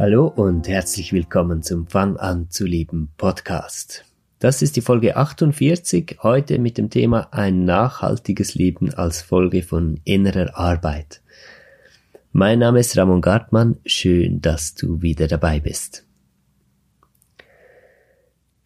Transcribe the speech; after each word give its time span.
Hallo 0.00 0.28
und 0.28 0.66
herzlich 0.66 1.12
willkommen 1.12 1.62
zum 1.62 1.86
Fang 1.86 2.16
an 2.16 2.48
zu 2.48 2.64
leben 2.64 3.10
Podcast. 3.18 4.06
Das 4.38 4.62
ist 4.62 4.76
die 4.76 4.80
Folge 4.80 5.14
48, 5.14 6.20
heute 6.22 6.58
mit 6.58 6.78
dem 6.78 6.88
Thema 6.88 7.28
ein 7.32 7.66
nachhaltiges 7.66 8.54
Leben 8.54 8.94
als 8.94 9.20
Folge 9.20 9.62
von 9.62 10.00
innerer 10.04 10.56
Arbeit. 10.56 11.20
Mein 12.32 12.60
Name 12.60 12.80
ist 12.80 12.96
Ramon 12.96 13.20
Gartmann, 13.20 13.76
schön, 13.84 14.40
dass 14.40 14.74
du 14.74 15.02
wieder 15.02 15.28
dabei 15.28 15.60
bist. 15.60 16.06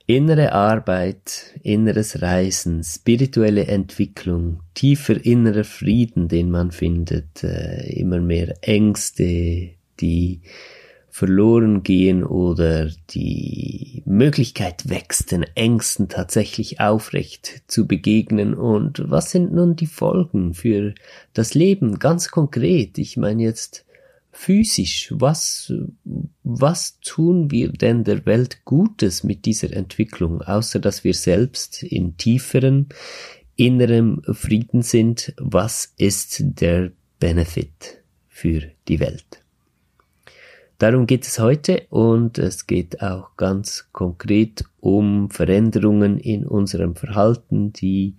Innere 0.06 0.53
Arbeit, 0.53 1.59
inneres 1.64 2.23
Reisen, 2.23 2.84
spirituelle 2.84 3.66
Entwicklung, 3.66 4.61
tiefer 4.75 5.16
innerer 5.25 5.64
Frieden, 5.64 6.28
den 6.28 6.53
man 6.53 6.70
findet, 6.70 7.42
äh, 7.42 7.92
immer 7.92 8.20
mehr 8.20 8.55
Ängste, 8.61 9.70
die 9.98 10.41
verloren 11.15 11.85
gehen 11.85 12.25
oder 12.25 12.91
die 13.11 14.03
Möglichkeit 14.05 14.89
wächst, 14.89 15.31
den 15.31 15.45
Ängsten 15.55 16.09
tatsächlich 16.09 16.81
aufrecht 16.81 17.63
zu 17.69 17.87
begegnen. 17.87 18.53
Und 18.53 19.01
was 19.09 19.31
sind 19.31 19.53
nun 19.53 19.77
die 19.77 19.87
Folgen 19.87 20.55
für 20.55 20.93
das 21.33 21.55
Leben 21.55 22.01
ganz 22.01 22.33
konkret? 22.33 22.99
Ich 22.99 23.17
meine 23.17 23.45
jetzt 23.45 23.87
physisch. 24.33 25.15
Was, 25.17 25.73
was 26.43 26.98
tun 26.98 27.49
wir 27.53 27.71
denn 27.71 28.03
der 28.03 28.27
Welt 28.27 28.65
Gutes 28.65 29.23
mit 29.23 29.45
dieser 29.45 29.73
Entwicklung, 29.73 30.43
außer 30.43 30.81
dass 30.81 31.05
wir 31.05 31.15
selbst 31.15 31.84
in 31.84 32.17
tieferen 32.17 32.89
innerem 33.55 34.21
Frieden 34.33 34.83
sind? 34.83 35.33
Was 35.39 35.95
ist 35.97 36.43
der 36.61 36.91
Benefit 37.21 38.03
für 38.27 38.62
die 38.89 38.99
Welt? 38.99 39.44
Darum 40.78 41.06
geht 41.06 41.25
es 41.25 41.39
heute 41.39 41.83
und 41.91 42.39
es 42.39 42.67
geht 42.67 43.00
auch 43.00 43.36
ganz 43.36 43.89
konkret 43.92 44.64
um 44.81 45.31
Veränderungen 45.31 46.19
in 46.19 46.47
unserem 46.47 46.97
Verhalten, 46.97 47.72
die 47.72 48.16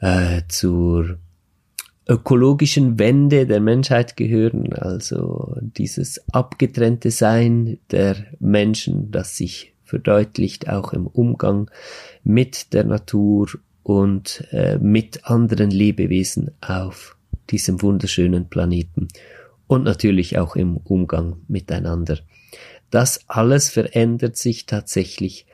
äh, 0.00 0.42
zur 0.48 1.18
ökologischen 2.06 2.98
Wende 2.98 3.46
der 3.46 3.60
Menschheit 3.60 4.16
gehören, 4.16 4.72
also 4.72 5.54
dieses 5.60 6.20
abgetrennte 6.32 7.10
Sein 7.10 7.78
der 7.90 8.16
Menschen, 8.40 9.10
das 9.10 9.36
sich 9.36 9.74
verdeutlicht 9.84 10.68
auch 10.68 10.92
im 10.92 11.06
Umgang 11.06 11.70
mit 12.24 12.72
der 12.72 12.84
Natur 12.84 13.48
und 13.82 14.44
äh, 14.50 14.78
mit 14.78 15.24
anderen 15.26 15.70
Lebewesen 15.70 16.50
auf 16.60 17.16
diesem 17.50 17.80
wunderschönen 17.82 18.48
Planeten 18.48 19.08
und 19.70 19.84
natürlich 19.84 20.36
auch 20.36 20.56
im 20.56 20.78
Umgang 20.78 21.36
miteinander. 21.46 22.18
Das 22.90 23.20
alles 23.28 23.70
verändert 23.70 24.36
sich 24.36 24.66
tatsächlich 24.66 25.46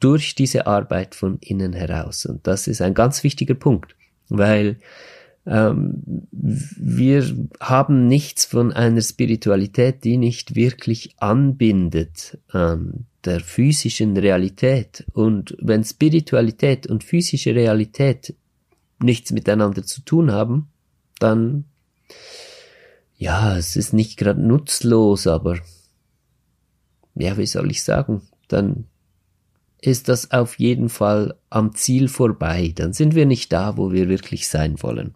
durch 0.00 0.34
diese 0.34 0.66
Arbeit 0.66 1.14
von 1.14 1.36
innen 1.42 1.74
heraus. 1.74 2.24
Und 2.24 2.46
das 2.46 2.66
ist 2.66 2.80
ein 2.80 2.94
ganz 2.94 3.22
wichtiger 3.22 3.52
Punkt, 3.52 3.96
weil 4.30 4.78
ähm, 5.44 6.02
wir 6.30 7.22
haben 7.60 8.08
nichts 8.08 8.46
von 8.46 8.72
einer 8.72 9.02
Spiritualität, 9.02 10.04
die 10.04 10.16
nicht 10.16 10.54
wirklich 10.54 11.16
anbindet 11.18 12.38
an 12.48 13.04
der 13.26 13.40
physischen 13.40 14.16
Realität. 14.16 15.04
Und 15.12 15.54
wenn 15.60 15.84
Spiritualität 15.84 16.86
und 16.86 17.04
physische 17.04 17.54
Realität 17.54 18.34
nichts 19.02 19.32
miteinander 19.32 19.82
zu 19.82 20.00
tun 20.00 20.32
haben, 20.32 20.70
dann 21.18 21.66
ja, 23.20 23.54
es 23.54 23.76
ist 23.76 23.92
nicht 23.92 24.16
gerade 24.16 24.40
nutzlos, 24.40 25.26
aber 25.26 25.58
ja, 27.14 27.36
wie 27.36 27.46
soll 27.46 27.70
ich 27.70 27.82
sagen, 27.82 28.22
dann 28.48 28.86
ist 29.78 30.08
das 30.08 30.30
auf 30.30 30.58
jeden 30.58 30.88
Fall 30.88 31.38
am 31.50 31.74
Ziel 31.74 32.08
vorbei. 32.08 32.72
Dann 32.74 32.94
sind 32.94 33.14
wir 33.14 33.26
nicht 33.26 33.52
da, 33.52 33.76
wo 33.76 33.92
wir 33.92 34.08
wirklich 34.08 34.48
sein 34.48 34.82
wollen. 34.82 35.14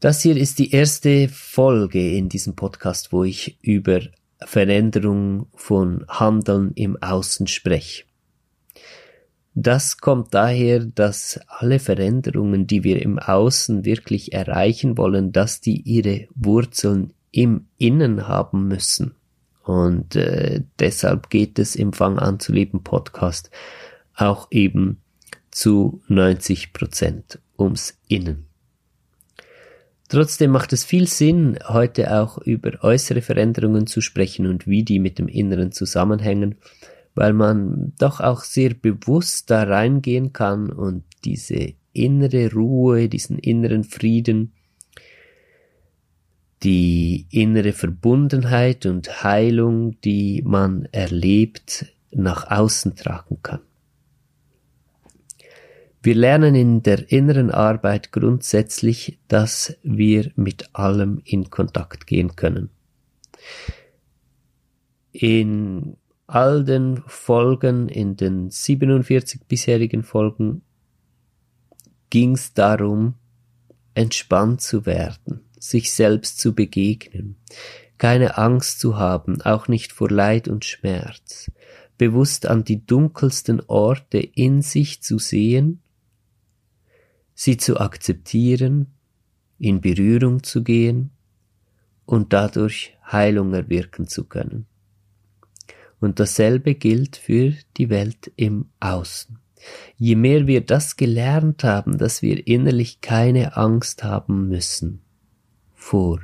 Das 0.00 0.22
hier 0.22 0.36
ist 0.36 0.58
die 0.58 0.72
erste 0.72 1.28
Folge 1.28 2.16
in 2.16 2.28
diesem 2.28 2.56
Podcast, 2.56 3.12
wo 3.12 3.22
ich 3.22 3.58
über 3.62 4.00
Veränderung 4.40 5.46
von 5.54 6.04
Handeln 6.08 6.72
im 6.74 7.00
Außen 7.00 7.46
spreche. 7.46 8.02
Das 9.54 9.98
kommt 9.98 10.34
daher, 10.34 10.80
dass 10.80 11.40
alle 11.46 11.78
Veränderungen, 11.78 12.66
die 12.66 12.82
wir 12.82 13.00
im 13.00 13.20
Außen 13.20 13.84
wirklich 13.84 14.32
erreichen 14.32 14.98
wollen, 14.98 15.30
dass 15.30 15.60
die 15.60 15.80
ihre 15.80 16.26
Wurzeln 16.34 17.12
im 17.30 17.66
Innen 17.78 18.26
haben 18.26 18.66
müssen. 18.66 19.14
Und 19.62 20.16
äh, 20.16 20.62
deshalb 20.78 21.30
geht 21.30 21.58
es 21.58 21.76
im 21.76 21.92
Fang 21.92 22.18
an 22.18 22.40
zu 22.40 22.52
leben 22.52 22.82
Podcast 22.82 23.50
auch 24.14 24.48
eben 24.50 25.00
zu 25.50 26.02
90 26.08 26.72
Prozent 26.72 27.38
ums 27.58 27.98
Innen. 28.08 28.46
Trotzdem 30.08 30.50
macht 30.50 30.72
es 30.72 30.84
viel 30.84 31.08
Sinn, 31.08 31.58
heute 31.66 32.20
auch 32.20 32.38
über 32.38 32.82
äußere 32.82 33.22
Veränderungen 33.22 33.86
zu 33.86 34.00
sprechen 34.00 34.46
und 34.46 34.66
wie 34.66 34.82
die 34.82 34.98
mit 34.98 35.18
dem 35.18 35.28
Inneren 35.28 35.72
zusammenhängen, 35.72 36.56
weil 37.14 37.32
man 37.32 37.92
doch 37.98 38.20
auch 38.20 38.42
sehr 38.42 38.74
bewusst 38.74 39.50
da 39.50 39.62
reingehen 39.62 40.32
kann 40.32 40.70
und 40.70 41.04
diese 41.24 41.74
innere 41.92 42.52
Ruhe, 42.52 43.08
diesen 43.08 43.38
inneren 43.38 43.84
Frieden, 43.84 44.52
die 46.62 47.26
innere 47.30 47.72
Verbundenheit 47.72 48.86
und 48.86 49.22
Heilung, 49.22 50.00
die 50.00 50.42
man 50.44 50.86
erlebt, 50.92 51.86
nach 52.10 52.50
außen 52.50 52.96
tragen 52.96 53.38
kann. 53.42 53.60
Wir 56.02 56.14
lernen 56.14 56.54
in 56.54 56.82
der 56.82 57.10
inneren 57.10 57.50
Arbeit 57.50 58.12
grundsätzlich, 58.12 59.18
dass 59.28 59.76
wir 59.82 60.30
mit 60.36 60.74
allem 60.74 61.22
in 61.24 61.48
Kontakt 61.48 62.06
gehen 62.06 62.36
können. 62.36 62.68
In 65.12 65.96
all 66.34 66.64
den 66.64 67.00
Folgen, 67.06 67.88
in 67.88 68.16
den 68.16 68.50
47 68.50 69.42
bisherigen 69.46 70.02
Folgen, 70.02 70.62
ging 72.10 72.32
es 72.32 72.54
darum, 72.54 73.14
entspannt 73.94 74.60
zu 74.60 74.84
werden, 74.84 75.42
sich 75.60 75.92
selbst 75.92 76.40
zu 76.40 76.52
begegnen, 76.52 77.36
keine 77.98 78.36
Angst 78.36 78.80
zu 78.80 78.98
haben, 78.98 79.42
auch 79.42 79.68
nicht 79.68 79.92
vor 79.92 80.10
Leid 80.10 80.48
und 80.48 80.64
Schmerz, 80.64 81.52
bewusst 81.98 82.46
an 82.46 82.64
die 82.64 82.84
dunkelsten 82.84 83.60
Orte 83.68 84.18
in 84.18 84.60
sich 84.60 85.02
zu 85.02 85.20
sehen, 85.20 85.82
sie 87.36 87.58
zu 87.58 87.78
akzeptieren, 87.78 88.88
in 89.60 89.80
Berührung 89.80 90.42
zu 90.42 90.64
gehen 90.64 91.10
und 92.06 92.32
dadurch 92.32 92.98
Heilung 93.06 93.54
erwirken 93.54 94.08
zu 94.08 94.24
können. 94.24 94.66
Und 96.00 96.20
dasselbe 96.20 96.74
gilt 96.74 97.16
für 97.16 97.54
die 97.76 97.88
Welt 97.88 98.30
im 98.36 98.66
Außen. 98.80 99.38
Je 99.96 100.16
mehr 100.16 100.46
wir 100.46 100.60
das 100.60 100.96
gelernt 100.96 101.64
haben, 101.64 101.96
dass 101.98 102.20
wir 102.20 102.46
innerlich 102.46 103.00
keine 103.00 103.56
Angst 103.56 104.04
haben 104.04 104.48
müssen 104.48 105.00
vor 105.84 106.20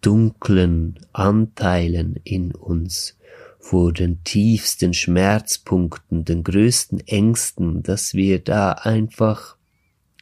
dunklen 0.00 0.98
Anteilen 1.12 2.16
in 2.24 2.54
uns, 2.54 3.18
vor 3.58 3.92
den 3.92 4.24
tiefsten 4.24 4.94
Schmerzpunkten, 4.94 6.24
den 6.24 6.44
größten 6.44 7.00
Ängsten, 7.06 7.82
dass 7.82 8.14
wir 8.14 8.38
da 8.38 8.72
einfach 8.72 9.56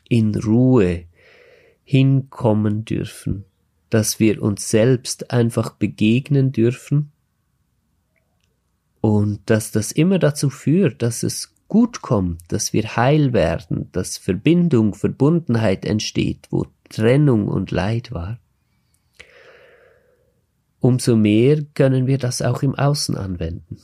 in 0.09 0.35
Ruhe 0.35 1.05
hinkommen 1.85 2.85
dürfen, 2.85 3.45
dass 3.91 4.19
wir 4.19 4.43
uns 4.43 4.69
selbst 4.69 5.31
einfach 5.31 5.71
begegnen 5.71 6.51
dürfen 6.51 7.13
und 9.09 9.41
dass 9.47 9.71
das 9.71 9.91
immer 9.91 10.19
dazu 10.19 10.51
führt, 10.51 11.01
dass 11.01 11.23
es 11.23 11.55
gut 11.67 12.03
kommt, 12.03 12.43
dass 12.49 12.75
wir 12.75 12.95
heil 12.95 13.33
werden, 13.33 13.89
dass 13.93 14.19
Verbindung, 14.19 14.95
Verbundenheit 14.95 15.87
entsteht, 15.87 16.47
wo 16.51 16.67
Trennung 16.91 17.49
und 17.49 17.71
Leid 17.71 18.13
war. 18.13 18.39
Umso 20.81 21.17
mehr 21.17 21.63
können 21.73 22.07
wir 22.07 22.19
das 22.19 22.43
auch 22.43 22.63
im 22.63 22.75
Außen 22.75 23.17
anwenden. 23.17 23.79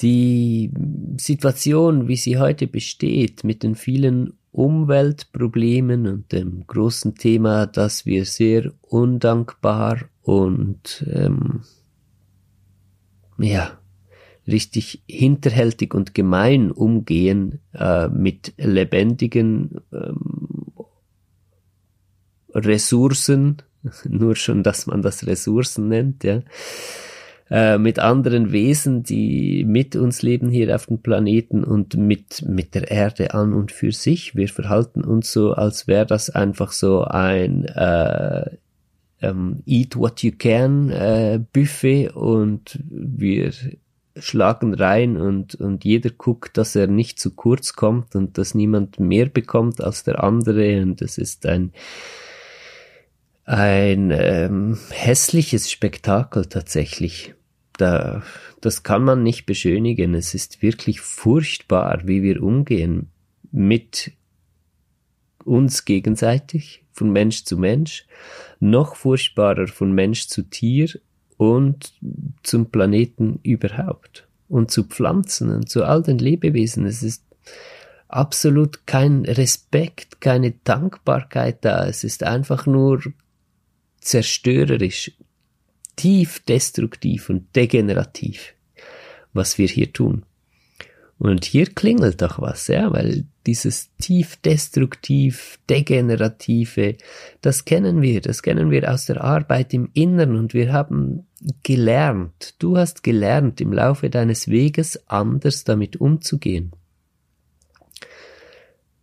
Die 0.00 0.72
Situation, 1.18 2.08
wie 2.08 2.16
sie 2.16 2.38
heute 2.38 2.66
besteht, 2.66 3.44
mit 3.44 3.62
den 3.62 3.74
vielen 3.74 4.38
Umweltproblemen 4.52 6.06
und 6.06 6.32
dem 6.32 6.66
großen 6.66 7.14
Thema, 7.14 7.66
dass 7.66 8.06
wir 8.06 8.24
sehr 8.24 8.72
undankbar 8.80 10.09
und 10.22 11.04
ähm, 11.08 11.62
ja 13.38 13.80
richtig 14.46 15.02
hinterhältig 15.08 15.94
und 15.94 16.14
gemein 16.14 16.70
umgehen 16.70 17.60
äh, 17.72 18.08
mit 18.08 18.54
lebendigen 18.56 19.80
ähm, 19.92 20.72
Ressourcen, 22.54 23.58
nur 24.08 24.36
schon, 24.36 24.62
dass 24.62 24.86
man 24.86 25.02
das 25.02 25.26
Ressourcen 25.26 25.88
nennt, 25.88 26.24
ja, 26.24 26.42
äh, 27.50 27.78
mit 27.78 27.98
anderen 27.98 28.52
Wesen, 28.52 29.02
die 29.02 29.64
mit 29.64 29.96
uns 29.96 30.22
leben 30.22 30.48
hier 30.48 30.74
auf 30.74 30.86
dem 30.86 30.98
Planeten 30.98 31.64
und 31.64 31.96
mit, 31.96 32.42
mit 32.46 32.74
der 32.74 32.90
Erde 32.90 33.34
an 33.34 33.52
und 33.52 33.72
für 33.72 33.92
sich. 33.92 34.36
Wir 34.36 34.48
verhalten 34.48 35.02
uns 35.02 35.32
so, 35.32 35.52
als 35.52 35.88
wäre 35.88 36.06
das 36.06 36.30
einfach 36.30 36.70
so 36.72 37.02
ein 37.02 37.64
äh, 37.64 38.50
ähm, 39.22 39.62
Eat 39.66 39.96
What 39.96 40.22
You 40.22 40.32
Can 40.36 40.90
äh, 40.90 41.40
Buffet 41.52 42.10
und 42.10 42.78
wir 42.88 43.52
schlagen 44.16 44.74
rein 44.74 45.16
und, 45.16 45.54
und 45.54 45.84
jeder 45.84 46.10
guckt, 46.10 46.56
dass 46.56 46.74
er 46.76 46.86
nicht 46.86 47.18
zu 47.18 47.34
kurz 47.34 47.74
kommt 47.74 48.14
und 48.14 48.38
dass 48.38 48.54
niemand 48.54 48.98
mehr 48.98 49.26
bekommt 49.26 49.80
als 49.80 50.02
der 50.02 50.22
andere 50.22 50.82
und 50.82 51.00
es 51.02 51.18
ist 51.18 51.46
ein 51.46 51.72
ein 53.50 54.12
ähm, 54.12 54.78
hässliches 54.90 55.72
Spektakel 55.72 56.46
tatsächlich. 56.46 57.34
Da, 57.76 58.22
das 58.60 58.84
kann 58.84 59.02
man 59.02 59.24
nicht 59.24 59.44
beschönigen. 59.44 60.14
Es 60.14 60.34
ist 60.34 60.62
wirklich 60.62 61.00
furchtbar, 61.00 62.02
wie 62.04 62.22
wir 62.22 62.42
umgehen 62.44 63.10
mit 63.50 64.12
uns 65.44 65.84
gegenseitig, 65.84 66.84
von 66.92 67.10
Mensch 67.10 67.44
zu 67.44 67.56
Mensch, 67.56 68.06
noch 68.58 68.96
furchtbarer 68.96 69.68
von 69.68 69.92
Mensch 69.92 70.26
zu 70.26 70.42
Tier 70.42 70.90
und 71.36 71.94
zum 72.42 72.70
Planeten 72.70 73.40
überhaupt 73.42 74.28
und 74.48 74.70
zu 74.70 74.84
Pflanzen 74.84 75.50
und 75.50 75.70
zu 75.70 75.84
all 75.84 76.02
den 76.02 76.18
Lebewesen. 76.18 76.84
Es 76.84 77.02
ist 77.02 77.24
absolut 78.08 78.86
kein 78.86 79.24
Respekt, 79.24 80.20
keine 80.20 80.52
Dankbarkeit 80.64 81.64
da. 81.64 81.86
Es 81.86 82.04
ist 82.04 82.24
einfach 82.24 82.66
nur 82.66 83.02
zerstörerisch, 84.00 85.12
tief 85.96 86.40
destruktiv 86.40 87.30
und 87.30 87.54
degenerativ, 87.54 88.54
was 89.32 89.58
wir 89.58 89.68
hier 89.68 89.92
tun. 89.92 90.24
Und 91.20 91.44
hier 91.44 91.66
klingelt 91.66 92.22
doch 92.22 92.40
was, 92.40 92.68
ja, 92.68 92.90
weil 92.94 93.26
dieses 93.46 93.94
tief 93.96 94.36
destruktiv, 94.36 95.58
degenerative, 95.68 96.96
das 97.42 97.66
kennen 97.66 98.00
wir, 98.00 98.22
das 98.22 98.42
kennen 98.42 98.70
wir 98.70 98.90
aus 98.90 99.04
der 99.04 99.22
Arbeit 99.22 99.74
im 99.74 99.90
Innern 99.92 100.34
und 100.34 100.54
wir 100.54 100.72
haben 100.72 101.26
gelernt, 101.62 102.54
du 102.58 102.78
hast 102.78 103.02
gelernt 103.02 103.60
im 103.60 103.74
Laufe 103.74 104.08
deines 104.08 104.48
Weges 104.48 104.98
anders 105.10 105.64
damit 105.64 106.00
umzugehen. 106.00 106.72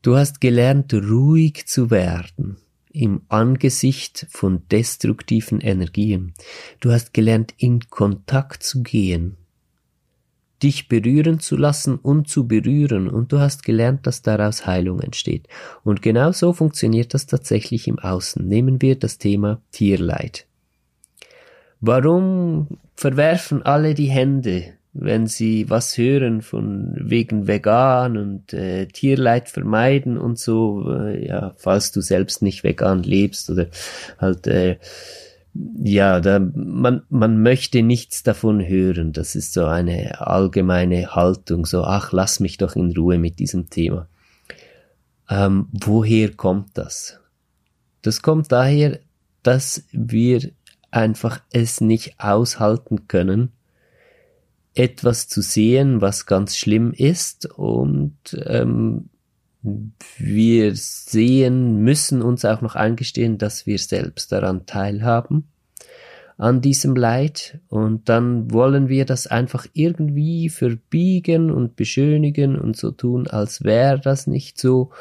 Du 0.01 0.17
hast 0.17 0.41
gelernt, 0.41 0.91
ruhig 0.95 1.67
zu 1.67 1.91
werden, 1.91 2.57
im 2.91 3.21
Angesicht 3.29 4.25
von 4.31 4.67
destruktiven 4.71 5.61
Energien. 5.61 6.33
Du 6.79 6.91
hast 6.91 7.13
gelernt, 7.13 7.53
in 7.59 7.81
Kontakt 7.91 8.63
zu 8.63 8.81
gehen, 8.81 9.37
dich 10.63 10.87
berühren 10.87 11.39
zu 11.39 11.55
lassen 11.55 11.95
und 11.95 12.27
zu 12.27 12.47
berühren 12.47 13.07
und 13.07 13.31
du 13.31 13.39
hast 13.39 13.63
gelernt, 13.63 14.07
dass 14.07 14.21
daraus 14.21 14.65
Heilung 14.65 14.99
entsteht. 14.99 15.47
Und 15.83 16.01
genau 16.01 16.31
so 16.31 16.53
funktioniert 16.53 17.13
das 17.13 17.25
tatsächlich 17.25 17.87
im 17.87 17.99
Außen. 17.99 18.47
Nehmen 18.47 18.81
wir 18.81 18.97
das 18.97 19.17
Thema 19.17 19.61
Tierleid. 19.71 20.45
Warum 21.79 22.79
verwerfen 22.95 23.61
alle 23.63 23.93
die 23.93 24.09
Hände 24.09 24.77
wenn 24.99 25.27
sie 25.27 25.69
was 25.69 25.97
hören 25.97 26.41
von 26.41 26.93
wegen 26.97 27.47
vegan 27.47 28.17
und 28.17 28.53
äh, 28.53 28.87
Tierleid 28.87 29.49
vermeiden 29.49 30.17
und 30.17 30.39
so, 30.39 30.91
äh, 30.91 31.27
ja, 31.27 31.53
falls 31.57 31.91
du 31.91 32.01
selbst 32.01 32.41
nicht 32.41 32.63
vegan 32.63 33.03
lebst 33.03 33.49
oder 33.49 33.67
halt 34.17 34.47
äh, 34.47 34.77
ja, 35.83 36.19
da, 36.19 36.39
man, 36.39 37.03
man 37.09 37.41
möchte 37.41 37.81
nichts 37.81 38.23
davon 38.23 38.65
hören. 38.65 39.13
Das 39.13 39.35
ist 39.35 39.53
so 39.53 39.65
eine 39.65 40.21
allgemeine 40.21 41.15
Haltung, 41.15 41.65
so, 41.65 41.83
ach, 41.83 42.11
lass 42.11 42.39
mich 42.39 42.57
doch 42.57 42.75
in 42.75 42.95
Ruhe 42.95 43.17
mit 43.17 43.39
diesem 43.39 43.69
Thema. 43.69 44.07
Ähm, 45.29 45.67
woher 45.71 46.33
kommt 46.33 46.77
das? 46.77 47.19
Das 48.01 48.21
kommt 48.21 48.51
daher, 48.51 48.99
dass 49.43 49.83
wir 49.91 50.51
einfach 50.91 51.41
es 51.51 51.81
nicht 51.81 52.19
aushalten 52.19 53.07
können, 53.07 53.51
etwas 54.73 55.27
zu 55.27 55.41
sehen, 55.41 56.01
was 56.01 56.25
ganz 56.25 56.55
schlimm 56.55 56.93
ist 56.93 57.47
und 57.47 58.15
ähm, 58.45 59.09
wir 59.61 60.75
sehen, 60.75 61.83
müssen 61.83 62.21
uns 62.21 62.45
auch 62.45 62.61
noch 62.61 62.75
eingestehen, 62.75 63.37
dass 63.37 63.65
wir 63.65 63.79
selbst 63.79 64.31
daran 64.31 64.65
teilhaben, 64.65 65.47
an 66.37 66.61
diesem 66.61 66.95
Leid 66.95 67.59
und 67.67 68.09
dann 68.09 68.51
wollen 68.51 68.89
wir 68.89 69.05
das 69.05 69.25
einfach 69.25 69.65
irgendwie 69.73 70.49
verbiegen 70.49 71.49
und 71.49 71.75
beschönigen 71.75 72.59
und 72.59 72.77
so 72.77 72.91
tun, 72.91 73.27
als 73.27 73.63
wäre 73.63 73.99
das 73.99 74.27
nicht 74.27 74.59
so 74.59 74.91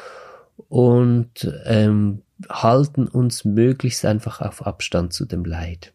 und 0.67 1.53
ähm, 1.65 2.23
halten 2.49 3.07
uns 3.07 3.45
möglichst 3.45 4.03
einfach 4.03 4.41
auf 4.41 4.65
Abstand 4.65 5.13
zu 5.13 5.25
dem 5.25 5.45
Leid. 5.45 5.93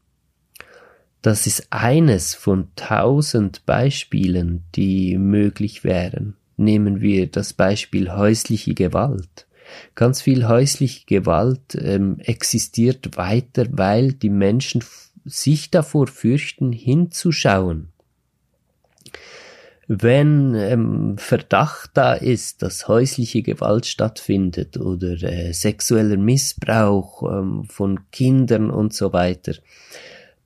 Das 1.22 1.46
ist 1.46 1.68
eines 1.70 2.34
von 2.34 2.68
tausend 2.74 3.64
Beispielen, 3.66 4.64
die 4.74 5.18
möglich 5.18 5.84
wären. 5.84 6.36
Nehmen 6.56 7.00
wir 7.00 7.26
das 7.26 7.52
Beispiel 7.52 8.12
häusliche 8.12 8.74
Gewalt. 8.74 9.46
Ganz 9.94 10.20
viel 10.20 10.46
häusliche 10.48 11.06
Gewalt 11.06 11.74
ähm, 11.74 12.18
existiert 12.20 13.16
weiter, 13.16 13.66
weil 13.70 14.12
die 14.12 14.30
Menschen 14.30 14.84
sich 15.24 15.70
davor 15.70 16.08
fürchten, 16.08 16.72
hinzuschauen. 16.72 17.88
Wenn 19.88 20.54
ähm, 20.54 21.18
Verdacht 21.18 21.90
da 21.94 22.14
ist, 22.14 22.62
dass 22.62 22.88
häusliche 22.88 23.42
Gewalt 23.42 23.86
stattfindet 23.86 24.76
oder 24.76 25.22
äh, 25.22 25.52
sexueller 25.52 26.16
Missbrauch 26.16 27.22
ähm, 27.30 27.64
von 27.64 28.00
Kindern 28.10 28.70
und 28.70 28.94
so 28.94 29.12
weiter, 29.12 29.54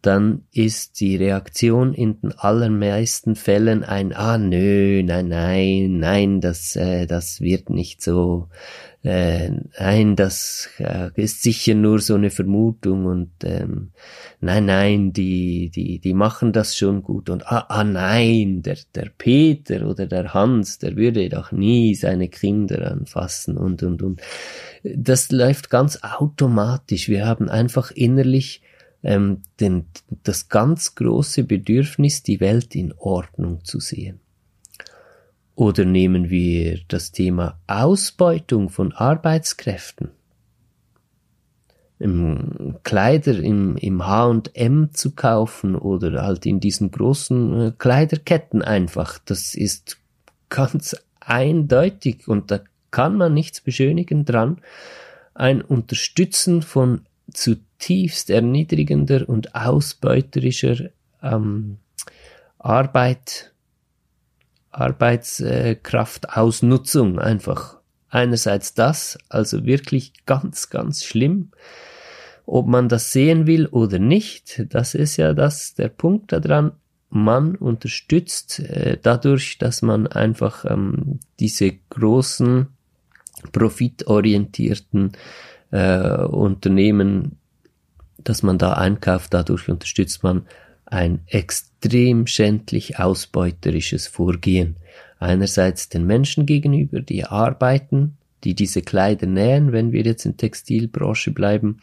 dann 0.03 0.45
ist 0.53 1.01
die 1.01 1.17
Reaktion 1.17 1.93
in 1.93 2.21
den 2.21 2.33
allermeisten 2.33 3.35
Fällen 3.35 3.83
ein 3.83 4.13
Ah 4.13 4.39
nö, 4.39 5.03
nein, 5.03 5.29
nein, 5.29 5.99
nein, 5.99 6.41
das, 6.41 6.77
äh, 6.77 7.07
das 7.07 7.41
wird 7.41 7.71
nicht 7.71 8.03
so, 8.03 8.49
äh, 9.03 9.51
nein, 9.79 10.15
das 10.15 10.69
äh, 10.79 11.11
ist 11.17 11.43
sicher 11.43 11.75
nur 11.75 11.99
so 12.01 12.15
eine 12.15 12.31
Vermutung 12.31 13.07
und 13.07 13.31
ähm, 13.45 13.91
nein, 14.41 14.67
nein, 14.67 15.13
die, 15.13 15.71
die, 15.71 15.99
die 15.99 16.15
machen 16.15 16.53
das 16.53 16.77
schon 16.77 17.03
gut 17.03 17.29
und 17.29 17.47
ah, 17.47 17.67
ah 17.69 17.85
nein, 17.85 18.63
der, 18.63 18.79
der 18.95 19.11
Peter 19.17 19.89
oder 19.89 20.07
der 20.07 20.35
Hans, 20.35 20.79
der 20.79 20.97
würde 20.97 21.29
doch 21.29 21.53
nie 21.53 21.95
seine 21.95 22.29
Kinder 22.29 22.93
anfassen 22.93 23.57
und 23.57 23.83
und 23.83 24.03
und. 24.03 24.21
Das 24.83 25.33
läuft 25.33 25.69
ganz 25.69 25.99
automatisch. 26.03 27.09
Wir 27.09 27.27
haben 27.27 27.49
einfach 27.49 27.91
innerlich 27.91 28.63
ähm, 29.07 29.43
den, 29.61 29.87
das 30.25 30.49
ganz 30.49 30.97
große 30.97 31.45
Bedürfnis, 31.45 32.25
die 32.25 32.41
Welt 32.41 32.75
in 32.75 32.93
Ordnung 32.99 33.65
zu 33.65 33.79
sehen. 33.79 34.19
Oder 35.55 35.85
nehmen 35.85 36.29
wir 36.29 36.81
das 36.89 37.13
Thema 37.13 37.59
Ausbeutung 37.69 38.69
von 38.69 38.93
Arbeitskräften. 38.93 40.11
Im 42.01 42.77
Kleider 42.83 43.39
im, 43.39 43.77
im 43.77 44.07
H&M 44.07 44.91
zu 44.93 45.13
kaufen 45.13 45.77
oder 45.77 46.23
halt 46.23 46.45
in 46.45 46.59
diesen 46.59 46.91
großen 46.91 47.61
äh, 47.61 47.73
Kleiderketten 47.79 48.61
einfach. 48.61 49.19
Das 49.25 49.55
ist 49.55 49.99
ganz 50.51 50.97
eindeutig 51.21 52.27
und 52.27 52.51
da 52.51 52.61
kann 52.91 53.17
man 53.17 53.33
nichts 53.33 53.61
beschönigen 53.61 54.25
dran. 54.25 54.61
Ein 55.33 55.63
Unterstützen 55.63 56.61
von 56.61 57.07
zutiefst 57.79 58.31
erniedrigender 58.31 59.29
und 59.29 59.55
ausbeuterischer 59.55 60.89
ähm, 61.23 61.77
Arbeit, 62.59 63.53
Arbeitskraftausnutzung 64.71 67.19
einfach. 67.19 67.77
Einerseits 68.09 68.73
das, 68.75 69.19
also 69.29 69.67
wirklich 69.67 70.13
ganz, 70.27 70.71
ganz 70.71 71.05
schlimm. 71.05 71.51
Ob 72.47 72.67
man 72.67 72.89
das 72.89 73.13
sehen 73.13 73.47
will 73.47 73.67
oder 73.67 73.99
nicht, 73.99 74.65
das 74.71 74.95
ist 74.95 75.17
ja 75.17 75.35
das, 75.35 75.75
der 75.75 75.89
Punkt 75.89 76.33
daran. 76.33 76.73
Man 77.09 77.55
unterstützt 77.57 78.61
äh, 78.61 78.99
dadurch, 79.01 79.59
dass 79.59 79.83
man 79.83 80.07
einfach 80.07 80.65
ähm, 80.65 81.19
diese 81.41 81.73
großen, 81.91 82.69
profitorientierten 83.53 85.13
äh, 85.71 86.25
Unternehmen, 86.25 87.39
das 88.29 88.43
man 88.43 88.59
da 88.59 88.75
einkauft, 88.75 89.35
dadurch 89.35 89.69
unterstützt 89.69 90.23
man 90.23 90.47
ein 90.85 91.21
extrem 91.27 92.27
schändlich 92.27 92.99
ausbeuterisches 92.99 94.07
Vorgehen. 94.07 94.77
Einerseits 95.19 95.89
den 95.89 96.07
Menschen 96.07 96.47
gegenüber, 96.47 97.01
die 97.01 97.25
arbeiten 97.25 98.17
die 98.47 98.55
diese 98.55 98.81
Kleider 98.81 99.27
nähen, 99.27 99.73
wenn 99.73 99.93
wir 99.93 100.03
jetzt 100.03 100.25
in 100.25 100.37
Textilbranche 100.37 101.33
bleiben, 101.33 101.81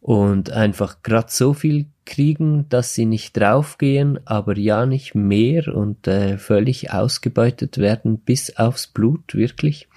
und 0.00 0.50
einfach 0.52 1.02
grad 1.02 1.30
so 1.30 1.52
viel 1.52 1.86
kriegen, 2.06 2.66
dass 2.68 2.94
sie 2.94 3.04
nicht 3.04 3.36
draufgehen, 3.36 4.20
aber 4.24 4.56
ja 4.56 4.86
nicht 4.86 5.14
mehr 5.14 5.74
und 5.74 6.06
äh, 6.06 6.38
völlig 6.38 6.92
ausgebeutet 6.92 7.76
werden 7.78 8.18
bis 8.18 8.56
aufs 8.56 8.86
Blut 8.86 9.34
wirklich. 9.34 9.88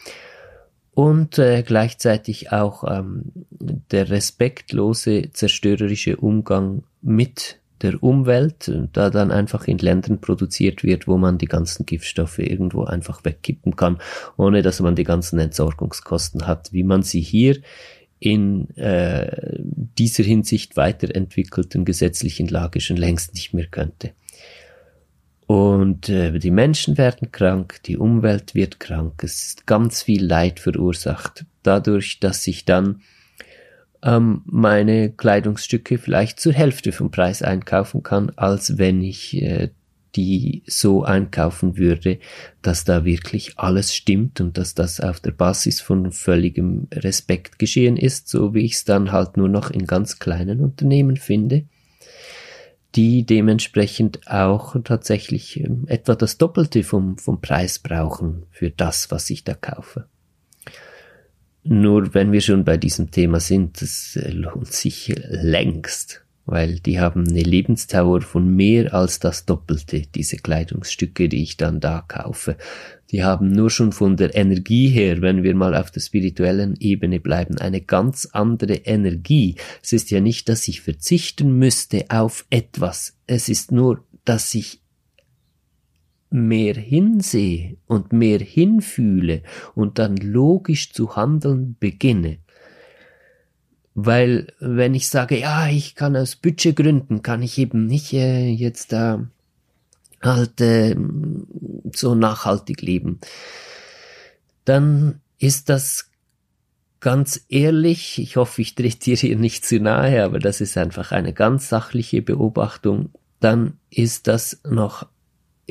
Und 0.94 1.40
äh, 1.40 1.64
gleichzeitig 1.64 2.52
auch 2.52 2.84
ähm, 2.84 3.32
der 3.60 4.10
respektlose, 4.10 5.32
zerstörerische 5.32 6.18
Umgang 6.18 6.84
mit 7.02 7.60
der 7.82 8.04
Umwelt, 8.04 8.72
da 8.94 9.10
dann 9.10 9.32
einfach 9.32 9.68
in 9.68 9.78
Ländern 9.78 10.22
produziert 10.22 10.84
wird, 10.84 11.08
wo 11.08 11.18
man 11.18 11.38
die 11.38 11.48
ganzen 11.48 11.86
Giftstoffe 11.86 12.40
irgendwo 12.40 12.84
einfach 12.84 13.26
wegkippen 13.26 13.76
kann, 13.76 13.98
ohne 14.38 14.62
dass 14.62 14.80
man 14.82 14.96
die 14.96 15.04
ganzen 15.04 15.40
Entsorgungskosten 15.40 16.46
hat, 16.46 16.74
wie 16.74 16.84
man 16.84 17.02
sie 17.02 17.22
hier 17.22 17.58
in 18.20 18.70
äh, 18.78 19.58
dieser 19.98 20.24
Hinsicht 20.24 20.78
weiterentwickelten 20.78 21.86
gesetzlichen 21.86 22.48
Lage 22.48 22.80
schon 22.80 22.98
längst 22.98 23.34
nicht 23.34 23.54
mehr 23.54 23.66
könnte. 23.66 24.12
Und 25.52 26.08
äh, 26.08 26.40
die 26.40 26.50
Menschen 26.50 26.98
werden 26.98 27.34
krank, 27.34 27.82
die 27.84 27.98
Umwelt 27.98 28.56
wird 28.56 28.80
krank, 28.80 29.22
es 29.22 29.48
ist 29.48 29.68
ganz 29.68 30.02
viel 30.02 30.26
Leid 30.26 30.62
verursacht, 30.62 31.46
dadurch, 31.62 32.22
dass 32.22 32.46
sich 32.46 32.64
dann 32.64 33.02
ähm, 34.02 34.44
meine 34.46 35.12
Kleidungsstücke 35.12 35.98
vielleicht 35.98 36.40
zur 36.40 36.54
Hälfte 36.54 36.94
vom 36.94 37.12
Preis 37.12 37.42
einkaufen 37.42 38.02
kann, 38.02 38.32
als 38.38 38.78
wenn 38.78 39.02
ich 39.02 39.42
äh, 39.42 39.72
die 40.16 40.64
so 40.68 41.04
einkaufen 41.04 41.76
würde, 41.78 42.20
dass 42.62 42.86
da 42.86 43.04
wirklich 43.04 43.60
alles 43.60 43.94
stimmt 43.94 44.40
und 44.40 44.58
dass 44.58 44.74
das 44.74 45.02
auf 45.02 45.20
der 45.20 45.32
Basis 45.32 45.82
von 45.82 46.14
völligem 46.14 46.88
Respekt 46.94 47.60
geschehen 47.60 47.98
ist, 47.98 48.30
so 48.30 48.54
wie 48.54 48.64
ich 48.64 48.76
es 48.76 48.86
dann 48.86 49.12
halt 49.12 49.36
nur 49.36 49.50
noch 49.50 49.70
in 49.70 49.86
ganz 49.86 50.18
kleinen 50.18 50.62
Unternehmen 50.62 51.18
finde, 51.18 51.66
die 52.96 53.26
dementsprechend 53.26 54.28
auch 54.28 54.76
tatsächlich 54.84 55.60
ähm, 55.60 55.86
etwa 55.88 56.16
das 56.16 56.38
Doppelte 56.38 56.84
vom, 56.84 57.18
vom 57.18 57.42
Preis 57.42 57.80
brauchen 57.80 58.46
für 58.52 58.70
das, 58.70 59.12
was 59.12 59.30
ich 59.30 59.44
da 59.44 59.54
kaufe. 59.54 60.08
Nur 61.64 62.14
wenn 62.14 62.32
wir 62.32 62.42
schon 62.42 62.66
bei 62.66 62.78
diesem 62.78 63.12
Thema 63.12 63.40
sind, 63.40 63.82
das 63.82 64.16
äh, 64.16 64.32
lohnt 64.32 64.74
sich 64.74 65.14
längst, 65.18 66.26
weil 66.46 66.80
die 66.80 67.00
haben 67.00 67.28
eine 67.28 67.42
Lebensdauer 67.42 68.22
von 68.22 68.56
mehr 68.56 68.94
als 68.94 69.20
das 69.20 69.46
Doppelte, 69.46 70.04
diese 70.14 70.38
Kleidungsstücke, 70.38 71.30
die 71.30 71.44
ich 71.44 71.58
dann 71.58 71.80
da 71.80 72.04
kaufe. 72.08 72.58
Die 73.12 73.24
haben 73.24 73.52
nur 73.52 73.70
schon 73.70 73.92
von 73.92 74.18
der 74.18 74.36
Energie 74.36 74.88
her, 74.88 75.22
wenn 75.22 75.44
wir 75.44 75.54
mal 75.54 75.76
auf 75.76 75.92
der 75.92 76.02
spirituellen 76.02 76.76
Ebene 76.80 77.20
bleiben, 77.20 77.58
eine 77.58 77.82
ganz 77.82 78.28
andere 78.32 78.76
Energie. 78.76 79.56
Es 79.84 79.94
ist 79.94 80.12
ja 80.12 80.22
nicht, 80.22 80.50
dass 80.50 80.68
ich 80.68 80.82
verzichten 80.82 81.58
müsste 81.58 82.06
auf 82.10 82.46
etwas. 82.50 83.18
Es 83.28 83.50
ist 83.50 83.72
nur, 83.72 84.06
dass 84.26 84.56
ich 84.56 84.82
mehr 86.32 86.76
hinsehe 86.76 87.78
und 87.88 88.14
mehr 88.14 88.40
hinfühle 88.40 89.44
und 89.76 90.00
dann 90.00 90.16
logisch 90.16 90.94
zu 90.94 91.16
handeln 91.16 91.76
beginne. 91.80 92.38
Weil 93.94 94.54
wenn 94.60 94.94
ich 94.94 95.10
sage, 95.10 95.40
ja, 95.40 95.68
ich 95.68 95.96
kann 95.96 96.16
aus 96.16 96.36
Budgetgründen, 96.36 97.22
kann 97.22 97.42
ich 97.42 97.58
eben 97.58 97.88
nicht 97.88 98.14
äh, 98.14 98.48
jetzt 98.48 98.94
da 98.94 99.16
äh, 99.16 100.26
halt 100.26 100.62
äh, 100.62 100.96
so 101.94 102.16
nachhaltig 102.16 102.82
leben, 102.82 103.20
dann 104.66 105.20
ist 105.40 105.70
das 105.70 106.10
ganz 107.00 107.46
ehrlich, 107.50 108.20
ich 108.20 108.38
hoffe, 108.38 108.62
ich 108.62 108.76
trete 108.76 109.00
dir 109.00 109.16
hier 109.18 109.36
nicht 109.36 109.66
zu 109.66 109.80
nahe, 109.80 110.24
aber 110.24 110.40
das 110.40 110.62
ist 110.62 110.78
einfach 110.78 111.12
eine 111.12 111.34
ganz 111.34 111.68
sachliche 111.68 112.22
Beobachtung, 112.22 113.10
dann 113.40 113.78
ist 113.90 114.28
das 114.28 114.62
noch 114.64 115.08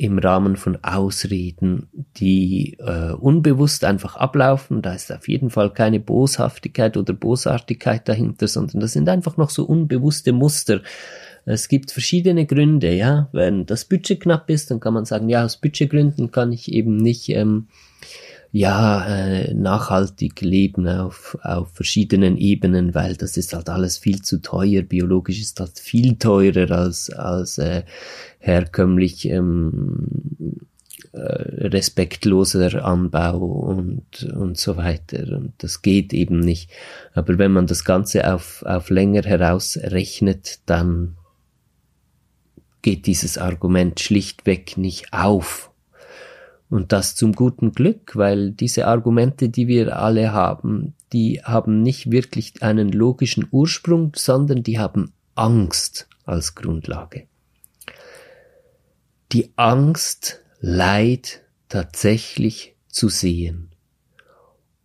im 0.01 0.17
Rahmen 0.17 0.55
von 0.55 0.83
Ausreden, 0.83 1.87
die 2.17 2.75
äh, 2.79 3.11
unbewusst 3.11 3.83
einfach 3.83 4.15
ablaufen. 4.15 4.81
Da 4.81 4.93
ist 4.93 5.11
auf 5.11 5.27
jeden 5.27 5.51
Fall 5.51 5.71
keine 5.71 5.99
Boshaftigkeit 5.99 6.97
oder 6.97 7.13
Bosartigkeit 7.13 8.09
dahinter, 8.09 8.47
sondern 8.47 8.79
das 8.79 8.93
sind 8.93 9.07
einfach 9.07 9.37
noch 9.37 9.51
so 9.51 9.63
unbewusste 9.63 10.33
Muster. 10.33 10.81
Es 11.45 11.67
gibt 11.67 11.91
verschiedene 11.91 12.47
Gründe, 12.47 12.95
ja. 12.95 13.29
Wenn 13.31 13.67
das 13.67 13.85
Budget 13.85 14.21
knapp 14.21 14.49
ist, 14.49 14.71
dann 14.71 14.79
kann 14.79 14.95
man 14.95 15.05
sagen, 15.05 15.29
ja, 15.29 15.45
aus 15.45 15.57
Budgetgründen 15.57 16.31
kann 16.31 16.51
ich 16.51 16.71
eben 16.71 16.97
nicht 16.97 17.29
ähm, 17.29 17.67
ja, 18.51 19.05
äh, 19.07 19.53
nachhaltig 19.53 20.41
leben 20.41 20.87
auf, 20.87 21.37
auf 21.41 21.69
verschiedenen 21.71 22.37
Ebenen, 22.37 22.93
weil 22.93 23.15
das 23.15 23.37
ist 23.37 23.53
halt 23.53 23.69
alles 23.69 23.97
viel 23.97 24.21
zu 24.21 24.41
teuer. 24.41 24.81
Biologisch 24.81 25.39
ist 25.39 25.59
das 25.61 25.79
viel 25.79 26.17
teurer 26.17 26.69
als, 26.71 27.09
als 27.09 27.57
äh, 27.57 27.83
herkömmlich 28.39 29.25
ähm, 29.29 30.07
äh, 31.13 31.67
respektloser 31.67 32.83
Anbau 32.83 33.37
und, 33.37 34.23
und 34.33 34.57
so 34.57 34.75
weiter. 34.75 35.37
Und 35.37 35.53
das 35.59 35.81
geht 35.81 36.11
eben 36.11 36.41
nicht. 36.41 36.69
Aber 37.13 37.37
wenn 37.37 37.53
man 37.53 37.67
das 37.67 37.85
Ganze 37.85 38.33
auf, 38.33 38.63
auf 38.63 38.89
länger 38.89 39.23
herausrechnet, 39.23 40.59
dann 40.65 41.15
geht 42.81 43.05
dieses 43.05 43.37
Argument 43.37 43.99
schlichtweg 43.99 44.77
nicht 44.77 45.13
auf. 45.13 45.70
Und 46.71 46.93
das 46.93 47.15
zum 47.15 47.33
guten 47.33 47.73
Glück, 47.73 48.15
weil 48.15 48.51
diese 48.51 48.87
Argumente, 48.87 49.49
die 49.49 49.67
wir 49.67 49.99
alle 49.99 50.31
haben, 50.31 50.93
die 51.11 51.41
haben 51.43 51.81
nicht 51.81 52.11
wirklich 52.11 52.63
einen 52.63 52.93
logischen 52.93 53.45
Ursprung, 53.51 54.13
sondern 54.15 54.63
die 54.63 54.79
haben 54.79 55.11
Angst 55.35 56.07
als 56.23 56.55
Grundlage. 56.55 57.27
Die 59.33 59.51
Angst, 59.57 60.39
Leid 60.61 61.41
tatsächlich 61.67 62.77
zu 62.87 63.09
sehen. 63.09 63.71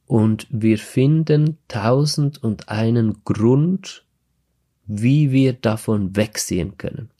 Und 0.06 0.48
wir 0.50 0.78
finden 0.78 1.58
tausend 1.68 2.42
und 2.42 2.68
einen 2.68 3.22
Grund, 3.22 4.04
wie 4.86 5.30
wir 5.30 5.52
davon 5.52 6.16
wegsehen 6.16 6.78
können. 6.78 7.10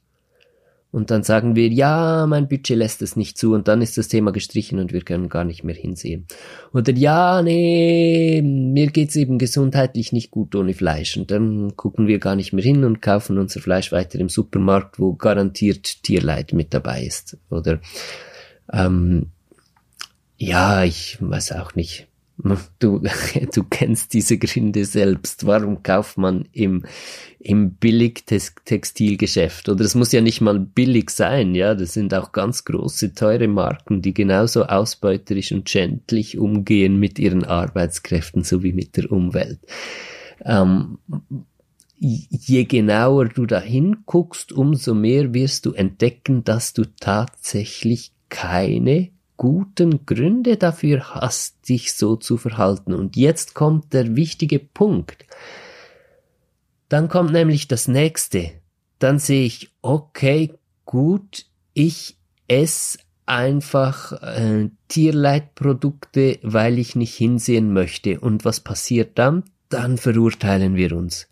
Und 0.97 1.11
dann 1.11 1.23
sagen 1.23 1.57
wir, 1.57 1.69
ja, 1.69 2.27
mein 2.27 2.49
Budget 2.49 2.79
lässt 2.79 3.03
es 3.03 3.17
nicht 3.17 3.37
zu 3.37 3.53
und 3.53 3.69
dann 3.69 3.83
ist 3.83 3.99
das 3.99 4.09
Thema 4.09 4.33
gestrichen 4.33 4.79
und 4.79 4.95
wir 4.95 5.03
können 5.03 5.29
gar 5.29 5.45
nicht 5.45 5.63
mehr 5.63 5.75
hinsehen. 5.75 6.27
Oder 6.73 6.95
ja, 6.95 7.43
nee, 7.43 8.41
mir 8.41 8.87
geht's 8.87 9.15
eben 9.15 9.37
gesundheitlich 9.37 10.13
nicht 10.13 10.31
gut 10.31 10.55
ohne 10.55 10.73
Fleisch 10.73 11.19
und 11.19 11.31
dann 11.31 11.77
gucken 11.77 12.07
wir 12.07 12.19
gar 12.19 12.35
nicht 12.35 12.55
mehr 12.55 12.65
hin 12.65 12.83
und 12.83 13.03
kaufen 13.03 13.37
unser 13.37 13.61
Fleisch 13.61 13.93
weiter 13.93 14.19
im 14.19 14.31
Supermarkt, 14.31 14.99
wo 14.99 15.13
garantiert 15.13 16.03
Tierleid 16.03 16.55
mit 16.55 16.73
dabei 16.73 17.03
ist. 17.03 17.37
Oder 17.51 17.79
ähm, 18.73 19.27
ja, 20.39 20.83
ich 20.83 21.19
weiß 21.21 21.53
auch 21.53 21.75
nicht. 21.75 22.09
Du, 22.39 23.03
du 23.55 23.65
kennst 23.65 24.13
diese 24.13 24.39
Gründe 24.39 24.85
selbst. 24.85 25.47
Warum 25.47 25.83
kauft 25.83 26.19
man 26.19 26.47
im, 26.53 26.85
im 27.39 27.75
Billig-Textilgeschäft? 27.75 29.69
Oder 29.69 29.85
es 29.85 29.95
muss 29.95 30.13
ja 30.13 30.21
nicht 30.21 30.41
mal 30.41 30.59
billig 30.59 31.11
sein, 31.11 31.55
ja. 31.55 31.75
Das 31.75 31.95
sind 31.95 32.13
auch 32.13 32.33
ganz 32.33 32.65
große, 32.65 33.15
teure 33.15 33.49
Marken, 33.49 34.03
die 34.03 34.13
genauso 34.13 34.65
ausbeuterisch 34.65 35.53
und 35.53 35.71
schändlich 35.71 36.39
umgehen 36.39 36.99
mit 36.99 37.19
ihren 37.19 37.45
Arbeitskräften 37.45 38.45
sowie 38.45 38.73
mit 38.73 38.97
der 38.97 39.11
Umwelt. 39.11 39.61
Ähm, 40.45 40.99
je 41.99 42.65
genauer 42.65 43.27
du 43.27 43.47
da 43.47 43.61
hinguckst, 43.61 44.53
umso 44.53 44.95
mehr 44.95 45.33
wirst 45.33 45.65
du 45.65 45.73
entdecken, 45.73 46.45
dass 46.45 46.75
du 46.75 46.85
tatsächlich 47.01 48.13
keine 48.29 49.16
guten 49.37 50.07
Gründe 50.07 50.57
dafür 50.57 51.15
hast, 51.15 51.69
dich 51.69 51.95
so 51.95 52.17
zu 52.17 52.37
verhalten. 52.37 52.95
Und 52.95 53.17
jetzt 53.17 53.55
kommt 53.55 53.93
der 53.93 54.17
wichtige 54.17 54.59
Punkt. 54.59 55.27
Dann 56.89 57.09
kommt 57.09 57.33
nämlich 57.33 57.69
das 57.69 57.89
nächste. 57.89 58.53
Dann 58.99 59.19
sehe 59.19 59.45
ich, 59.45 59.71
okay, 59.83 60.55
gut, 60.85 61.47
ich 61.75 62.17
esse 62.49 62.99
einfach 63.27 64.13
äh, 64.23 64.71
Tierleitprodukte, 64.89 66.39
weil 66.43 66.79
ich 66.79 66.97
nicht 66.97 67.15
hinsehen 67.15 67.73
möchte. 67.73 68.21
Und 68.21 68.45
was 68.45 68.61
passiert 68.61 69.19
dann? 69.19 69.45
Dann 69.69 69.99
verurteilen 69.99 70.77
wir 70.77 70.97
uns. 70.97 71.27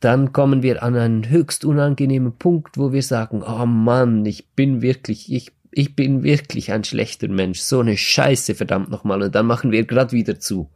Dann 0.00 0.32
kommen 0.32 0.64
wir 0.64 0.82
an 0.82 0.96
einen 0.96 1.30
höchst 1.30 1.64
unangenehmen 1.64 2.36
Punkt, 2.36 2.76
wo 2.76 2.92
wir 2.92 3.04
sagen, 3.04 3.44
oh 3.44 3.66
Mann, 3.66 4.26
ich 4.26 4.50
bin 4.50 4.82
wirklich, 4.82 5.32
ich 5.32 5.52
ich 5.72 5.96
bin 5.96 6.22
wirklich 6.22 6.70
ein 6.72 6.84
schlechter 6.84 7.28
Mensch, 7.28 7.60
so 7.60 7.80
eine 7.80 7.96
Scheiße, 7.96 8.54
verdammt 8.54 8.90
nochmal, 8.90 9.22
und 9.22 9.34
dann 9.34 9.46
machen 9.46 9.72
wir 9.72 9.84
grad 9.84 10.12
wieder 10.12 10.38
zu. 10.38 10.70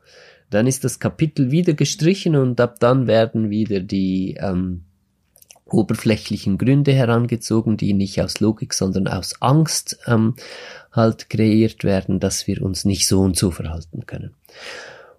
Dann 0.51 0.67
ist 0.67 0.85
das 0.85 0.99
Kapitel 0.99 1.51
wieder 1.51 1.75
gestrichen 1.75 2.37
und 2.37 2.61
ab 2.61 2.77
dann 2.81 3.07
werden 3.07 3.51
wieder 3.51 3.81
die 3.81 4.37
ähm, 4.41 4.85
oberflächlichen 5.67 6.57
Gründe 6.57 6.93
herangezogen, 6.93 7.77
die 7.77 7.93
nicht 7.93 8.21
aus 8.23 8.41
Logik, 8.41 8.73
sondern 8.73 9.09
aus 9.09 9.43
Angst 9.43 9.99
ähm, 10.07 10.35
halt 10.93 11.29
kreiert 11.29 11.85
werden, 11.85 12.21
dass 12.21 12.47
wir 12.47 12.63
uns 12.63 12.85
nicht 12.85 13.07
so 13.07 13.21
und 13.21 13.37
so 13.37 13.51
verhalten 13.51 14.07
können. 14.07 14.35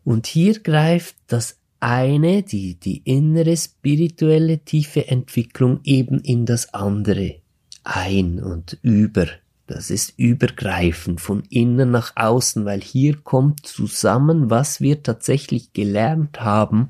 Und 0.03 0.25
hier 0.25 0.60
greift 0.60 1.15
das 1.27 1.60
eine, 1.79 2.41
die, 2.41 2.75
die 2.75 3.01
innere 3.03 3.55
spirituelle 3.55 4.60
tiefe 4.60 5.07
Entwicklung 5.07 5.81
eben 5.84 6.19
in 6.19 6.46
das 6.46 6.74
andere 6.74 7.36
ein 7.84 8.41
und 8.41 8.77
über. 8.81 9.27
Das 9.67 9.89
ist 9.91 10.13
übergreifend 10.17 11.19
von 11.19 11.43
innen 11.50 11.91
nach 11.91 12.13
außen, 12.15 12.63
weil 12.63 12.81
hier 12.81 13.17
kommt 13.17 13.65
zusammen, 13.65 14.50
was 14.50 14.79
wir 14.79 15.03
tatsächlich 15.03 15.74
gelernt 15.74 16.39
haben 16.39 16.89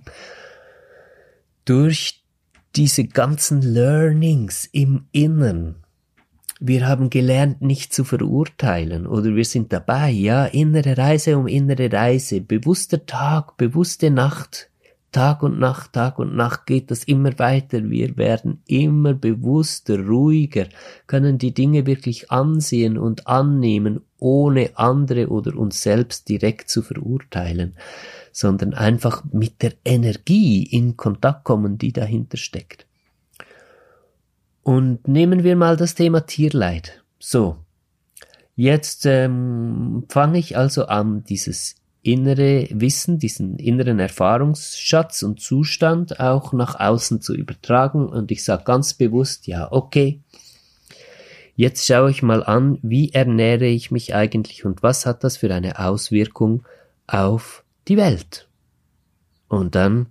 durch 1.66 2.24
diese 2.76 3.06
ganzen 3.06 3.64
Learnings 3.64 4.70
im 4.72 5.08
Innen. 5.12 5.78
Wir 6.60 6.88
haben 6.88 7.10
gelernt, 7.10 7.62
nicht 7.62 7.94
zu 7.94 8.04
verurteilen 8.04 9.08
oder 9.08 9.36
wir 9.36 9.46
sind 9.46 9.74
dabei, 9.74 10.12
ja, 10.12 10.46
innere 10.46 10.98
Reise 10.98 11.38
um 11.38 11.48
innere 11.48 11.92
Reise, 11.92 12.42
bewusster 12.42 13.06
Tag, 13.08 13.58
bewusste 13.58 14.12
Nacht, 14.12 14.70
Tag 15.18 15.42
und 15.42 15.58
Nacht, 15.58 15.94
Tag 15.94 16.20
und 16.20 16.36
Nacht 16.36 16.68
geht 16.68 16.92
das 16.92 17.04
immer 17.04 17.40
weiter. 17.40 17.90
Wir 17.90 18.18
werden 18.18 18.62
immer 18.68 19.16
bewusster, 19.16 19.98
ruhiger, 19.98 20.68
können 21.08 21.40
die 21.40 21.56
Dinge 21.56 21.88
wirklich 21.88 22.30
ansehen 22.30 23.00
und 23.00 23.26
annehmen, 23.26 24.02
ohne 24.20 24.78
andere 24.78 25.30
oder 25.30 25.58
uns 25.58 25.82
selbst 25.82 26.30
direkt 26.30 26.70
zu 26.70 26.84
verurteilen, 26.84 27.76
sondern 28.32 28.76
einfach 28.76 29.24
mit 29.32 29.64
der 29.64 29.74
Energie 29.84 30.62
in 30.62 30.98
Kontakt 30.98 31.46
kommen, 31.46 31.80
die 31.80 31.94
dahinter 31.94 32.38
steckt. 32.38 32.86
Und 34.62 35.08
nehmen 35.08 35.44
wir 35.44 35.56
mal 35.56 35.78
das 35.78 35.96
Thema 35.96 36.28
Tierleid. 36.28 37.02
So, 37.18 37.58
jetzt 38.56 39.08
ähm, 39.08 40.04
fange 40.10 40.38
ich 40.38 40.58
also 40.58 40.86
an, 40.86 41.24
dieses 41.24 41.74
innere 42.08 42.68
Wissen, 42.72 43.20
diesen 43.20 43.58
inneren 43.60 44.00
Erfahrungsschatz 44.00 45.24
und 45.24 45.42
Zustand 45.42 46.20
auch 46.20 46.54
nach 46.54 46.80
außen 46.80 47.22
zu 47.22 47.36
übertragen. 47.36 48.08
Und 48.08 48.32
ich 48.32 48.44
sage 48.44 48.64
ganz 48.64 48.94
bewusst, 48.94 49.48
ja, 49.48 49.72
okay, 49.72 50.22
jetzt 51.56 51.86
schaue 51.86 52.12
ich 52.12 52.24
mal 52.24 52.44
an, 52.44 52.80
wie 52.82 53.12
ernähre 53.12 53.66
ich 53.66 53.92
mich 53.92 54.16
eigentlich 54.16 54.64
und 54.66 54.84
was 54.84 55.06
hat 55.06 55.24
das 55.24 55.38
für 55.38 55.54
eine 55.54 55.80
Auswirkung 55.80 56.64
auf 57.08 57.64
die 57.88 57.98
Welt. 57.98 58.48
Und 59.50 59.76
dann 59.76 60.08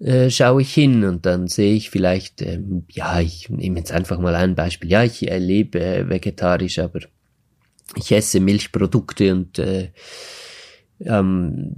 äh, 0.00 0.30
schaue 0.30 0.62
ich 0.62 0.74
hin 0.74 1.04
und 1.04 1.24
dann 1.24 1.46
sehe 1.46 1.74
ich 1.74 1.90
vielleicht, 1.90 2.42
ähm, 2.42 2.84
ja, 2.90 3.20
ich 3.20 3.48
nehme 3.48 3.78
jetzt 3.78 3.92
einfach 3.92 4.18
mal 4.18 4.34
ein 4.34 4.54
Beispiel, 4.54 4.90
ja, 4.90 5.04
ich 5.04 5.20
lebe 5.20 6.08
vegetarisch, 6.08 6.78
aber 6.78 7.00
ich 7.96 8.12
esse 8.12 8.40
Milchprodukte 8.40 9.32
und 9.32 9.58
äh, 9.58 9.90
ähm, 11.00 11.72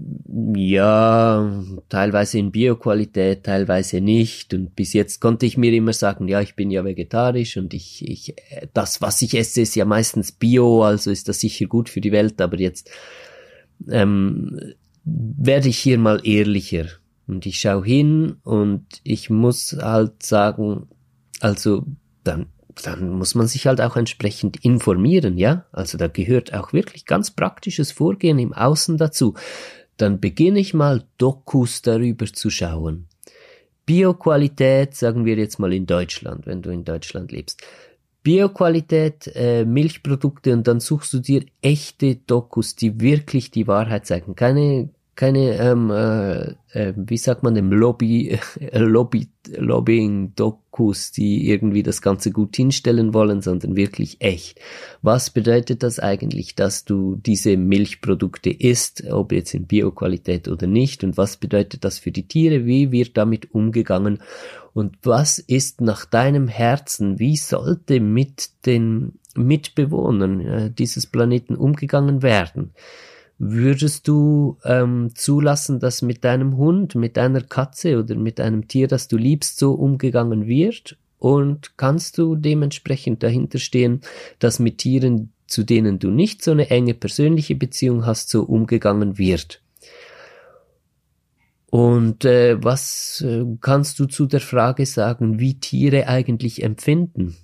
ja, 0.55 1.63
teilweise 1.89 2.39
in 2.39 2.53
Bioqualität, 2.53 3.45
teilweise 3.45 4.01
nicht. 4.01 4.53
Und 4.55 4.77
bis 4.77 4.93
jetzt 4.93 5.21
konnte 5.21 5.47
ich 5.47 5.57
mir 5.57 5.73
immer 5.73 5.93
sagen, 5.93 6.29
ja, 6.29 6.41
ich 6.41 6.55
bin 6.55 6.71
ja 6.71 6.85
vegetarisch 6.85 7.57
und 7.57 7.75
ich, 7.75 8.07
ich, 8.07 8.35
das, 8.75 9.01
was 9.01 9.23
ich 9.23 9.35
esse, 9.35 9.63
ist 9.63 9.75
ja 9.75 9.85
meistens 9.85 10.33
Bio, 10.33 10.83
also 10.83 11.11
ist 11.11 11.29
das 11.29 11.41
sicher 11.41 11.67
gut 11.67 11.89
für 11.89 12.01
die 12.01 12.13
Welt. 12.13 12.41
Aber 12.41 12.59
jetzt 12.59 12.91
ähm, 13.91 14.75
werde 15.05 15.69
ich 15.69 15.79
hier 15.79 15.99
mal 15.99 16.21
ehrlicher. 16.25 16.87
Und 17.27 17.47
ich 17.47 17.59
schaue 17.59 17.85
hin 17.85 18.37
und 18.45 18.85
ich 19.03 19.31
muss 19.31 19.77
halt 19.81 20.23
sagen, 20.23 20.89
also 21.41 21.87
dann, 22.23 22.47
dann 22.83 23.11
muss 23.11 23.35
man 23.35 23.47
sich 23.47 23.67
halt 23.67 23.81
auch 23.81 23.97
entsprechend 23.97 24.65
informieren, 24.65 25.39
ja? 25.39 25.65
Also 25.73 25.97
da 25.99 26.09
gehört 26.09 26.53
auch 26.53 26.73
wirklich 26.73 27.07
ganz 27.07 27.31
praktisches 27.31 27.93
Vorgehen 27.93 28.39
im 28.39 28.53
Außen 28.53 28.97
dazu. 28.97 29.35
Dann 29.97 30.21
beginne 30.21 30.59
ich 30.59 30.75
mal 30.75 31.05
Dokus 31.17 31.83
darüber 31.83 32.27
zu 32.27 32.51
schauen. 32.51 33.07
Bioqualität, 33.87 34.95
sagen 34.95 35.25
wir 35.25 35.37
jetzt 35.37 35.59
mal 35.59 35.73
in 35.73 35.87
Deutschland, 35.87 36.47
wenn 36.47 36.61
du 36.61 36.71
in 36.71 36.85
Deutschland 36.85 37.33
lebst. 37.33 37.63
Bioqualität, 38.23 39.31
äh, 39.37 39.65
Milchprodukte 39.65 40.53
und 40.53 40.67
dann 40.67 40.81
suchst 40.81 41.13
du 41.13 41.21
dir 41.21 41.45
echte 41.63 42.17
Dokus, 42.17 42.75
die 42.75 43.01
wirklich 43.01 43.53
die 43.53 43.69
Wahrheit 43.69 44.05
zeigen. 44.05 44.35
Keine 44.35 44.91
keine, 45.17 45.57
ähm, 45.59 45.91
äh, 45.91 46.51
äh, 46.79 46.93
wie 46.95 47.17
sagt 47.17 47.43
man 47.43 47.55
dem, 47.55 47.73
Lobby, 47.73 48.39
äh, 48.61 48.79
Lobby, 48.79 49.29
Lobbying-Dokus, 49.49 51.11
die 51.13 51.49
irgendwie 51.49 51.83
das 51.83 52.03
Ganze 52.03 52.31
gut 52.31 52.55
hinstellen 52.55 53.15
wollen, 53.15 53.41
sondern 53.41 53.77
wirklich 53.77 54.21
echt. 54.21 54.61
Was 55.01 55.31
bedeutet 55.31 55.83
das 55.83 55.99
eigentlich, 55.99 56.55
dass 56.55 56.85
du 56.85 57.17
diese 57.17 57.57
Milchprodukte 57.57 58.51
isst, 58.51 59.05
ob 59.11 59.33
jetzt 59.33 59.55
in 59.55 59.67
Bioqualität 59.67 60.49
oder 60.49 60.67
nicht? 60.67 61.03
Und 61.03 61.17
was 61.17 61.39
bedeutet 61.39 61.85
das 61.85 61.99
für 61.99 62.13
die 62.13 62.29
Tiere? 62.29 62.67
Wie 62.67 62.93
wird 62.93 63.17
damit 63.17 63.55
umgegangen? 63.55 64.19
Und 64.75 64.99
was 65.03 65.39
ist 65.39 65.81
nach 65.81 66.05
deinem 66.05 66.47
Herzen? 66.47 67.19
Wie 67.19 67.37
sollte 67.37 68.01
mit 68.01 68.51
den 68.67 69.15
Mitbewohnern 69.35 70.41
äh, 70.41 70.71
dieses 70.71 71.07
Planeten 71.07 71.57
umgegangen 71.57 72.23
werden? 72.23 72.73
Würdest 73.39 74.09
du 74.09 74.57
ähm, 74.65 75.11
zulassen, 75.15 75.79
dass 75.79 76.01
mit 76.01 76.25
deinem 76.25 76.57
Hund, 76.57 76.95
mit 76.95 77.19
deiner 77.19 77.43
Katze 77.43 77.99
oder 77.99 78.15
mit 78.15 78.41
einem 78.41 78.67
Tier, 78.67 78.89
das 78.89 79.09
du 79.09 79.19
liebst, 79.19 79.59
so 79.59 79.73
umgegangen 79.73 80.47
wird? 80.47 80.97
Und 81.19 81.77
kannst 81.77 82.19
du 82.19 82.35
dementsprechend 82.35 83.23
dahinter 83.23 83.59
stehen, 83.59 84.01
dass 84.39 84.59
mit 84.59 84.79
Tieren, 84.79 85.33
zu 85.47 85.65
denen 85.65 85.99
du 85.99 86.11
nicht 86.11 86.43
so 86.43 86.53
eine 86.53 86.71
enge 86.71 86.95
persönliche 86.95 87.55
Beziehung 87.55 88.07
hast, 88.07 88.31
so 88.31 88.43
umgegangen 88.43 89.19
wird? 89.19 89.63
Und 91.69 92.25
äh, 92.25 92.63
was 92.63 93.23
äh, 93.27 93.45
kannst 93.61 93.99
du 93.99 94.07
zu 94.07 94.27
der 94.27 94.41
Frage 94.41 94.87
sagen, 94.87 95.39
wie 95.41 95.61
Tiere 95.61 96.09
eigentlich 96.09 96.63
empfinden? 96.63 97.37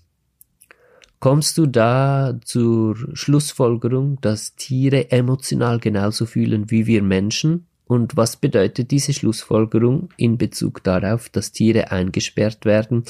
Kommst 1.23 1.57
du 1.57 1.67
da 1.67 2.37
zur 2.45 2.97
Schlussfolgerung, 3.13 4.21
dass 4.23 4.57
Tiere 4.57 5.13
emotional 5.13 5.79
genauso 5.79 6.27
fühlen 6.27 6.69
wie 6.69 6.89
wir 6.89 7.01
Menschen? 7.01 7.67
Und 7.87 8.17
was 8.17 8.35
bedeutet 8.37 8.91
diese 8.91 9.13
Schlussfolgerung 9.13 10.09
in 10.17 10.37
Bezug 10.37 10.83
darauf, 10.83 11.29
dass 11.29 11.53
Tiere 11.53 11.93
eingesperrt 11.93 12.65
werden? 12.65 13.05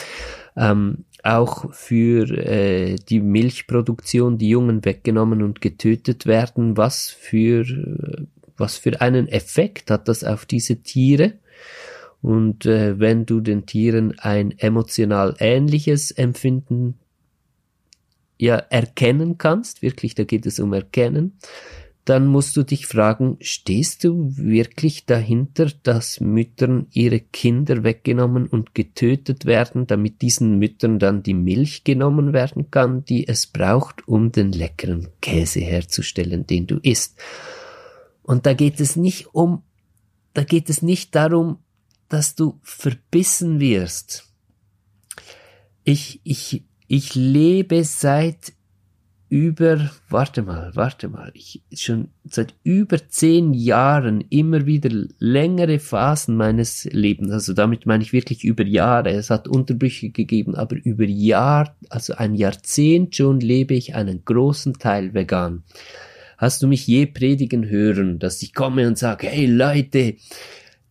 Ähm, 0.59 1.07
auch 1.23 1.73
für 1.73 2.29
äh, 2.37 2.97
die 2.97 3.21
Milchproduktion, 3.21 4.37
die 4.37 4.51
Jungen 4.51 4.85
weggenommen 4.85 5.43
und 5.43 5.63
getötet 5.63 6.27
werden. 6.27 6.77
Was 6.77 7.09
für, 7.09 7.65
was 8.59 8.77
für 8.77 9.01
einen 9.01 9.27
Effekt 9.27 9.91
hat 9.91 10.07
das 10.07 10.23
auf 10.23 10.45
diese 10.45 10.83
Tiere? 10.83 11.39
Und 12.21 12.67
äh, 12.67 13.01
wenn 13.01 13.25
du 13.25 13.41
den 13.41 13.65
Tieren 13.65 14.19
ein 14.19 14.53
emotional 14.59 15.35
ähnliches 15.39 16.11
Empfinden 16.11 16.99
ja 18.43 18.57
erkennen 18.57 19.39
kannst, 19.39 19.83
wirklich, 19.83 20.17
da 20.17 20.25
geht 20.25 20.47
es 20.47 20.59
um 20.59 20.73
Erkennen, 20.73 21.39
dann 22.05 22.27
musst 22.27 22.57
du 22.57 22.65
dich 22.65 22.89
fragen, 22.89 23.37
stehst 23.41 24.03
du 24.03 24.37
wirklich 24.37 25.07
dahinter, 25.07 25.71
dass 25.85 26.19
Müttern 26.19 26.89
ihre 26.91 27.21
Kinder 27.21 27.85
weggenommen 27.85 28.49
und 28.49 28.75
getötet 28.75 29.45
werden, 29.47 29.87
damit 29.87 30.23
diesen 30.23 30.59
Müttern 30.59 30.99
dann 30.99 31.23
die 31.23 31.35
Milch 31.35 31.85
genommen 31.85 32.33
werden 32.33 32.73
kann, 32.73 33.05
die 33.05 33.29
es 33.29 33.47
braucht, 33.47 34.09
um 34.09 34.33
den 34.33 34.51
leckeren 34.51 35.07
Käse 35.21 35.61
herzustellen, 35.61 36.45
den 36.45 36.67
du 36.67 36.81
isst. 36.83 37.21
Und 38.25 38.47
da 38.47 38.55
geht 38.55 38.81
es 38.81 38.97
nicht 38.97 39.33
um, 39.33 39.63
da 40.35 40.43
geht 40.43 40.69
es 40.69 40.83
nicht 40.83 41.15
darum, 41.15 41.59
dass 42.09 42.35
du 42.35 42.59
verbissen 42.65 43.61
wirst. 43.61 44.29
Ich, 45.85 46.21
ich 46.25 46.65
ich 46.95 47.15
lebe 47.15 47.85
seit 47.85 48.53
über, 49.31 49.91
warte 50.11 50.43
mal, 50.43 50.73
warte 50.75 51.09
mal, 51.09 51.31
ich 51.33 51.63
schon 51.73 52.09
seit 52.29 52.55
über 52.65 52.99
zehn 53.09 53.55
Jahren 53.55 54.23
immer 54.29 54.67
wieder 54.67 54.91
längere 55.19 55.79
Phasen 55.79 56.37
meines 56.37 56.85
Lebens, 56.85 57.33
also 57.33 57.55
damit 57.55 57.87
meine 57.87 58.03
ich 58.03 58.13
wirklich 58.13 58.45
über 58.45 58.67
Jahre, 58.67 59.09
es 59.13 59.31
hat 59.31 59.49
Unterbrüche 59.49 60.11
gegeben, 60.11 60.55
aber 60.55 60.77
über 60.85 61.05
Jahr, 61.05 61.75
also 61.89 62.13
ein 62.13 62.35
Jahrzehnt 62.35 63.17
schon 63.17 63.41
lebe 63.41 63.73
ich 63.73 63.95
einen 63.95 64.27
großen 64.27 64.75
Teil 64.75 65.15
vegan. 65.15 65.63
Hast 66.37 66.63
du 66.63 66.67
mich 66.67 66.87
je 66.87 67.07
predigen 67.07 67.71
hören, 67.71 68.19
dass 68.19 68.43
ich 68.43 68.53
komme 68.53 68.87
und 68.87 68.99
sage, 68.99 69.29
hey 69.29 69.47
Leute, 69.47 70.17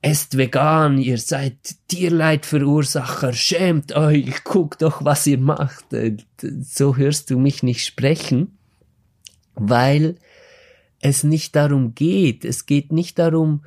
esst 0.02 0.38
vegan, 0.38 0.98
ihr 0.98 1.18
seid 1.18 1.76
Tierleidverursacher, 1.88 3.34
schämt 3.34 3.96
euch, 3.96 4.44
guckt 4.44 4.82
doch, 4.82 5.06
was 5.06 5.28
ihr 5.28 5.38
macht. 5.38 5.94
Äh, 5.94 6.18
so 6.62 6.98
hörst 6.98 7.30
du 7.30 7.38
mich 7.38 7.62
nicht 7.62 7.86
sprechen, 7.86 8.58
weil 9.54 10.16
es 11.00 11.24
nicht 11.24 11.56
darum 11.56 11.94
geht. 11.94 12.46
Es 12.46 12.66
geht 12.66 12.92
nicht 12.92 13.20
darum, 13.20 13.64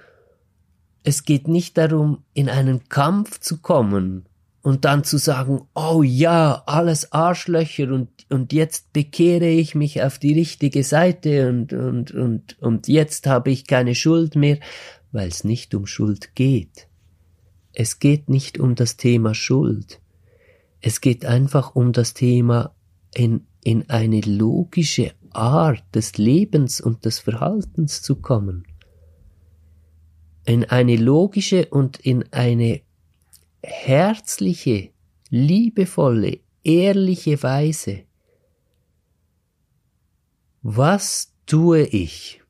es 1.05 1.25
geht 1.25 1.49
nicht 1.49 1.79
darum, 1.79 2.25
in 2.33 2.49
einen 2.49 2.89
Kampf 2.89 3.39
zu 3.39 3.61
kommen 3.61 4.27
und 4.63 4.87
dann 4.87 5.05
zu 5.05 5.19
sagen, 5.19 5.61
oh 5.75 6.03
ja, 6.03 6.63
alles 6.67 7.13
Arschlöcher 7.13 7.93
und, 7.93 8.09
und 8.31 8.53
jetzt 8.53 8.93
bekehre 8.93 9.49
ich 9.49 9.75
mich 9.75 10.03
auf 10.03 10.19
die 10.19 10.33
richtige 10.33 10.83
Seite 10.83 11.51
und, 11.51 11.73
und, 11.73 12.13
und, 12.13 12.57
und 12.61 12.89
jetzt 12.89 13.27
habe 13.27 13.51
ich 13.51 13.67
keine 13.67 13.95
Schuld 13.95 14.37
mehr, 14.37 14.59
weil 15.15 15.29
es 15.29 15.45
nicht 15.45 15.75
um 15.75 15.87
Schuld 15.87 16.35
geht. 16.35 16.89
Es 17.73 18.01
geht 18.01 18.29
nicht 18.29 18.59
um 18.59 18.75
das 18.75 18.97
Thema 18.97 19.33
Schuld. 19.35 20.01
Es 20.81 21.01
geht 21.01 21.25
einfach 21.25 21.75
um 21.75 21.93
das 21.93 22.15
Thema 22.15 22.75
in, 23.15 23.47
in 23.63 23.89
eine 23.89 24.21
logische 24.21 25.13
Art 25.31 25.83
des 25.95 26.19
Lebens 26.19 26.81
und 26.81 27.05
des 27.05 27.21
Verhaltens 27.21 28.03
zu 28.03 28.17
kommen. 28.17 28.67
In 30.45 30.65
eine 30.65 30.97
logische 30.97 31.67
und 31.67 31.99
in 32.01 32.25
eine 32.33 32.83
herzliche, 33.63 34.91
liebevolle, 35.31 36.41
ehrliche 36.65 37.43
Weise. 37.43 38.03
Was 40.63 41.33
tue 41.47 41.83
ich? 41.83 42.44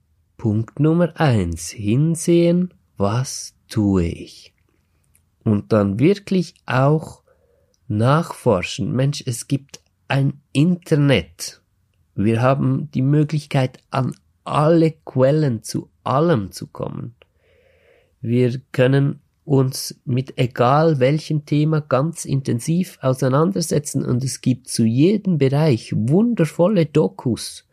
Punkt 0.44 0.78
Nummer 0.78 1.18
eins. 1.18 1.70
Hinsehen, 1.70 2.74
was 2.98 3.54
tue 3.66 4.04
ich? 4.04 4.52
Und 5.42 5.72
dann 5.72 5.98
wirklich 5.98 6.52
auch 6.66 7.22
nachforschen. 7.88 8.92
Mensch, 8.92 9.22
es 9.24 9.48
gibt 9.48 9.80
ein 10.06 10.42
Internet. 10.52 11.62
Wir 12.14 12.42
haben 12.42 12.90
die 12.92 13.00
Möglichkeit, 13.00 13.78
an 13.88 14.14
alle 14.44 14.92
Quellen 15.06 15.62
zu 15.62 15.88
allem 16.02 16.52
zu 16.52 16.66
kommen. 16.66 17.14
Wir 18.20 18.60
können 18.70 19.20
uns 19.46 19.98
mit 20.04 20.36
egal 20.36 21.00
welchem 21.00 21.46
Thema 21.46 21.80
ganz 21.80 22.26
intensiv 22.26 22.98
auseinandersetzen 23.00 24.04
und 24.04 24.22
es 24.22 24.42
gibt 24.42 24.68
zu 24.68 24.84
jedem 24.84 25.38
Bereich 25.38 25.94
wundervolle 25.96 26.84
Dokus 26.84 27.64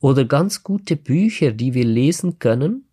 oder 0.00 0.24
ganz 0.24 0.62
gute 0.62 0.96
Bücher, 0.96 1.52
die 1.52 1.74
wir 1.74 1.84
lesen 1.84 2.38
können. 2.38 2.84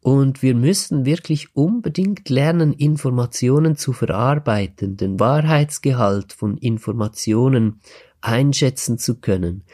Und 0.00 0.42
wir 0.42 0.54
müssen 0.54 1.04
wirklich 1.04 1.56
unbedingt 1.56 2.28
lernen, 2.28 2.72
Informationen 2.72 3.76
zu 3.76 3.92
verarbeiten, 3.92 4.96
den 4.96 5.18
Wahrheitsgehalt 5.18 6.32
von 6.32 6.56
Informationen 6.58 7.80
einschätzen 8.20 8.98
zu 8.98 9.20
können, 9.20 9.64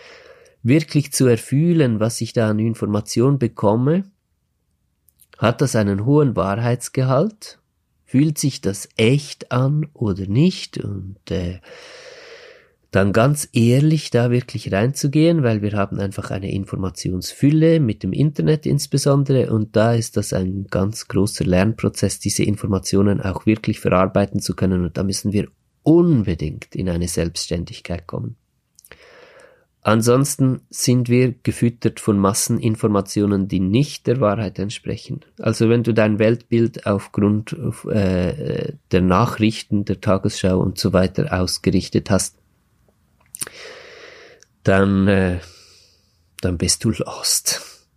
wirklich 0.62 1.12
zu 1.12 1.27
erfühlen, 1.27 2.01
was 2.01 2.21
ich 2.23 2.33
da 2.33 2.49
an 2.49 2.59
Information 2.59 3.38
bekomme 3.38 4.05
hat 5.42 5.61
das 5.61 5.75
einen 5.75 6.05
hohen 6.05 6.37
Wahrheitsgehalt? 6.37 7.59
Fühlt 8.05 8.38
sich 8.38 8.61
das 8.61 8.88
echt 8.97 9.51
an 9.51 9.88
oder 9.92 10.27
nicht? 10.27 10.79
Und 10.79 11.18
äh, 11.33 11.59
dann 12.92 13.14
ganz 13.14 13.48
ehrlich 13.55 14.11
da 14.11 14.31
wirklich 14.31 14.70
reinzugehen, 14.70 15.42
weil 15.42 15.62
wir 15.62 15.72
haben 15.72 15.98
einfach 15.98 16.31
eine 16.31 16.52
Informationsfülle 16.52 17.81
mit 17.81 18.02
dem 18.02 18.12
Internet 18.12 18.66
insbesondere 18.66 19.50
und 19.50 19.74
da 19.74 19.94
ist 19.94 20.18
das 20.18 20.35
ein 20.35 20.66
ganz 20.70 21.09
großer 21.09 21.44
Lernprozess, 21.44 22.20
diese 22.20 22.44
Informationen 22.44 23.22
auch 23.22 23.46
wirklich 23.46 23.81
verarbeiten 23.81 24.40
zu 24.40 24.55
können 24.55 24.85
und 24.85 24.98
da 24.98 25.05
müssen 25.05 25.33
wir 25.33 25.48
unbedingt 25.83 26.76
in 26.76 26.90
eine 26.90 27.09
Selbstständigkeit 27.09 28.07
kommen. 28.07 28.37
Ansonsten 29.85 30.61
sind 30.68 31.09
wir 31.09 31.33
gefüttert 31.42 31.98
von 31.98 32.18
Masseninformationen, 32.18 33.48
die 33.48 33.59
nicht 33.59 34.07
der 34.07 34.20
Wahrheit 34.20 34.59
entsprechen. 34.61 35.20
Also 35.40 35.68
wenn 35.68 35.83
du 35.83 35.92
dein 35.92 36.20
Weltbild 36.20 36.87
aufgrund 36.87 37.57
äh, 37.88 38.74
der 38.92 39.00
Nachrichten, 39.00 39.85
der 39.85 40.00
Tagesschau 40.00 40.61
und 40.61 40.78
so 40.78 40.92
weiter 40.92 41.33
ausgerichtet 41.33 42.11
hast, 42.11 42.41
dann, 44.62 45.09
äh, 45.09 45.40
dann 46.40 46.59
bist 46.59 46.85
du 46.85 46.90
lost. 46.90 47.88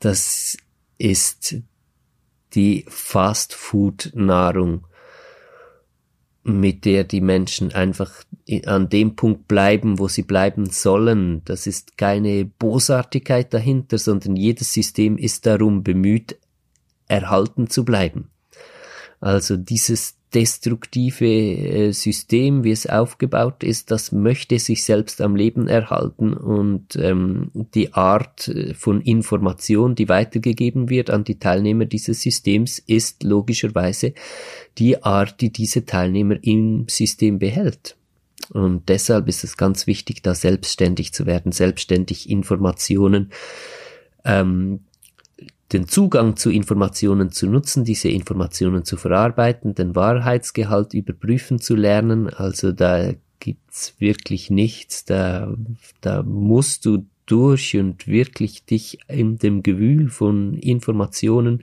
Das 0.00 0.56
ist 0.98 1.56
die 2.54 2.84
Fast-Food-Nahrung 2.88 4.86
mit 6.44 6.84
der 6.84 7.04
die 7.04 7.20
Menschen 7.20 7.72
einfach 7.72 8.24
an 8.66 8.88
dem 8.88 9.14
Punkt 9.14 9.46
bleiben, 9.46 9.98
wo 9.98 10.08
sie 10.08 10.22
bleiben 10.22 10.66
sollen. 10.70 11.42
Das 11.44 11.66
ist 11.68 11.96
keine 11.96 12.44
Bosartigkeit 12.44 13.54
dahinter, 13.54 13.98
sondern 13.98 14.34
jedes 14.34 14.72
System 14.72 15.18
ist 15.18 15.46
darum 15.46 15.84
bemüht, 15.84 16.36
erhalten 17.06 17.70
zu 17.70 17.84
bleiben. 17.84 18.30
Also 19.20 19.56
dieses 19.56 20.16
destruktive 20.34 21.26
äh, 21.26 21.92
System, 21.92 22.64
wie 22.64 22.70
es 22.70 22.86
aufgebaut 22.86 23.62
ist, 23.62 23.90
das 23.90 24.12
möchte 24.12 24.58
sich 24.58 24.84
selbst 24.84 25.20
am 25.20 25.36
Leben 25.36 25.68
erhalten 25.68 26.34
und 26.34 26.96
ähm, 26.96 27.50
die 27.74 27.92
Art 27.92 28.48
äh, 28.48 28.74
von 28.74 29.00
Information, 29.00 29.94
die 29.94 30.08
weitergegeben 30.08 30.88
wird 30.88 31.10
an 31.10 31.24
die 31.24 31.38
Teilnehmer 31.38 31.84
dieses 31.84 32.22
Systems, 32.22 32.78
ist 32.78 33.22
logischerweise 33.22 34.14
die 34.78 35.02
Art, 35.02 35.40
die 35.40 35.52
diese 35.52 35.84
Teilnehmer 35.84 36.36
im 36.42 36.86
System 36.88 37.38
behält. 37.38 37.96
Und 38.50 38.88
deshalb 38.88 39.28
ist 39.28 39.44
es 39.44 39.56
ganz 39.56 39.86
wichtig, 39.86 40.22
da 40.22 40.34
selbstständig 40.34 41.12
zu 41.12 41.26
werden, 41.26 41.52
selbstständig 41.52 42.28
Informationen 42.28 43.30
ähm, 44.24 44.80
den 45.72 45.88
Zugang 45.88 46.36
zu 46.36 46.50
Informationen 46.50 47.30
zu 47.30 47.46
nutzen, 47.46 47.84
diese 47.84 48.08
Informationen 48.08 48.84
zu 48.84 48.96
verarbeiten, 48.96 49.74
den 49.74 49.94
Wahrheitsgehalt 49.94 50.94
überprüfen 50.94 51.58
zu 51.58 51.74
lernen. 51.74 52.28
Also 52.28 52.72
da 52.72 53.12
gibt's 53.40 53.94
wirklich 53.98 54.50
nichts. 54.50 55.04
Da, 55.04 55.54
da 56.00 56.22
musst 56.22 56.84
du 56.84 57.06
durch 57.26 57.76
und 57.76 58.06
wirklich 58.06 58.64
dich 58.64 58.98
in 59.08 59.38
dem 59.38 59.62
Gewühl 59.62 60.10
von 60.10 60.54
Informationen, 60.54 61.62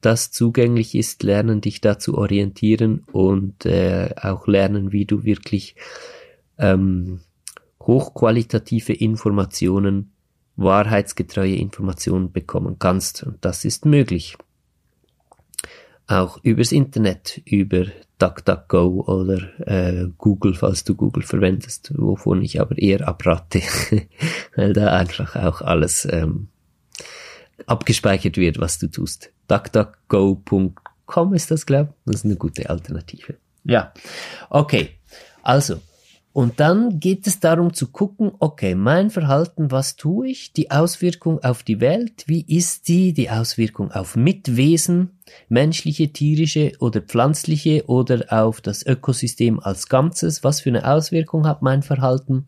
das 0.00 0.30
zugänglich 0.30 0.94
ist, 0.94 1.22
lernen, 1.22 1.60
dich 1.60 1.80
da 1.80 1.98
zu 1.98 2.16
orientieren 2.16 3.04
und 3.10 3.66
äh, 3.66 4.10
auch 4.20 4.46
lernen, 4.46 4.92
wie 4.92 5.06
du 5.06 5.24
wirklich 5.24 5.74
ähm, 6.58 7.20
hochqualitative 7.80 8.92
Informationen 8.92 10.12
wahrheitsgetreue 10.58 11.54
Informationen 11.54 12.32
bekommen 12.32 12.76
kannst. 12.78 13.22
Und 13.22 13.44
das 13.44 13.64
ist 13.64 13.86
möglich. 13.86 14.36
Auch 16.06 16.38
übers 16.42 16.72
Internet, 16.72 17.40
über 17.44 17.86
DuckDuckGo 18.18 19.04
oder 19.06 19.38
äh, 19.66 20.08
Google, 20.18 20.54
falls 20.54 20.82
du 20.84 20.94
Google 20.96 21.22
verwendest, 21.22 21.92
wovon 21.96 22.42
ich 22.42 22.60
aber 22.60 22.76
eher 22.76 23.06
abrate, 23.06 23.62
weil 24.56 24.72
da 24.72 24.96
einfach 24.96 25.36
auch 25.36 25.62
alles 25.62 26.06
ähm, 26.10 26.48
abgespeichert 27.66 28.36
wird, 28.36 28.58
was 28.58 28.78
du 28.78 28.90
tust. 28.90 29.30
DuckDuckGo.com 29.46 31.34
ist 31.34 31.50
das, 31.52 31.66
glaube 31.66 31.90
ich. 31.90 31.96
Das 32.06 32.16
ist 32.16 32.24
eine 32.24 32.36
gute 32.36 32.68
Alternative. 32.68 33.36
Ja, 33.64 33.92
okay. 34.50 34.98
Also, 35.42 35.80
und 36.38 36.60
dann 36.60 37.00
geht 37.00 37.26
es 37.26 37.40
darum 37.40 37.74
zu 37.74 37.88
gucken, 37.88 38.30
okay, 38.38 38.76
mein 38.76 39.10
Verhalten, 39.10 39.72
was 39.72 39.96
tue 39.96 40.28
ich? 40.28 40.52
Die 40.52 40.70
Auswirkung 40.70 41.42
auf 41.42 41.64
die 41.64 41.80
Welt, 41.80 42.22
wie 42.28 42.42
ist 42.42 42.86
die? 42.86 43.12
Die 43.12 43.28
Auswirkung 43.28 43.90
auf 43.90 44.14
Mitwesen, 44.14 45.18
menschliche, 45.48 46.12
tierische 46.12 46.74
oder 46.78 47.00
pflanzliche 47.00 47.86
oder 47.88 48.24
auf 48.28 48.60
das 48.60 48.86
Ökosystem 48.86 49.58
als 49.58 49.88
Ganzes? 49.88 50.44
Was 50.44 50.60
für 50.60 50.68
eine 50.70 50.88
Auswirkung 50.88 51.44
hat 51.44 51.60
mein 51.60 51.82
Verhalten? 51.82 52.46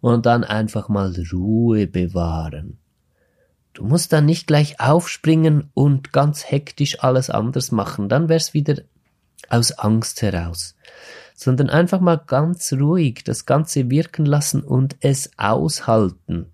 Und 0.00 0.26
dann 0.26 0.42
einfach 0.42 0.88
mal 0.88 1.14
Ruhe 1.32 1.86
bewahren. 1.86 2.78
Du 3.74 3.84
musst 3.84 4.12
dann 4.12 4.26
nicht 4.26 4.48
gleich 4.48 4.80
aufspringen 4.80 5.70
und 5.72 6.12
ganz 6.12 6.50
hektisch 6.50 7.04
alles 7.04 7.30
anders 7.30 7.70
machen, 7.70 8.08
dann 8.08 8.28
wär's 8.28 8.54
wieder 8.54 8.82
aus 9.48 9.70
Angst 9.70 10.20
heraus 10.20 10.74
sondern 11.40 11.70
einfach 11.70 12.00
mal 12.00 12.20
ganz 12.26 12.70
ruhig 12.74 13.24
das 13.24 13.46
Ganze 13.46 13.88
wirken 13.88 14.26
lassen 14.26 14.62
und 14.62 14.96
es 15.00 15.30
aushalten. 15.38 16.52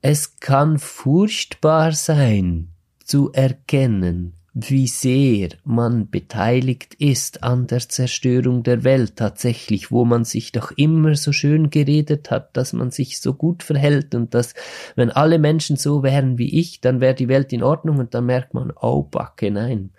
Es 0.00 0.40
kann 0.40 0.78
furchtbar 0.78 1.92
sein 1.92 2.68
zu 3.04 3.30
erkennen, 3.32 4.32
wie 4.54 4.86
sehr 4.86 5.50
man 5.64 6.08
beteiligt 6.08 6.94
ist 6.94 7.42
an 7.42 7.66
der 7.66 7.80
Zerstörung 7.80 8.62
der 8.62 8.84
Welt 8.84 9.16
tatsächlich, 9.16 9.90
wo 9.90 10.06
man 10.06 10.24
sich 10.24 10.52
doch 10.52 10.70
immer 10.76 11.14
so 11.14 11.32
schön 11.32 11.68
geredet 11.68 12.30
hat, 12.30 12.56
dass 12.56 12.72
man 12.72 12.90
sich 12.90 13.20
so 13.20 13.34
gut 13.34 13.62
verhält 13.62 14.14
und 14.14 14.32
dass, 14.32 14.54
wenn 14.96 15.10
alle 15.10 15.38
Menschen 15.38 15.76
so 15.76 16.02
wären 16.02 16.38
wie 16.38 16.58
ich, 16.58 16.80
dann 16.80 17.02
wäre 17.02 17.14
die 17.14 17.28
Welt 17.28 17.52
in 17.52 17.62
Ordnung 17.62 17.98
und 17.98 18.14
dann 18.14 18.24
merkt 18.24 18.54
man, 18.54 18.72
oh 18.80 19.02
Backe, 19.02 19.50
nein. 19.50 19.90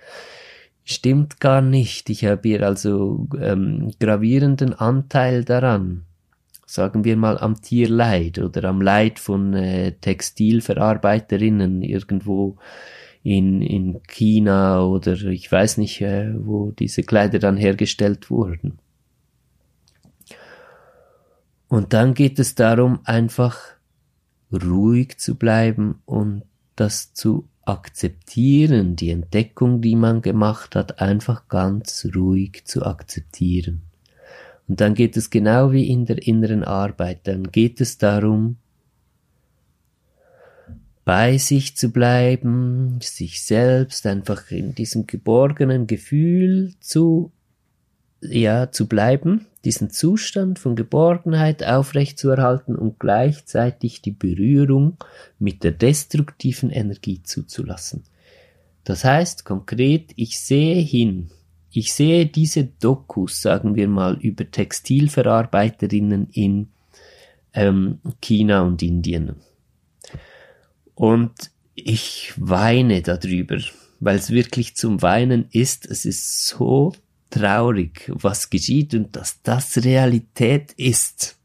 Stimmt 0.87 1.39
gar 1.39 1.61
nicht. 1.61 2.11
Ich 2.11 2.25
habe 2.25 2.47
hier 2.47 2.61
also 2.61 3.27
ähm, 3.41 3.91
gravierenden 3.99 4.75
Anteil 4.75 5.43
daran. 5.43 6.05
Sagen 6.67 7.03
wir 7.03 7.17
mal 7.17 7.39
am 7.39 7.59
Tierleid 7.59 8.37
oder 8.37 8.65
am 8.65 8.81
Leid 8.81 9.17
von 9.17 9.55
äh, 9.55 9.93
Textilverarbeiterinnen 9.93 11.81
irgendwo 11.81 12.57
in, 13.23 13.63
in 13.63 14.01
China 14.07 14.85
oder 14.85 15.13
ich 15.23 15.51
weiß 15.51 15.77
nicht, 15.77 16.01
äh, 16.01 16.31
wo 16.37 16.69
diese 16.69 17.01
Kleider 17.01 17.39
dann 17.39 17.57
hergestellt 17.57 18.29
wurden. 18.29 18.77
Und 21.67 21.93
dann 21.93 22.13
geht 22.13 22.37
es 22.37 22.53
darum, 22.53 22.99
einfach 23.05 23.57
ruhig 24.53 25.17
zu 25.17 25.35
bleiben 25.35 26.03
und 26.05 26.43
das 26.75 27.13
zu 27.13 27.47
akzeptieren, 27.65 28.95
die 28.95 29.09
Entdeckung, 29.09 29.81
die 29.81 29.95
man 29.95 30.21
gemacht 30.21 30.75
hat, 30.75 31.01
einfach 31.01 31.47
ganz 31.47 32.07
ruhig 32.15 32.63
zu 32.65 32.85
akzeptieren. 32.85 33.81
Und 34.67 34.81
dann 34.81 34.93
geht 34.93 35.17
es 35.17 35.29
genau 35.29 35.71
wie 35.71 35.89
in 35.89 36.05
der 36.05 36.25
inneren 36.25 36.63
Arbeit, 36.63 37.21
dann 37.23 37.51
geht 37.51 37.81
es 37.81 37.97
darum, 37.97 38.57
bei 41.03 41.37
sich 41.37 41.77
zu 41.77 41.91
bleiben, 41.91 42.99
sich 43.01 43.43
selbst 43.43 44.07
einfach 44.07 44.49
in 44.49 44.73
diesem 44.73 45.05
geborgenen 45.05 45.85
Gefühl 45.85 46.73
zu, 46.79 47.31
ja, 48.29 48.71
zu 48.71 48.87
bleiben, 48.87 49.47
diesen 49.63 49.89
Zustand 49.89 50.59
von 50.59 50.75
Geborgenheit 50.75 51.63
aufrechtzuerhalten 51.65 52.75
und 52.75 52.99
gleichzeitig 52.99 54.01
die 54.01 54.11
Berührung 54.11 54.97
mit 55.39 55.63
der 55.63 55.71
destruktiven 55.71 56.69
Energie 56.69 57.23
zuzulassen. 57.23 58.03
Das 58.83 59.03
heißt 59.03 59.45
konkret, 59.45 60.11
ich 60.15 60.39
sehe 60.39 60.81
hin, 60.81 61.31
ich 61.71 61.93
sehe 61.93 62.25
diese 62.25 62.63
Dokus, 62.63 63.41
sagen 63.41 63.75
wir 63.75 63.87
mal, 63.87 64.17
über 64.21 64.49
Textilverarbeiterinnen 64.49 66.29
in 66.31 66.69
ähm, 67.53 67.99
China 68.21 68.61
und 68.61 68.81
Indien. 68.81 69.35
Und 70.93 71.51
ich 71.73 72.33
weine 72.37 73.01
darüber, 73.01 73.57
weil 73.99 74.17
es 74.17 74.29
wirklich 74.29 74.75
zum 74.75 75.01
Weinen 75.01 75.47
ist. 75.51 75.85
Es 75.85 76.05
ist 76.05 76.47
so 76.47 76.93
traurig, 77.29 78.11
was 78.13 78.49
geschieht 78.49 78.93
und 78.93 79.15
dass 79.15 79.41
das 79.41 79.83
Realität 79.83 80.73
ist. 80.73 81.37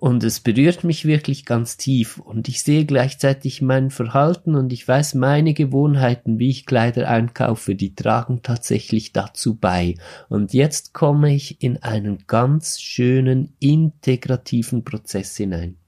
Und 0.00 0.22
es 0.22 0.38
berührt 0.38 0.84
mich 0.84 1.06
wirklich 1.06 1.44
ganz 1.44 1.76
tief 1.76 2.18
und 2.18 2.46
ich 2.46 2.62
sehe 2.62 2.84
gleichzeitig 2.84 3.62
mein 3.62 3.90
Verhalten 3.90 4.54
und 4.54 4.72
ich 4.72 4.86
weiß 4.86 5.14
meine 5.14 5.54
Gewohnheiten, 5.54 6.38
wie 6.38 6.50
ich 6.50 6.66
Kleider 6.66 7.08
einkaufe, 7.08 7.74
die 7.74 7.96
tragen 7.96 8.42
tatsächlich 8.44 9.12
dazu 9.12 9.56
bei. 9.56 9.96
Und 10.28 10.54
jetzt 10.54 10.94
komme 10.94 11.34
ich 11.34 11.60
in 11.64 11.82
einen 11.82 12.18
ganz 12.28 12.80
schönen 12.80 13.54
integrativen 13.58 14.84
Prozess 14.84 15.36
hinein. 15.36 15.78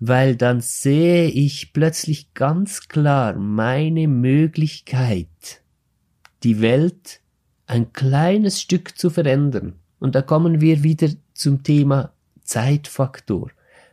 Weil 0.00 0.34
dann 0.34 0.62
sehe 0.62 1.26
ich 1.28 1.74
plötzlich 1.74 2.32
ganz 2.32 2.88
klar 2.88 3.34
meine 3.34 4.08
Möglichkeit, 4.08 5.60
die 6.46 6.60
Welt 6.60 7.20
ein 7.66 7.92
kleines 7.92 8.60
Stück 8.60 8.96
zu 8.96 9.10
verändern. 9.10 9.74
Und 9.98 10.14
da 10.14 10.22
kommen 10.22 10.60
wir 10.60 10.84
wieder 10.84 11.08
zum 11.34 11.64
Thema 11.64 12.12
Zeitfaktor. 12.44 13.50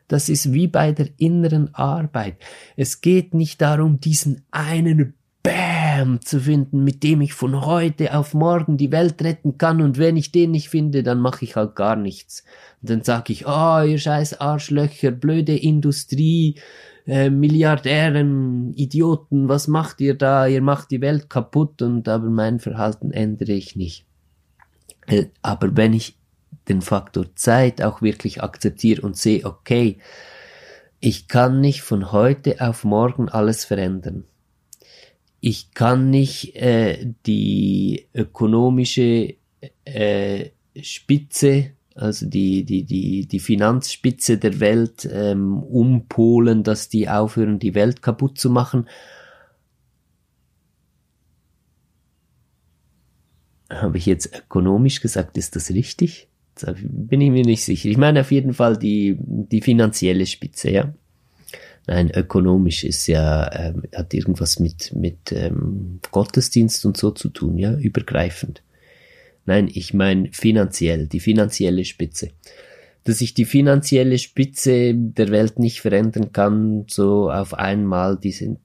Das 0.08 0.30
ist 0.30 0.54
wie 0.54 0.68
bei 0.68 0.92
der 0.92 1.08
inneren 1.18 1.74
Arbeit. 1.74 2.36
Es 2.76 3.02
geht 3.02 3.34
nicht 3.34 3.60
darum, 3.60 4.00
diesen 4.00 4.44
einen 4.52 5.16
Bam 5.42 6.22
zu 6.22 6.42
finden, 6.42 6.84
mit 6.84 7.02
dem 7.02 7.22
ich 7.22 7.34
von 7.34 7.66
heute 7.66 8.16
auf 8.16 8.36
morgen 8.36 8.78
die 8.78 8.92
Welt 8.92 9.24
retten 9.24 9.58
kann 9.58 9.82
und 9.82 9.98
wenn 9.98 10.16
ich 10.16 10.32
den 10.32 10.52
nicht 10.52 10.70
finde, 10.70 11.02
dann 11.02 11.20
mache 11.20 11.44
ich 11.44 11.56
halt 11.56 11.76
gar 11.76 11.96
nichts. 11.96 12.44
Und 12.82 12.92
dann 12.92 13.04
sage 13.04 13.34
ich, 13.34 13.48
oh, 13.48 13.82
ihr 13.82 13.98
scheiß 13.98 14.40
Arschlöcher, 14.40 15.10
blöde 15.10 15.58
Industrie, 15.58 16.60
äh, 17.06 17.30
Milliardären, 17.30 18.74
Idioten, 18.74 19.50
was 19.50 19.68
macht 19.68 20.00
ihr 20.02 20.16
da? 20.16 20.48
Ihr 20.48 20.62
macht 20.62 20.92
die 20.92 21.02
Welt 21.02 21.30
kaputt 21.30 21.82
und 21.82 22.08
aber 22.08 22.30
mein 22.30 22.60
Verhalten 22.60 23.12
ändere 23.12 23.54
ich 23.54 23.76
nicht. 23.76 24.06
Äh, 25.08 25.26
aber 25.42 25.76
wenn 25.76 25.94
ich 25.94 26.18
den 26.68 26.82
Faktor 26.82 27.36
Zeit 27.36 27.82
auch 27.82 28.02
wirklich 28.02 28.42
akzeptiere 28.42 29.02
und 29.02 29.18
sehe, 29.18 29.46
okay, 29.46 29.98
ich 31.00 31.28
kann 31.28 31.60
nicht 31.60 31.82
von 31.82 32.14
heute 32.14 32.62
auf 32.62 32.86
morgen 32.86 33.28
alles 33.28 33.66
verändern. 33.66 34.24
Ich 35.42 35.74
kann 35.74 36.10
nicht 36.10 36.56
äh, 36.56 37.06
die 37.26 38.08
ökonomische 38.14 39.36
äh, 39.84 40.50
Spitze 40.82 41.72
also 41.96 42.28
die, 42.28 42.64
die, 42.64 42.84
die, 42.84 43.28
die 43.28 43.40
Finanzspitze 43.40 44.38
der 44.38 44.60
Welt 44.60 45.08
ähm, 45.12 45.62
umpolen, 45.62 46.64
dass 46.64 46.90
die 46.90 47.08
aufhören, 47.08 47.60
die 47.60 47.76
Welt 47.76 48.02
kaputt 48.02 48.40
zu 48.40 48.50
machen. 48.50 48.88
Habe 53.70 53.98
ich 53.98 54.06
jetzt 54.06 54.36
ökonomisch 54.36 55.02
gesagt, 55.02 55.38
ist 55.38 55.56
das 55.56 55.70
richtig? 55.70 56.28
Da 56.56 56.76
bin 56.82 57.22
ich 57.22 57.32
mir 57.32 57.44
nicht 57.44 57.64
sicher. 57.64 57.90
Ich 57.90 57.98
meine 57.98 58.22
auf 58.22 58.32
jeden 58.32 58.54
Fall 58.54 58.78
die, 58.78 59.18
die 59.20 59.62
finanzielle 59.62 60.26
Spitze, 60.26 60.72
ja. 60.72 60.94
Nein, 61.86 62.12
ökonomisch 62.12 62.84
ist 62.86 63.08
ja, 63.08 63.52
ähm, 63.54 63.84
hat 63.94 64.14
irgendwas 64.14 64.60
mit, 64.60 64.96
mit 64.96 65.32
ähm, 65.32 66.00
Gottesdienst 66.12 66.86
und 66.86 66.96
so 66.96 67.12
zu 67.12 67.30
tun, 67.30 67.58
ja, 67.58 67.76
übergreifend. 67.76 68.64
Nein, 69.46 69.70
ich 69.72 69.94
meine 69.94 70.30
finanziell, 70.32 71.08
die 71.08 71.20
finanzielle 71.20 71.86
Spitze. 71.86 72.32
Dass 73.04 73.22
ich 73.22 73.34
die 73.34 73.46
finanzielle 73.46 74.18
Spitze 74.18 74.94
der 74.96 75.30
Welt 75.30 75.60
nicht 75.60 75.82
verändern 75.82 76.32
kann, 76.32 76.86
so 76.88 77.30
auf 77.30 77.54
einmal, 77.54 78.18
die 78.18 78.32
sind, 78.32 78.60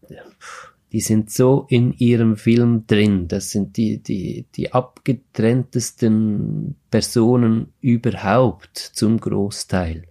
die 0.93 1.01
sind 1.01 1.33
so 1.33 1.67
in 1.69 1.93
ihrem 1.93 2.37
Film 2.37 2.85
drin. 2.87 3.27
Das 3.27 3.51
sind 3.51 3.77
die, 3.77 3.99
die, 3.99 4.47
die 4.55 4.73
abgetrenntesten 4.73 6.77
Personen 6.91 7.73
überhaupt 7.81 8.79
zum 8.79 9.19
Großteil 9.19 10.05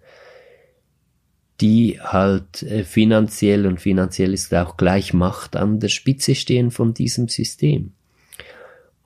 die 1.59 1.99
halt 1.99 2.61
äh, 2.63 2.83
finanziell 2.83 3.65
und 3.65 3.81
finanziell 3.81 4.33
ist 4.33 4.53
auch 4.53 4.77
gleich 4.77 5.13
Macht 5.13 5.55
an 5.55 5.79
der 5.79 5.87
Spitze 5.87 6.35
stehen 6.35 6.71
von 6.71 6.93
diesem 6.93 7.27
System. 7.27 7.93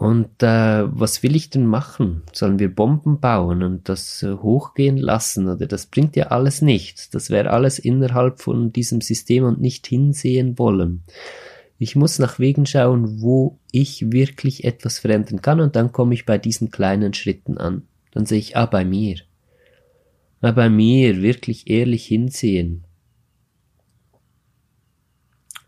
Und 0.01 0.41
äh, 0.41 0.83
was 0.99 1.21
will 1.21 1.35
ich 1.35 1.51
denn 1.51 1.67
machen? 1.67 2.23
Sollen 2.33 2.57
wir 2.57 2.73
Bomben 2.73 3.19
bauen 3.19 3.61
und 3.61 3.87
das 3.87 4.23
äh, 4.23 4.33
hochgehen 4.33 4.97
lassen? 4.97 5.47
Oder 5.47 5.67
das 5.67 5.85
bringt 5.85 6.15
ja 6.15 6.29
alles 6.29 6.63
nichts. 6.63 7.11
Das 7.11 7.29
wäre 7.29 7.51
alles 7.51 7.77
innerhalb 7.77 8.41
von 8.41 8.73
diesem 8.73 9.01
System 9.01 9.43
und 9.43 9.61
nicht 9.61 9.85
hinsehen 9.85 10.57
wollen. 10.57 11.03
Ich 11.77 11.95
muss 11.95 12.17
nach 12.17 12.39
Wegen 12.39 12.65
schauen, 12.65 13.21
wo 13.21 13.59
ich 13.71 14.11
wirklich 14.11 14.63
etwas 14.63 14.97
verändern 14.97 15.43
kann 15.43 15.59
und 15.59 15.75
dann 15.75 15.91
komme 15.91 16.15
ich 16.15 16.25
bei 16.25 16.39
diesen 16.39 16.71
kleinen 16.71 17.13
Schritten 17.13 17.59
an. 17.59 17.83
Dann 18.09 18.25
sehe 18.25 18.39
ich, 18.39 18.57
ah, 18.57 18.65
bei 18.65 18.83
mir. 18.83 19.17
Ah, 20.41 20.49
bei 20.49 20.71
mir 20.71 21.21
wirklich 21.21 21.69
ehrlich 21.69 22.07
hinsehen. 22.07 22.85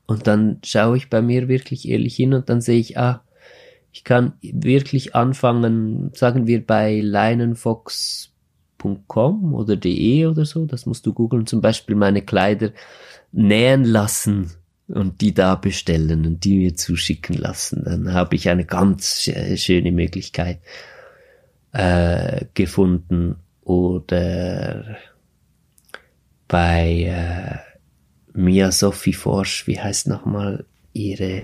Und 0.08 0.26
dann 0.26 0.58
schaue 0.66 0.98
ich 0.98 1.12
bei 1.12 1.22
mir 1.22 1.48
wirklich 1.48 1.88
ehrlich 1.88 2.16
hin 2.16 2.34
und 2.34 2.50
dann 2.50 2.62
sehe 2.62 2.80
ich, 2.80 2.98
ah, 2.98 3.24
ich 3.94 4.04
kann 4.04 4.34
wirklich 4.42 5.16
anfangen, 5.16 6.12
sagen 6.14 6.48
wir 6.48 6.66
bei 6.66 7.00
leinenfox.com 7.00 9.54
oder 9.54 9.76
de 9.76 10.26
oder 10.26 10.46
so, 10.46 10.66
das 10.66 10.86
musst 10.86 11.06
du 11.06 11.14
googeln, 11.14 11.46
zum 11.46 11.62
Beispiel 11.62 11.96
meine 11.96 12.24
Kleider 12.24 12.72
nähen 13.32 13.86
lassen 13.86 14.52
und 14.88 15.22
die 15.22 15.34
da 15.34 15.56
bestellen 15.56 16.26
und 16.26 16.44
die 16.44 16.58
mir 16.58 16.76
zuschicken 16.76 17.38
lassen. 17.38 17.84
Dann 17.86 18.12
habe 18.14 18.36
ich 18.36 18.50
eine 18.50 18.66
ganz 18.66 19.30
schöne 19.56 19.92
Möglichkeit 19.92 20.60
äh, 21.72 22.46
gefunden. 22.54 23.38
Oder 23.62 24.98
bei 26.48 27.04
äh, 27.04 27.58
Mia 28.34 28.72
Sophie 28.72 29.14
Forsch, 29.14 29.68
wie 29.68 29.80
heißt 29.80 30.08
nochmal 30.08 30.66
ihre 30.92 31.44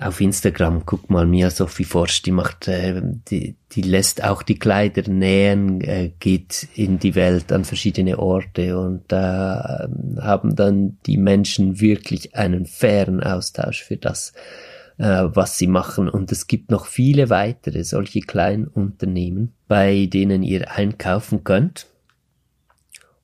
auf 0.00 0.20
Instagram, 0.20 0.84
guck 0.86 1.10
mal, 1.10 1.26
Mia 1.26 1.50
Sophie 1.50 1.84
Forsch, 1.84 2.22
die 2.22 2.30
macht, 2.30 2.68
äh, 2.68 3.00
die, 3.02 3.56
die 3.72 3.82
lässt 3.82 4.22
auch 4.24 4.42
die 4.42 4.58
Kleider 4.58 5.10
nähen, 5.10 5.80
äh, 5.80 6.12
geht 6.20 6.68
in 6.74 6.98
die 6.98 7.14
Welt 7.14 7.52
an 7.52 7.64
verschiedene 7.64 8.18
Orte 8.18 8.78
und 8.78 9.04
da 9.08 9.88
äh, 9.88 10.20
haben 10.20 10.56
dann 10.56 10.98
die 11.06 11.16
Menschen 11.16 11.80
wirklich 11.80 12.34
einen 12.34 12.66
fairen 12.66 13.22
Austausch 13.22 13.82
für 13.82 13.96
das, 13.96 14.32
äh, 14.98 15.24
was 15.24 15.58
sie 15.58 15.66
machen. 15.66 16.08
Und 16.08 16.32
es 16.32 16.46
gibt 16.46 16.70
noch 16.70 16.86
viele 16.86 17.30
weitere 17.30 17.84
solche 17.84 18.20
kleinen 18.20 18.66
Unternehmen, 18.66 19.52
bei 19.68 20.06
denen 20.06 20.42
ihr 20.42 20.70
einkaufen 20.70 21.44
könnt 21.44 21.86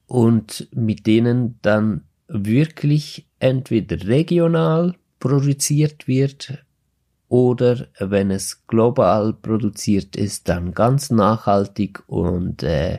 und 0.07 0.68
mit 0.75 1.07
denen 1.07 1.59
dann 1.62 2.05
wirklich 2.27 3.27
entweder 3.38 4.07
regional 4.07 4.94
produziert 5.20 6.09
wird 6.09 6.64
oder 7.28 7.87
wenn 8.00 8.33
es 8.33 8.66
global 8.66 9.33
produziert 9.33 10.16
ist, 10.16 10.48
dann 10.48 10.72
ganz 10.72 11.11
nachhaltig 11.11 12.02
und 12.09 12.64
äh, 12.64 12.98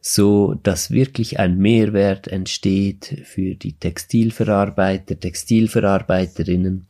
so 0.00 0.54
dass 0.54 0.90
wirklich 0.90 1.38
ein 1.38 1.58
Mehrwert 1.58 2.26
entsteht 2.26 3.22
für 3.24 3.54
die 3.54 3.74
Textilverarbeiter, 3.74 5.20
Textilverarbeiterinnen 5.20 6.88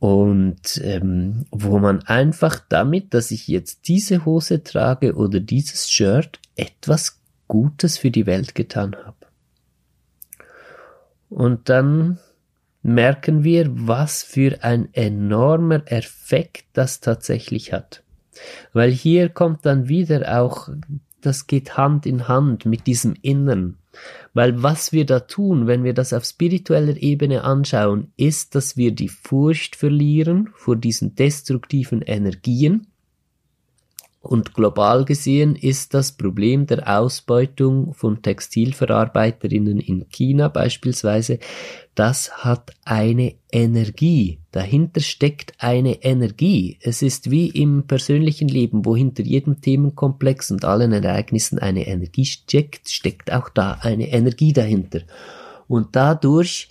und 0.00 0.82
ähm, 0.84 1.46
wo 1.50 1.78
man 1.78 2.02
einfach 2.02 2.60
damit, 2.68 3.14
dass 3.14 3.30
ich 3.30 3.48
jetzt 3.48 3.88
diese 3.88 4.26
Hose 4.26 4.62
trage 4.62 5.14
oder 5.14 5.40
dieses 5.40 5.90
Shirt, 5.90 6.40
etwas 6.56 7.20
Gutes 7.48 7.96
für 7.96 8.10
die 8.10 8.26
Welt 8.26 8.54
getan 8.54 8.96
habe. 8.96 9.16
Und 11.30 11.68
dann 11.68 12.18
merken 12.84 13.42
wir, 13.42 13.66
was 13.70 14.22
für 14.22 14.62
ein 14.62 14.88
enormer 14.92 15.82
Effekt 15.86 16.66
das 16.74 17.00
tatsächlich 17.00 17.72
hat. 17.72 18.04
Weil 18.72 18.90
hier 18.90 19.30
kommt 19.30 19.64
dann 19.64 19.88
wieder 19.88 20.40
auch, 20.40 20.68
das 21.20 21.46
geht 21.46 21.76
Hand 21.76 22.04
in 22.04 22.28
Hand 22.28 22.66
mit 22.66 22.86
diesem 22.86 23.14
Innern. 23.22 23.78
Weil 24.34 24.62
was 24.62 24.92
wir 24.92 25.06
da 25.06 25.20
tun, 25.20 25.66
wenn 25.66 25.82
wir 25.82 25.94
das 25.94 26.12
auf 26.12 26.24
spiritueller 26.24 26.96
Ebene 26.96 27.44
anschauen, 27.44 28.12
ist, 28.16 28.54
dass 28.54 28.76
wir 28.76 28.92
die 28.92 29.08
Furcht 29.08 29.76
verlieren 29.76 30.50
vor 30.54 30.76
diesen 30.76 31.14
destruktiven 31.14 32.02
Energien 32.02 32.88
und 34.24 34.54
global 34.54 35.04
gesehen 35.04 35.54
ist 35.54 35.92
das 35.92 36.12
Problem 36.12 36.66
der 36.66 36.98
Ausbeutung 36.98 37.92
von 37.92 38.22
Textilverarbeiterinnen 38.22 39.78
in 39.78 40.08
China 40.08 40.48
beispielsweise, 40.48 41.38
das 41.94 42.38
hat 42.38 42.72
eine 42.84 43.34
Energie. 43.52 44.40
Dahinter 44.50 45.00
steckt 45.00 45.52
eine 45.58 46.02
Energie. 46.02 46.78
Es 46.80 47.02
ist 47.02 47.30
wie 47.30 47.48
im 47.48 47.86
persönlichen 47.86 48.48
Leben, 48.48 48.86
wo 48.86 48.96
hinter 48.96 49.22
jedem 49.22 49.60
Themenkomplex 49.60 50.50
und 50.50 50.64
allen 50.64 50.92
Ereignissen 50.92 51.58
eine 51.58 51.86
Energie 51.86 52.24
steckt, 52.24 52.88
steckt 52.88 53.30
auch 53.30 53.50
da 53.50 53.78
eine 53.82 54.08
Energie 54.08 54.54
dahinter. 54.54 55.02
Und 55.68 55.96
dadurch, 55.96 56.70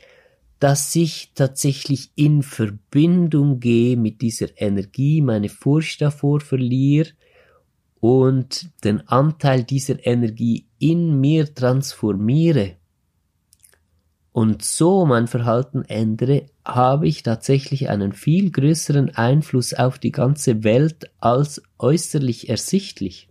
dass 0.59 0.95
ich 0.95 1.31
tatsächlich 1.35 2.09
in 2.15 2.41
Verbindung 2.41 3.59
gehe 3.59 3.95
mit 3.95 4.21
dieser 4.21 4.47
Energie, 4.59 5.21
meine 5.21 5.49
Furcht 5.49 6.01
davor 6.01 6.39
verliere, 6.39 7.09
und 8.03 8.69
den 8.83 9.07
Anteil 9.07 9.63
dieser 9.63 10.05
Energie 10.05 10.67
in 10.77 11.21
mir 11.21 11.55
transformiere 11.55 12.75
und 14.33 14.61
so 14.61 15.05
mein 15.05 15.27
Verhalten 15.27 15.85
ändere, 15.85 16.47
habe 16.65 17.07
ich 17.07 17.23
tatsächlich 17.23 17.87
einen 17.87 18.11
viel 18.11 18.51
größeren 18.51 19.15
Einfluss 19.15 19.73
auf 19.73 19.99
die 19.99 20.11
ganze 20.11 20.65
Welt 20.65 21.11
als 21.21 21.63
äußerlich 21.79 22.49
ersichtlich. 22.49 23.29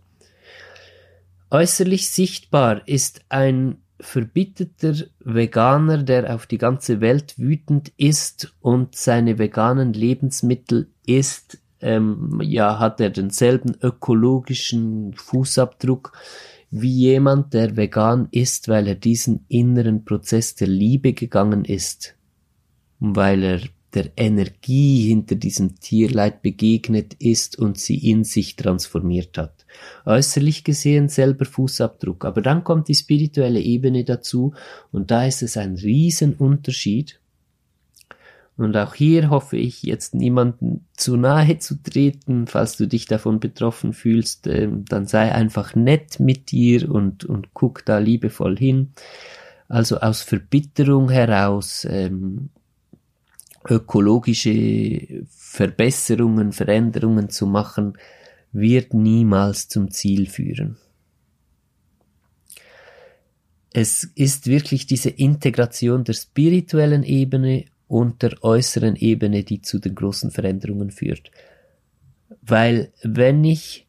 Äußerlich 1.51 2.09
sichtbar 2.09 2.87
ist 2.87 3.25
ein 3.29 3.77
verbitterter 3.99 5.05
Veganer, 5.19 6.01
der 6.01 6.33
auf 6.33 6.47
die 6.47 6.57
ganze 6.57 6.99
Welt 6.99 7.37
wütend 7.37 7.91
ist 7.97 8.55
und 8.59 8.95
seine 8.95 9.37
veganen 9.37 9.93
Lebensmittel 9.93 10.89
isst, 11.05 11.59
ähm, 11.83 12.41
ja, 12.41 12.79
hat 12.79 12.99
er 12.99 13.09
denselben 13.09 13.75
ökologischen 13.81 15.13
Fußabdruck 15.13 16.13
wie 16.71 16.91
jemand, 16.91 17.53
der 17.53 17.77
vegan 17.77 18.27
ist, 18.31 18.67
weil 18.67 18.87
er 18.87 18.95
diesen 18.95 19.45
inneren 19.47 20.05
Prozess 20.05 20.55
der 20.55 20.67
Liebe 20.67 21.13
gegangen 21.13 21.65
ist, 21.65 22.15
weil 22.99 23.43
er 23.43 23.61
der 23.93 24.09
Energie 24.17 25.07
hinter 25.07 25.35
diesem 25.35 25.79
Tierleid 25.79 26.41
begegnet 26.41 27.13
ist 27.19 27.59
und 27.59 27.77
sie 27.77 28.09
in 28.09 28.23
sich 28.23 28.55
transformiert 28.55 29.37
hat. 29.37 29.65
Äußerlich 30.05 30.63
gesehen 30.63 31.09
selber 31.09 31.45
Fußabdruck, 31.45 32.25
aber 32.25 32.41
dann 32.41 32.63
kommt 32.63 32.87
die 32.87 32.95
spirituelle 32.95 33.59
Ebene 33.59 34.03
dazu 34.03 34.53
und 34.91 35.11
da 35.11 35.25
ist 35.25 35.43
es 35.43 35.57
ein 35.57 35.75
Riesenunterschied, 35.75 37.19
und 38.55 38.77
auch 38.77 38.93
hier 38.93 39.29
hoffe 39.29 39.57
ich 39.57 39.81
jetzt 39.81 40.13
niemanden 40.13 40.85
zu 40.95 41.17
nahe 41.17 41.57
zu 41.57 41.81
treten. 41.81 42.45
Falls 42.45 42.77
du 42.77 42.87
dich 42.87 43.07
davon 43.07 43.39
betroffen 43.39 43.93
fühlst, 43.93 44.45
äh, 44.45 44.69
dann 44.71 45.07
sei 45.07 45.31
einfach 45.31 45.75
nett 45.75 46.19
mit 46.19 46.51
dir 46.51 46.91
und, 46.91 47.25
und 47.25 47.53
guck 47.53 47.83
da 47.83 47.97
liebevoll 47.97 48.57
hin. 48.57 48.93
Also 49.67 49.97
aus 49.97 50.21
Verbitterung 50.21 51.09
heraus 51.09 51.87
ähm, 51.89 52.49
ökologische 53.67 55.25
Verbesserungen, 55.29 56.51
Veränderungen 56.51 57.29
zu 57.29 57.47
machen, 57.47 57.97
wird 58.51 58.93
niemals 58.93 59.67
zum 59.67 59.89
Ziel 59.89 60.27
führen. 60.27 60.77
Es 63.71 64.03
ist 64.03 64.45
wirklich 64.45 64.85
diese 64.85 65.09
Integration 65.09 66.03
der 66.03 66.13
spirituellen 66.13 67.01
Ebene 67.01 67.65
und 67.93 68.23
der 68.23 68.43
äußeren 68.43 68.95
Ebene, 68.95 69.43
die 69.43 69.61
zu 69.61 69.77
den 69.77 69.93
großen 69.93 70.31
Veränderungen 70.31 70.89
führt. 70.89 71.29
Weil 72.41 72.91
wenn 73.03 73.43
ich 73.43 73.85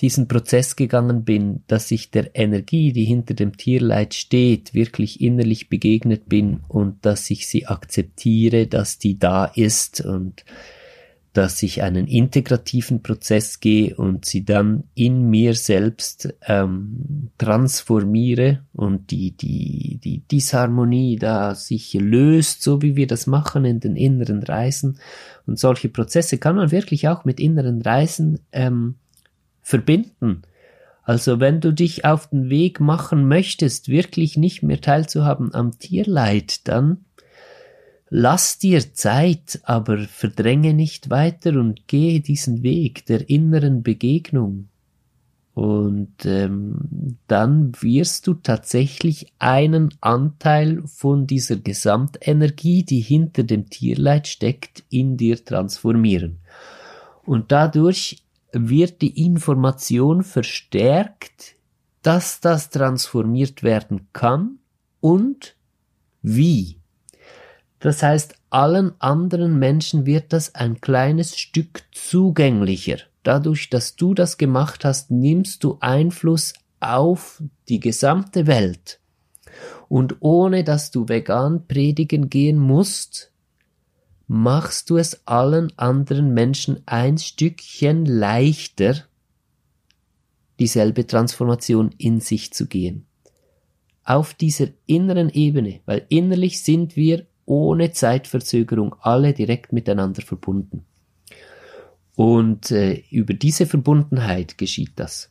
diesen 0.00 0.28
Prozess 0.28 0.76
gegangen 0.76 1.24
bin, 1.24 1.62
dass 1.66 1.90
ich 1.90 2.10
der 2.10 2.34
Energie, 2.34 2.94
die 2.94 3.04
hinter 3.04 3.34
dem 3.34 3.54
Tierleid 3.58 4.14
steht, 4.14 4.72
wirklich 4.72 5.20
innerlich 5.20 5.68
begegnet 5.68 6.30
bin 6.30 6.60
und 6.68 7.04
dass 7.04 7.28
ich 7.28 7.46
sie 7.46 7.66
akzeptiere, 7.66 8.66
dass 8.66 8.98
die 8.98 9.18
da 9.18 9.44
ist 9.44 10.00
und 10.00 10.46
dass 11.32 11.62
ich 11.62 11.82
einen 11.82 12.06
integrativen 12.06 13.02
Prozess 13.02 13.60
gehe 13.60 13.94
und 13.94 14.24
sie 14.24 14.44
dann 14.44 14.84
in 14.94 15.28
mir 15.28 15.54
selbst 15.54 16.34
ähm, 16.46 17.30
transformiere 17.38 18.64
und 18.72 19.10
die, 19.10 19.32
die, 19.32 20.00
die 20.02 20.20
Disharmonie 20.20 21.16
da 21.16 21.54
sich 21.54 21.94
löst, 21.94 22.62
so 22.62 22.82
wie 22.82 22.96
wir 22.96 23.06
das 23.06 23.26
machen 23.26 23.64
in 23.64 23.80
den 23.80 23.94
inneren 23.94 24.42
Reisen. 24.42 24.98
Und 25.46 25.58
solche 25.58 25.88
Prozesse 25.88 26.38
kann 26.38 26.56
man 26.56 26.70
wirklich 26.70 27.08
auch 27.08 27.24
mit 27.24 27.40
inneren 27.40 27.82
Reisen 27.82 28.40
ähm, 28.52 28.96
verbinden. 29.62 30.42
Also 31.02 31.40
wenn 31.40 31.60
du 31.60 31.72
dich 31.72 32.04
auf 32.04 32.28
den 32.28 32.50
Weg 32.50 32.80
machen 32.80 33.28
möchtest, 33.28 33.88
wirklich 33.88 34.36
nicht 34.36 34.62
mehr 34.62 34.80
teilzuhaben 34.80 35.54
am 35.54 35.78
Tierleid, 35.78 36.68
dann 36.68 37.04
Lass 38.10 38.58
dir 38.58 38.94
Zeit, 38.94 39.60
aber 39.64 39.98
verdränge 39.98 40.72
nicht 40.72 41.10
weiter 41.10 41.58
und 41.58 41.88
gehe 41.88 42.20
diesen 42.20 42.62
Weg 42.62 43.04
der 43.06 43.28
inneren 43.28 43.82
Begegnung. 43.82 44.68
Und 45.52 46.24
ähm, 46.24 47.18
dann 47.26 47.72
wirst 47.80 48.28
du 48.28 48.34
tatsächlich 48.34 49.32
einen 49.40 49.92
Anteil 50.00 50.82
von 50.86 51.26
dieser 51.26 51.56
Gesamtenergie, 51.56 52.84
die 52.84 53.00
hinter 53.00 53.42
dem 53.42 53.68
Tierleid 53.68 54.28
steckt, 54.28 54.84
in 54.88 55.16
dir 55.16 55.44
transformieren. 55.44 56.38
Und 57.26 57.50
dadurch 57.50 58.22
wird 58.52 59.02
die 59.02 59.24
Information 59.26 60.22
verstärkt, 60.22 61.56
dass 62.02 62.40
das 62.40 62.70
transformiert 62.70 63.62
werden 63.62 64.06
kann 64.12 64.58
und 65.00 65.56
wie. 66.22 66.77
Das 67.80 68.02
heißt, 68.02 68.34
allen 68.50 68.92
anderen 69.00 69.58
Menschen 69.58 70.04
wird 70.06 70.32
das 70.32 70.54
ein 70.54 70.80
kleines 70.80 71.38
Stück 71.38 71.84
zugänglicher. 71.92 72.98
Dadurch, 73.22 73.70
dass 73.70 73.94
du 73.94 74.14
das 74.14 74.38
gemacht 74.38 74.84
hast, 74.84 75.10
nimmst 75.10 75.62
du 75.62 75.76
Einfluss 75.80 76.54
auf 76.80 77.42
die 77.68 77.80
gesamte 77.80 78.46
Welt. 78.46 79.00
Und 79.88 80.16
ohne 80.20 80.64
dass 80.64 80.90
du 80.90 81.08
vegan 81.08 81.66
predigen 81.66 82.30
gehen 82.30 82.58
musst, 82.58 83.32
machst 84.26 84.90
du 84.90 84.96
es 84.98 85.26
allen 85.26 85.72
anderen 85.78 86.34
Menschen 86.34 86.82
ein 86.86 87.18
Stückchen 87.18 88.04
leichter, 88.04 89.04
dieselbe 90.58 91.06
Transformation 91.06 91.94
in 91.96 92.20
sich 92.20 92.52
zu 92.52 92.66
gehen. 92.66 93.06
Auf 94.04 94.34
dieser 94.34 94.68
inneren 94.86 95.30
Ebene, 95.30 95.80
weil 95.86 96.04
innerlich 96.08 96.62
sind 96.62 96.96
wir 96.96 97.26
ohne 97.48 97.92
Zeitverzögerung 97.92 98.94
alle 99.00 99.32
direkt 99.32 99.72
miteinander 99.72 100.22
verbunden. 100.22 100.84
Und 102.14 102.70
äh, 102.70 103.02
über 103.10 103.32
diese 103.32 103.66
Verbundenheit 103.66 104.58
geschieht 104.58 104.92
das. 104.96 105.30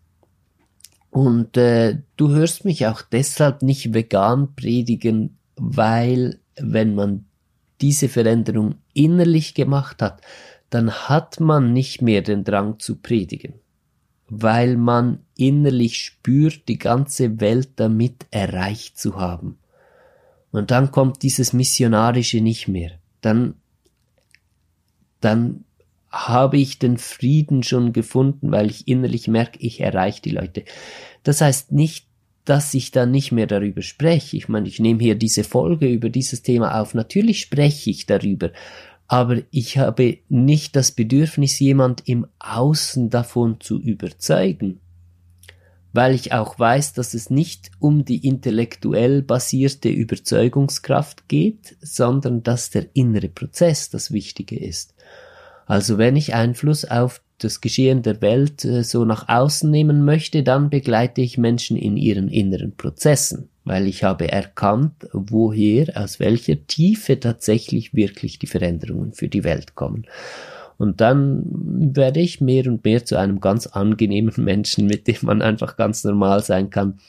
Und 1.12 1.58
äh, 1.58 2.00
du 2.16 2.30
hörst 2.30 2.66
mich 2.66 2.88
auch 2.88 3.02
deshalb 3.02 3.62
nicht 3.62 3.94
vegan 3.94 4.56
predigen, 4.56 5.38
weil 5.56 6.40
wenn 6.60 6.96
man 6.96 7.26
diese 7.82 8.10
Veränderung 8.10 8.76
innerlich 8.94 9.54
gemacht 9.54 10.02
hat, 10.02 10.22
dann 10.70 10.92
hat 10.92 11.40
man 11.40 11.72
nicht 11.72 12.02
mehr 12.02 12.22
den 12.22 12.44
Drang 12.44 12.80
zu 12.80 12.96
predigen, 12.96 13.54
weil 14.28 14.76
man 14.76 15.20
innerlich 15.38 16.00
spürt, 16.00 16.68
die 16.68 16.80
ganze 16.80 17.40
Welt 17.40 17.72
damit 17.76 18.26
erreicht 18.32 18.98
zu 18.98 19.20
haben. 19.20 19.60
Und 20.52 20.72
dann 20.72 20.92
kommt 20.92 21.24
dieses 21.24 21.54
Missionarische 21.54 22.42
nicht 22.42 22.68
mehr. 22.68 22.92
Dann, 23.22 23.56
dann 25.22 25.66
habe 26.10 26.58
ich 26.58 26.80
den 26.80 26.98
Frieden 26.98 27.64
schon 27.64 27.94
gefunden, 27.94 28.52
weil 28.52 28.70
ich 28.70 28.88
innerlich 28.88 29.28
merke, 29.28 29.60
ich 29.60 29.82
erreiche 29.82 30.22
die 30.22 30.32
Leute. 30.32 30.64
Das 31.24 31.42
heißt 31.42 31.72
nicht, 31.72 32.08
dass 32.46 32.74
ich 32.74 32.92
dann 32.92 33.12
nicht 33.12 33.34
mehr 33.34 33.46
darüber 33.46 33.82
spreche. 33.82 34.38
Ich 34.38 34.48
meine, 34.48 34.70
ich 34.70 34.80
nehme 34.80 35.04
hier 35.04 35.16
diese 35.16 35.44
Folge 35.44 35.88
über 35.90 36.10
dieses 36.10 36.44
Thema 36.44 36.80
auf. 36.80 36.94
Natürlich 36.94 37.42
spreche 37.42 37.90
ich 37.90 38.06
darüber, 38.06 38.52
aber 39.08 39.42
ich 39.52 39.78
habe 39.78 40.20
nicht 40.30 40.76
das 40.78 40.92
Bedürfnis, 40.92 41.60
jemand 41.60 42.08
im 42.08 42.26
Außen 42.40 43.10
davon 43.10 43.60
zu 43.60 43.82
überzeugen, 43.82 44.80
weil 45.98 46.14
ich 46.14 46.32
auch 46.32 46.60
weiß, 46.60 46.94
dass 46.94 47.16
es 47.16 47.32
nicht 47.32 47.72
um 47.80 48.06
die 48.06 48.28
intellektuell 48.28 49.24
basierte 49.24 49.90
Überzeugungskraft 49.90 51.28
geht, 51.28 51.76
sondern 51.82 52.44
dass 52.44 52.70
der 52.70 52.86
innere 52.94 53.30
Prozess 53.30 53.90
das 53.90 54.12
Wichtige 54.12 54.60
ist. 54.60 54.94
Also 55.66 55.98
wenn 55.98 56.16
ich 56.16 56.36
Einfluss 56.36 56.86
auf 56.86 57.20
das 57.40 57.62
Geschehen 57.62 58.04
der 58.04 58.22
Welt 58.22 58.64
äh, 58.64 58.84
so 58.84 59.06
nach 59.06 59.28
außen 59.28 59.70
nehmen 59.72 60.06
möchte, 60.06 60.44
dann 60.44 60.70
begleite 60.70 61.22
ich 61.22 61.40
Menschen 61.40 61.76
in 61.76 61.98
ihren 61.98 62.30
inneren 62.30 62.76
Prozessen 62.76 63.50
weil 63.68 63.88
ich 63.88 64.04
habe 64.04 64.32
erkannt, 64.32 65.10
woher, 65.12 66.02
aus 66.02 66.22
welcher 66.22 66.66
Tiefe 66.68 67.20
tatsächlich 67.20 67.94
wirklich 67.94 68.40
die 68.40 68.48
Veränderungen 68.48 69.12
für 69.12 69.28
die 69.28 69.44
Welt 69.44 69.76
kommen. 69.76 70.06
Und 70.78 71.02
dann 71.02 71.44
werde 71.96 72.20
ich 72.20 72.40
mehr 72.40 72.68
und 72.68 72.84
mehr 72.84 73.04
zu 73.06 73.18
einem 73.18 73.40
ganz 73.40 73.68
angenehmen 73.68 74.34
Menschen, 74.38 74.86
mit 74.86 75.08
dem 75.08 75.18
man 75.22 75.42
einfach 75.42 75.78
ganz 75.78 76.04
normal 76.04 76.44
sein 76.44 76.70
kann. 76.70 77.00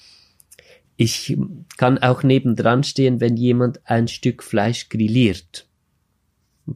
Ich 0.96 1.36
kann 1.76 1.98
auch 1.98 2.22
nebendran 2.22 2.82
stehen, 2.82 3.20
wenn 3.20 3.36
jemand 3.36 3.80
ein 3.84 4.08
Stück 4.08 4.42
Fleisch 4.42 4.88
grilliert. 4.88 5.66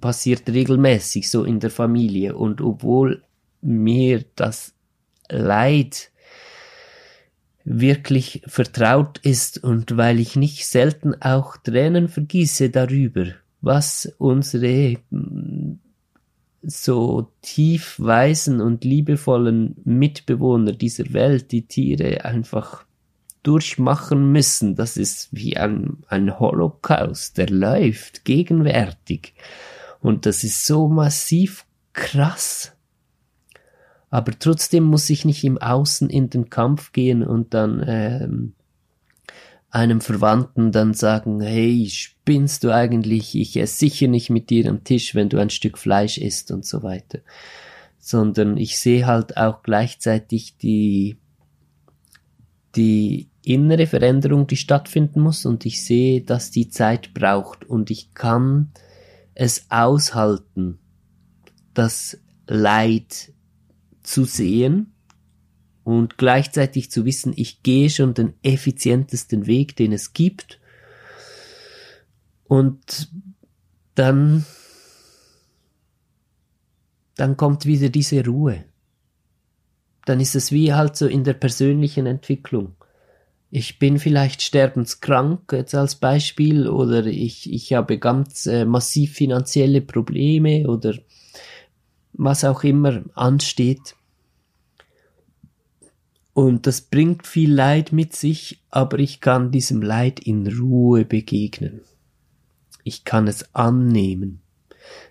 Passiert 0.01 0.49
regelmäßig 0.49 1.29
so 1.29 1.45
in 1.45 1.61
der 1.61 1.71
Familie. 1.71 2.37
Und 2.37 2.61
obwohl 2.61 3.23
mir 3.61 4.25
das 4.37 4.75
Leid 5.29 6.13
wirklich 7.65 8.43
vertraut 8.47 9.19
ist 9.19 9.63
und 9.63 9.97
weil 9.97 10.19
ich 10.19 10.37
nicht 10.37 10.67
selten 10.67 11.15
auch 11.21 11.57
Tränen 11.57 12.09
vergieße 12.09 12.71
darüber, 12.71 13.27
was 13.61 14.13
unsere 14.19 14.97
so 16.63 17.33
tief 17.43 17.97
weisen 17.99 18.61
und 18.61 18.85
liebevollen 18.85 19.77
Mitbewohner 19.85 20.73
dieser 20.73 21.13
Welt, 21.13 21.53
die 21.53 21.67
Tiere 21.67 22.25
einfach 22.25 22.85
durchmachen 23.43 24.31
müssen. 24.31 24.77
Das 24.77 24.97
ist 24.97 25.29
wie 25.33 25.57
ein, 25.57 25.99
ein 26.07 26.39
Holocaust, 26.39 27.39
der 27.39 27.51
läuft 27.51 28.25
gegenwärtig. 28.25 29.35
Und 30.01 30.27
das 30.27 30.45
ist 30.45 30.67
so 30.67 30.89
massiv 30.89 31.65
krass 31.93 32.73
aber 34.13 34.39
trotzdem 34.39 34.85
muss 34.85 35.09
ich 35.09 35.25
nicht 35.25 35.43
im 35.43 35.57
Außen 35.57 36.11
in 36.11 36.29
den 36.29 36.51
Kampf 36.51 36.93
gehen 36.93 37.23
und 37.23 37.55
dann 37.55 37.83
ähm, 37.87 38.53
einem 39.71 40.03
Verwandten 40.03 40.71
dann 40.71 40.93
sagen, 40.93 41.41
hey, 41.41 41.91
spinnst 42.23 42.63
du 42.63 42.73
eigentlich, 42.73 43.35
ich 43.35 43.57
esse 43.57 43.79
sicher 43.79 44.07
nicht 44.07 44.31
mit 44.31 44.49
dir 44.49 44.69
am 44.69 44.85
Tisch, 44.85 45.17
wenn 45.17 45.29
du 45.29 45.39
ein 45.39 45.51
Stück 45.51 45.77
Fleisch 45.77 46.19
isst 46.19 46.53
und 46.53 46.65
so 46.65 46.85
weiter. 46.85 47.19
Sondern 47.99 48.57
ich 48.57 48.79
sehe 48.79 49.07
halt 49.07 49.37
auch 49.37 49.65
gleichzeitig 49.65 50.57
die, 50.57 51.17
die 52.77 53.29
innere 53.45 53.89
Veränderung, 53.89 54.47
die 54.47 54.57
stattfinden 54.57 55.21
muss 55.21 55.45
und 55.47 55.67
ich 55.67 55.85
sehe, 55.85 56.21
dass 56.21 56.53
die 56.53 56.69
Zeit 56.69 57.13
braucht 57.13 57.65
und 57.65 57.91
ich 57.91 58.15
kann 58.15 58.71
es 59.35 59.67
aushalten, 59.69 60.79
das 61.75 62.19
Leid 62.47 63.33
zu 64.05 64.25
sehen 64.25 64.93
und 65.83 66.19
gleichzeitig 66.19 66.89
zu 66.93 67.05
wissen, 67.05 67.33
ich 67.35 67.65
gehe 67.65 67.91
schon 67.91 68.15
den 68.15 68.35
effizientesten 68.45 69.47
Weg, 69.47 69.75
den 69.75 69.93
es 69.93 70.13
gibt. 70.13 70.61
Und 72.53 73.09
dann, 73.95 74.45
dann 77.17 77.39
kommt 77.39 77.65
wieder 77.65 77.89
diese 77.89 78.23
Ruhe. 78.27 78.65
Dann 80.05 80.21
ist 80.21 80.37
es 80.37 80.53
wie 80.53 80.75
halt 80.75 80.95
so 80.95 81.07
in 81.07 81.25
der 81.25 81.33
persönlichen 81.33 82.05
Entwicklung. 82.05 82.75
Ich 83.51 83.79
bin 83.79 83.99
vielleicht 83.99 84.43
sterbenskrank 84.43 85.51
jetzt 85.51 85.75
als 85.75 85.95
Beispiel 85.95 86.69
oder 86.69 87.07
ich, 87.07 87.51
ich 87.51 87.73
habe 87.73 87.97
ganz 87.97 88.45
äh, 88.45 88.67
massiv 88.67 89.15
finanzielle 89.15 89.81
Probleme 89.81 90.69
oder 90.69 90.95
was 92.13 92.45
auch 92.45 92.65
immer 92.65 93.03
ansteht. 93.15 93.97
Und 96.35 96.67
das 96.67 96.83
bringt 96.83 97.27
viel 97.27 97.55
Leid 97.55 97.93
mit 97.93 98.15
sich, 98.15 98.61
aber 98.69 98.99
ich 98.99 99.23
kann 99.23 99.53
diesem 99.53 99.81
Leid 99.81 100.21
in 100.21 100.47
Ruhe 100.47 101.07
begegnen. 101.07 101.81
Ich 102.85 103.05
kann 103.05 103.29
es 103.29 103.55
annehmen. 103.55 104.41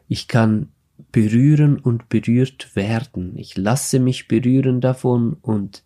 Ich 0.07 0.28
kann 0.28 0.69
berühren 1.11 1.80
und 1.80 2.09
berührt 2.09 2.76
werden. 2.76 3.38
Ich 3.38 3.57
lasse 3.57 3.99
mich 3.99 4.28
berühren 4.28 4.82
davon 4.82 5.38
und 5.41 5.84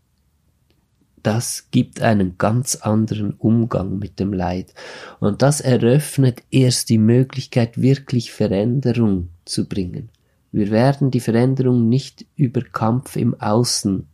das 1.23 1.69
gibt 1.71 2.01
einen 2.01 2.37
ganz 2.37 2.75
anderen 2.75 3.33
Umgang 3.33 3.97
mit 3.97 4.19
dem 4.19 4.31
Leid. 4.31 4.75
Und 5.19 5.41
das 5.41 5.59
eröffnet 5.59 6.43
erst 6.51 6.89
die 6.89 6.99
Möglichkeit, 6.99 7.81
wirklich 7.81 8.31
Veränderung 8.31 9.29
zu 9.43 9.67
bringen. 9.67 10.09
Wir 10.51 10.69
werden 10.69 11.09
die 11.09 11.19
Veränderung 11.19 11.89
nicht 11.89 12.27
über 12.35 12.61
Kampf 12.61 13.15
im 13.15 13.33
Außen 13.41 14.07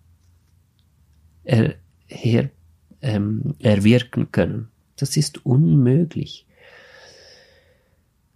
er, 1.43 1.75
her, 2.07 2.49
ähm, 3.01 3.55
erwirken 3.59 4.31
können. 4.31 4.69
Das 4.95 5.17
ist 5.17 5.45
unmöglich. 5.45 6.45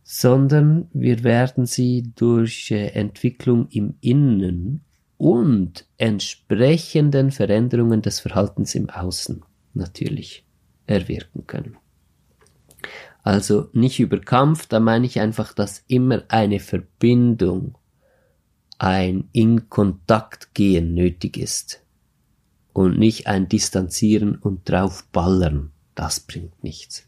Sondern 0.07 0.87
wir 0.93 1.23
werden 1.23 1.65
sie 1.65 2.13
durch 2.15 2.69
äh, 2.69 2.89
Entwicklung 2.89 3.67
im 3.69 3.95
Innen 4.01 4.85
und 5.17 5.85
entsprechenden 5.97 7.31
Veränderungen 7.31 8.01
des 8.01 8.19
Verhaltens 8.19 8.75
im 8.75 8.89
Außen 8.89 9.43
natürlich 9.73 10.45
erwirken 10.85 11.47
können. 11.47 11.77
Also 13.23 13.69
nicht 13.73 13.99
über 13.99 14.19
Kampf, 14.19 14.67
da 14.67 14.79
meine 14.79 15.07
ich 15.07 15.19
einfach, 15.19 15.53
dass 15.53 15.83
immer 15.87 16.23
eine 16.27 16.59
Verbindung 16.59 17.75
ein 18.77 19.29
in 19.31 19.69
Kontakt 19.69 20.53
gehen 20.53 20.93
nötig 20.93 21.37
ist 21.37 21.81
und 22.73 22.99
nicht 22.99 23.25
ein 23.25 23.49
Distanzieren 23.49 24.35
und 24.35 24.69
draufballern. 24.69 25.71
Das 25.95 26.19
bringt 26.19 26.63
nichts. 26.63 27.07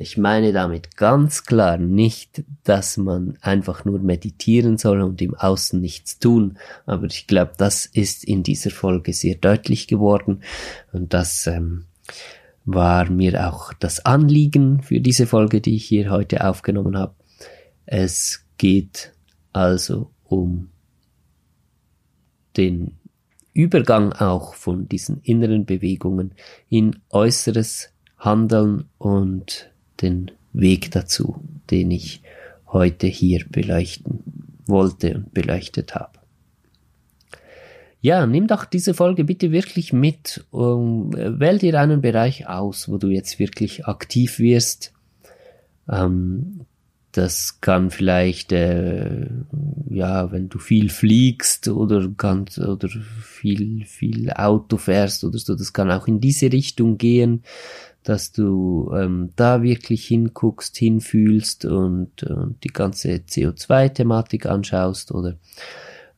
Ich 0.00 0.16
meine 0.16 0.52
damit 0.52 0.96
ganz 0.96 1.42
klar 1.42 1.76
nicht, 1.76 2.44
dass 2.62 2.98
man 2.98 3.36
einfach 3.40 3.84
nur 3.84 3.98
meditieren 3.98 4.78
soll 4.78 5.02
und 5.02 5.20
im 5.20 5.34
Außen 5.34 5.80
nichts 5.80 6.20
tun, 6.20 6.56
aber 6.86 7.06
ich 7.06 7.26
glaube, 7.26 7.54
das 7.58 7.84
ist 7.84 8.22
in 8.22 8.44
dieser 8.44 8.70
Folge 8.70 9.12
sehr 9.12 9.34
deutlich 9.34 9.88
geworden 9.88 10.44
und 10.92 11.14
das 11.14 11.48
ähm, 11.48 11.86
war 12.64 13.10
mir 13.10 13.48
auch 13.48 13.72
das 13.72 14.06
Anliegen 14.06 14.82
für 14.82 15.00
diese 15.00 15.26
Folge, 15.26 15.60
die 15.60 15.74
ich 15.74 15.86
hier 15.86 16.10
heute 16.10 16.46
aufgenommen 16.48 16.96
habe. 16.96 17.16
Es 17.84 18.44
geht 18.56 19.12
also 19.52 20.12
um 20.22 20.70
den 22.56 22.98
Übergang 23.52 24.12
auch 24.12 24.54
von 24.54 24.88
diesen 24.88 25.20
inneren 25.22 25.66
Bewegungen 25.66 26.34
in 26.68 27.00
äußeres 27.10 27.90
Handeln 28.16 28.84
und 28.98 29.72
den 30.00 30.30
Weg 30.52 30.90
dazu, 30.90 31.42
den 31.70 31.90
ich 31.90 32.22
heute 32.66 33.06
hier 33.06 33.44
beleuchten 33.48 34.20
wollte 34.66 35.14
und 35.14 35.34
beleuchtet 35.34 35.94
habe. 35.94 36.18
Ja, 38.00 38.26
nimm 38.26 38.46
doch 38.46 38.64
diese 38.64 38.94
Folge 38.94 39.24
bitte 39.24 39.50
wirklich 39.50 39.92
mit. 39.92 40.44
Um, 40.50 41.12
wähl 41.12 41.58
dir 41.58 41.80
einen 41.80 42.00
Bereich 42.00 42.48
aus, 42.48 42.88
wo 42.88 42.96
du 42.96 43.08
jetzt 43.08 43.38
wirklich 43.38 43.86
aktiv 43.86 44.38
wirst. 44.38 44.92
Ähm, 45.88 46.60
das 47.12 47.60
kann 47.60 47.90
vielleicht, 47.90 48.52
äh, 48.52 49.26
ja, 49.90 50.30
wenn 50.30 50.48
du 50.48 50.58
viel 50.58 50.90
fliegst 50.90 51.66
oder 51.66 52.08
kannst 52.16 52.58
oder 52.58 52.88
viel, 52.88 53.84
viel 53.86 54.30
Auto 54.30 54.76
fährst 54.76 55.24
oder 55.24 55.38
so, 55.38 55.56
das 55.56 55.72
kann 55.72 55.90
auch 55.90 56.06
in 56.06 56.20
diese 56.20 56.52
Richtung 56.52 56.98
gehen, 56.98 57.42
dass 58.02 58.32
du 58.32 58.90
ähm, 58.94 59.30
da 59.36 59.62
wirklich 59.62 60.06
hinguckst, 60.06 60.76
hinfühlst 60.76 61.64
und, 61.64 62.22
und 62.22 62.62
die 62.64 62.68
ganze 62.68 63.10
CO2-Thematik 63.10 64.46
anschaust 64.46 65.12
oder 65.12 65.36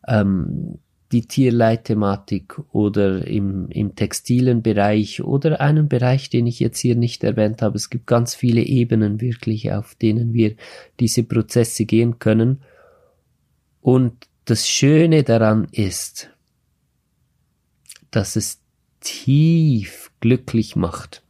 ähm, 0.07 0.79
die 1.13 1.27
Tierleitthematik 1.27 2.61
oder 2.73 3.27
im, 3.27 3.69
im 3.71 3.97
textilen 3.97 4.63
Bereich 4.63 5.23
oder 5.23 5.61
einen 5.61 5.89
Bereich, 5.89 6.31
den 6.31 6.47
ich 6.47 6.61
jetzt 6.61 6.79
hier 6.79 6.95
nicht 6.95 7.25
erwähnt 7.25 7.63
habe. 7.63 7.77
Es 7.77 7.91
gibt 7.91 8.07
ganz 8.07 8.35
viele 8.35 8.63
Ebenen 8.63 9.21
wirklich, 9.21 9.73
auf 9.73 9.97
denen 9.97 10.33
wir 10.33 10.55
diese 11.01 11.25
Prozesse 11.25 11.85
gehen 11.85 12.21
können. 12.21 12.63
Und 13.81 14.29
das 14.45 14.69
Schöne 14.69 15.25
daran 15.25 15.67
ist, 15.73 16.31
dass 18.13 18.37
es 18.37 18.61
tief 19.01 20.13
glücklich 20.21 20.77
macht. 20.77 21.23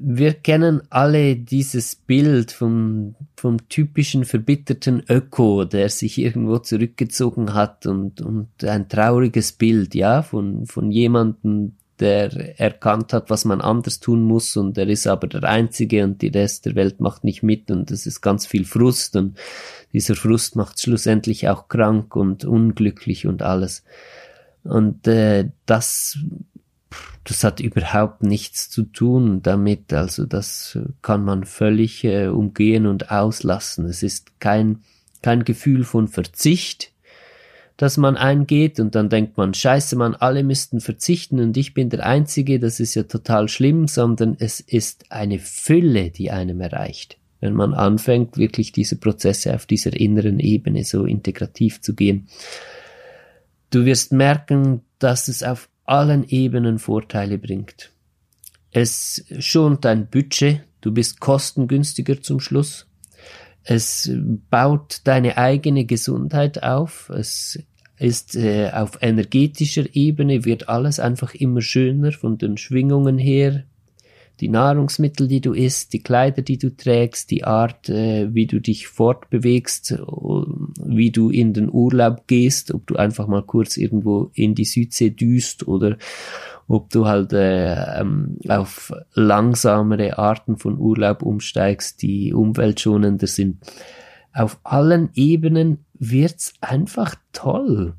Wir 0.00 0.34
kennen 0.34 0.82
alle 0.90 1.36
dieses 1.36 1.94
Bild 1.94 2.52
vom, 2.52 3.14
vom 3.36 3.68
typischen 3.68 4.24
verbitterten 4.24 5.02
Öko, 5.08 5.64
der 5.64 5.88
sich 5.88 6.18
irgendwo 6.18 6.58
zurückgezogen 6.58 7.54
hat 7.54 7.86
und, 7.86 8.20
und 8.20 8.64
ein 8.64 8.88
trauriges 8.88 9.52
Bild, 9.52 9.94
ja, 9.94 10.22
von, 10.22 10.66
von 10.66 10.90
jemandem, 10.90 11.72
der 12.00 12.58
erkannt 12.58 13.12
hat, 13.12 13.30
was 13.30 13.44
man 13.44 13.60
anders 13.60 14.00
tun 14.00 14.22
muss 14.22 14.56
und 14.56 14.76
er 14.76 14.88
ist 14.88 15.06
aber 15.06 15.28
der 15.28 15.44
Einzige 15.44 16.02
und 16.02 16.22
die 16.22 16.28
Rest 16.28 16.66
der 16.66 16.74
Welt 16.74 17.00
macht 17.00 17.22
nicht 17.22 17.44
mit 17.44 17.70
und 17.70 17.90
es 17.92 18.06
ist 18.06 18.20
ganz 18.20 18.46
viel 18.46 18.64
Frust 18.64 19.14
und 19.14 19.36
dieser 19.92 20.16
Frust 20.16 20.56
macht 20.56 20.80
schlussendlich 20.80 21.48
auch 21.48 21.68
krank 21.68 22.16
und 22.16 22.44
unglücklich 22.44 23.26
und 23.28 23.42
alles. 23.42 23.84
Und 24.64 25.06
äh, 25.06 25.50
das 25.66 26.18
das 27.24 27.42
hat 27.42 27.60
überhaupt 27.60 28.22
nichts 28.22 28.68
zu 28.68 28.84
tun 28.84 29.42
damit. 29.42 29.92
Also 29.92 30.26
das 30.26 30.78
kann 31.00 31.24
man 31.24 31.44
völlig 31.44 32.04
äh, 32.04 32.26
umgehen 32.28 32.86
und 32.86 33.10
auslassen. 33.10 33.86
Es 33.86 34.02
ist 34.02 34.40
kein, 34.40 34.80
kein 35.22 35.44
Gefühl 35.44 35.84
von 35.84 36.06
Verzicht, 36.06 36.92
das 37.78 37.96
man 37.96 38.16
eingeht 38.16 38.78
und 38.78 38.94
dann 38.94 39.08
denkt 39.08 39.36
man, 39.36 39.54
scheiße, 39.54 39.96
man, 39.96 40.14
alle 40.14 40.44
müssten 40.44 40.80
verzichten 40.80 41.40
und 41.40 41.56
ich 41.56 41.74
bin 41.74 41.88
der 41.88 42.06
Einzige, 42.06 42.60
das 42.60 42.78
ist 42.78 42.94
ja 42.94 43.04
total 43.04 43.48
schlimm, 43.48 43.88
sondern 43.88 44.36
es 44.38 44.60
ist 44.60 45.10
eine 45.10 45.38
Fülle, 45.38 46.10
die 46.10 46.30
einem 46.30 46.60
erreicht. 46.60 47.18
Wenn 47.40 47.54
man 47.54 47.74
anfängt, 47.74 48.36
wirklich 48.36 48.72
diese 48.72 48.96
Prozesse 48.96 49.54
auf 49.54 49.66
dieser 49.66 49.94
inneren 49.94 50.40
Ebene 50.40 50.84
so 50.84 51.04
integrativ 51.04 51.80
zu 51.80 51.94
gehen. 51.94 52.28
Du 53.70 53.84
wirst 53.84 54.12
merken, 54.12 54.82
dass 54.98 55.28
es 55.28 55.42
auf 55.42 55.68
allen 55.84 56.24
Ebenen 56.28 56.78
Vorteile 56.78 57.38
bringt. 57.38 57.92
Es 58.70 59.24
schont 59.38 59.84
dein 59.84 60.08
Budget, 60.08 60.62
du 60.80 60.92
bist 60.92 61.20
kostengünstiger 61.20 62.20
zum 62.20 62.40
Schluss. 62.40 62.88
Es 63.62 64.10
baut 64.50 65.00
deine 65.04 65.38
eigene 65.38 65.84
Gesundheit 65.84 66.62
auf. 66.62 67.08
Es 67.10 67.58
ist 67.98 68.34
äh, 68.34 68.70
auf 68.72 68.98
energetischer 69.00 69.84
Ebene 69.94 70.44
wird 70.44 70.68
alles 70.68 70.98
einfach 70.98 71.34
immer 71.34 71.62
schöner 71.62 72.12
von 72.12 72.36
den 72.38 72.56
Schwingungen 72.56 73.18
her, 73.18 73.64
die 74.40 74.48
Nahrungsmittel, 74.48 75.28
die 75.28 75.40
du 75.40 75.52
isst, 75.52 75.92
die 75.92 76.02
Kleider, 76.02 76.42
die 76.42 76.58
du 76.58 76.74
trägst, 76.74 77.30
die 77.30 77.44
Art, 77.44 77.88
äh, 77.88 78.34
wie 78.34 78.46
du 78.46 78.60
dich 78.60 78.88
fortbewegst, 78.88 79.92
wie 79.92 81.10
du 81.10 81.30
in 81.30 81.52
den 81.52 81.70
Urlaub 81.70 82.26
gehst, 82.26 82.74
ob 82.74 82.86
du 82.86 82.96
einfach 82.96 83.28
mal 83.28 83.42
kurz 83.42 83.76
irgendwo 83.76 84.30
in 84.34 84.54
die 84.54 84.64
Südsee 84.64 85.10
düst 85.10 85.68
oder 85.68 85.96
ob 86.66 86.90
du 86.90 87.06
halt 87.06 87.32
äh, 87.32 88.00
ähm, 88.00 88.38
auf 88.48 88.92
langsamere 89.12 90.18
Arten 90.18 90.56
von 90.56 90.78
Urlaub 90.78 91.22
umsteigst, 91.22 92.02
die 92.02 92.32
umweltschonender 92.32 93.26
sind. 93.26 93.58
Auf 94.32 94.58
allen 94.64 95.10
Ebenen 95.14 95.84
wird's 95.94 96.54
einfach 96.60 97.14
toll. 97.32 97.94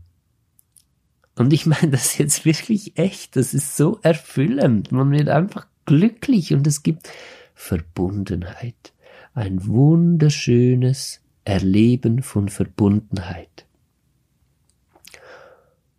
Und 1.37 1.53
ich 1.53 1.65
meine 1.65 1.91
das 1.91 2.17
jetzt 2.17 2.45
wirklich 2.45 2.97
echt. 2.97 3.35
Das 3.35 3.53
ist 3.53 3.77
so 3.77 3.99
erfüllend. 4.01 4.91
Man 4.91 5.11
wird 5.11 5.29
einfach 5.29 5.67
glücklich 5.85 6.53
und 6.53 6.67
es 6.67 6.83
gibt 6.83 7.09
Verbundenheit. 7.53 8.93
Ein 9.33 9.65
wunderschönes 9.67 11.21
Erleben 11.43 12.21
von 12.21 12.49
Verbundenheit. 12.49 13.65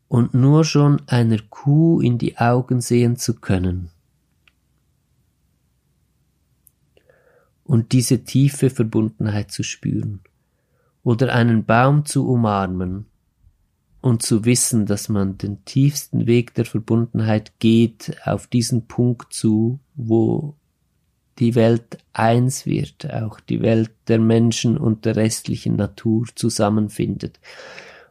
Und 0.08 0.34
nur 0.34 0.64
schon 0.64 1.02
einer 1.08 1.38
Kuh 1.50 2.00
in 2.00 2.18
die 2.18 2.38
Augen 2.38 2.80
sehen 2.80 3.16
zu 3.16 3.34
können. 3.34 3.90
Und 7.64 7.92
diese 7.92 8.22
tiefe 8.22 8.70
Verbundenheit 8.70 9.50
zu 9.50 9.62
spüren. 9.62 10.20
Oder 11.02 11.34
einen 11.34 11.64
Baum 11.64 12.04
zu 12.04 12.28
umarmen 12.28 13.06
und 14.06 14.22
zu 14.22 14.44
wissen, 14.44 14.86
dass 14.86 15.08
man 15.08 15.36
den 15.36 15.64
tiefsten 15.64 16.28
Weg 16.28 16.54
der 16.54 16.64
Verbundenheit 16.64 17.58
geht 17.58 18.16
auf 18.24 18.46
diesen 18.46 18.86
Punkt 18.86 19.32
zu, 19.32 19.80
wo 19.96 20.54
die 21.40 21.56
Welt 21.56 21.98
eins 22.12 22.66
wird, 22.66 23.12
auch 23.12 23.40
die 23.40 23.62
Welt 23.62 23.90
der 24.06 24.20
Menschen 24.20 24.78
und 24.78 25.06
der 25.06 25.16
restlichen 25.16 25.74
Natur 25.74 26.24
zusammenfindet. 26.36 27.40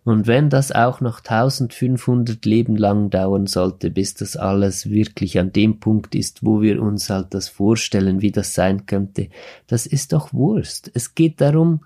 Und 0.03 0.27
wenn 0.27 0.49
das 0.49 0.73
auch 0.73 0.99
noch 0.99 1.19
1500 1.19 2.43
Leben 2.43 2.75
lang 2.75 3.09
dauern 3.09 3.47
sollte, 3.47 3.89
bis 3.89 4.15
das 4.15 4.35
alles 4.35 4.89
wirklich 4.89 5.39
an 5.39 5.53
dem 5.53 5.79
Punkt 5.79 6.13
ist, 6.13 6.43
wo 6.43 6.61
wir 6.61 6.81
uns 6.81 7.09
halt 7.09 7.33
das 7.33 7.47
vorstellen, 7.47 8.21
wie 8.21 8.31
das 8.31 8.53
sein 8.53 8.85
könnte, 8.85 9.29
das 9.65 9.85
ist 9.85 10.11
doch 10.11 10.33
Wurst. 10.33 10.91
Es 10.93 11.15
geht 11.15 11.39
darum, 11.39 11.79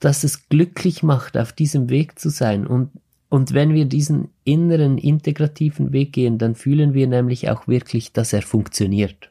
dass 0.00 0.24
es 0.24 0.48
glücklich 0.48 1.02
macht, 1.02 1.36
auf 1.36 1.52
diesem 1.52 1.88
Weg 1.88 2.18
zu 2.18 2.28
sein. 2.28 2.66
Und, 2.66 2.90
und 3.28 3.52
wenn 3.54 3.74
wir 3.74 3.84
diesen 3.84 4.28
inneren 4.44 4.98
integrativen 4.98 5.92
Weg 5.92 6.12
gehen, 6.12 6.38
dann 6.38 6.54
fühlen 6.54 6.94
wir 6.94 7.06
nämlich 7.06 7.50
auch 7.50 7.66
wirklich, 7.68 8.12
dass 8.12 8.32
er 8.32 8.42
funktioniert. 8.42 9.30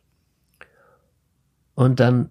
Und 1.75 1.99
dann 1.99 2.29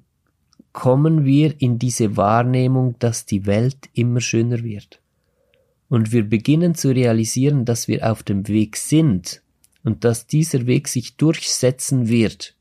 kommen 0.73 1.25
wir 1.25 1.61
in 1.61 1.79
diese 1.79 2.17
Wahrnehmung, 2.17 2.97
dass 2.99 3.27
die 3.27 3.47
Welt 3.47 3.91
immer 3.93 4.21
schöner 4.21 4.63
wird. 4.63 5.01
Und 5.89 6.13
wir 6.13 6.29
beginnen 6.29 6.75
zu 6.75 6.91
realisieren, 6.91 7.65
dass 7.67 7.87
wir 7.87 8.11
auf 8.11 8.23
dem 8.23 8.49
Weg 8.49 8.77
sind 8.77 9.43
und 9.85 10.05
dass 10.05 10.27
dieser 10.27 10.67
Weg 10.67 10.89
sich 10.89 11.17
durchsetzen 11.17 12.09
wird, 12.09 12.55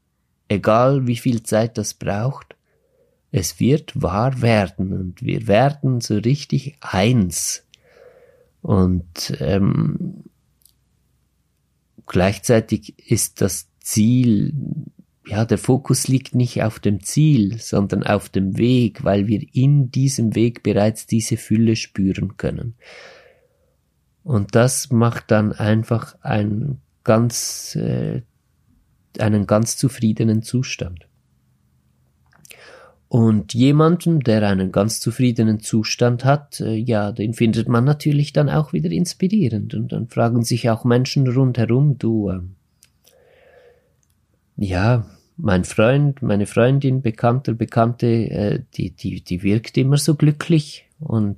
egal 0.50 1.08
wie 1.08 1.16
viel 1.16 1.42
Zeit 1.44 1.78
das 1.78 1.94
braucht, 1.94 2.56
es 3.32 3.60
wird 3.60 4.02
wahr 4.02 4.42
werden 4.42 4.94
und 4.94 5.22
wir 5.22 5.48
werden 5.48 6.02
so 6.02 6.18
richtig 6.18 6.78
eins. 6.82 7.66
Und 8.62 9.36
ähm, 9.40 10.26
gleichzeitig 12.06 13.10
ist 13.10 13.42
das 13.42 13.70
Ziel, 13.80 14.54
ja, 15.26 15.46
der 15.46 15.58
Fokus 15.58 16.08
liegt 16.08 16.36
nicht 16.36 16.62
auf 16.62 16.80
dem 16.80 17.04
Ziel, 17.04 17.58
sondern 17.60 18.04
auf 18.04 18.28
dem 18.28 18.58
Weg, 18.58 19.04
weil 19.04 19.28
wir 19.28 19.42
in 19.54 19.92
diesem 19.92 20.36
Weg 20.36 20.62
bereits 20.62 21.08
diese 21.08 21.38
Fülle 21.38 21.76
spüren 21.78 22.36
können. 22.38 22.76
Und 24.24 24.56
das 24.56 24.92
macht 24.92 25.32
dann 25.32 25.54
einfach 25.54 26.16
einen 26.22 26.82
ganz, 27.04 27.76
äh, 27.76 28.22
einen 29.18 29.48
ganz 29.48 29.78
zufriedenen 29.78 30.44
Zustand. 30.44 31.08
Und 33.12 33.54
jemanden, 33.54 34.22
der 34.22 34.48
einen 34.48 34.72
ganz 34.72 35.02
zufriedenen 35.02 35.60
Zustand 35.60 36.24
hat, 36.24 36.62
äh, 36.62 36.76
ja, 36.76 37.12
den 37.12 37.34
findet 37.34 37.68
man 37.68 37.84
natürlich 37.84 38.32
dann 38.32 38.50
auch 38.50 38.72
wieder 38.72 38.90
inspirierend. 38.90 39.74
Und 39.74 39.92
dann 39.92 40.08
fragen 40.08 40.46
sich 40.46 40.70
auch 40.70 40.86
Menschen 40.86 41.28
rundherum, 41.28 41.98
du, 41.98 42.30
äh, 42.30 42.40
ja, 44.56 45.06
mein 45.36 45.66
Freund, 45.66 46.22
meine 46.22 46.46
Freundin, 46.46 47.02
Bekannter, 47.02 47.54
Bekannte, 47.54 48.08
äh, 48.08 48.64
die, 48.76 48.92
die, 48.92 49.20
die 49.20 49.44
wirkt 49.44 49.78
immer 49.78 49.98
so 49.98 50.16
glücklich 50.16 50.86
und 51.02 51.36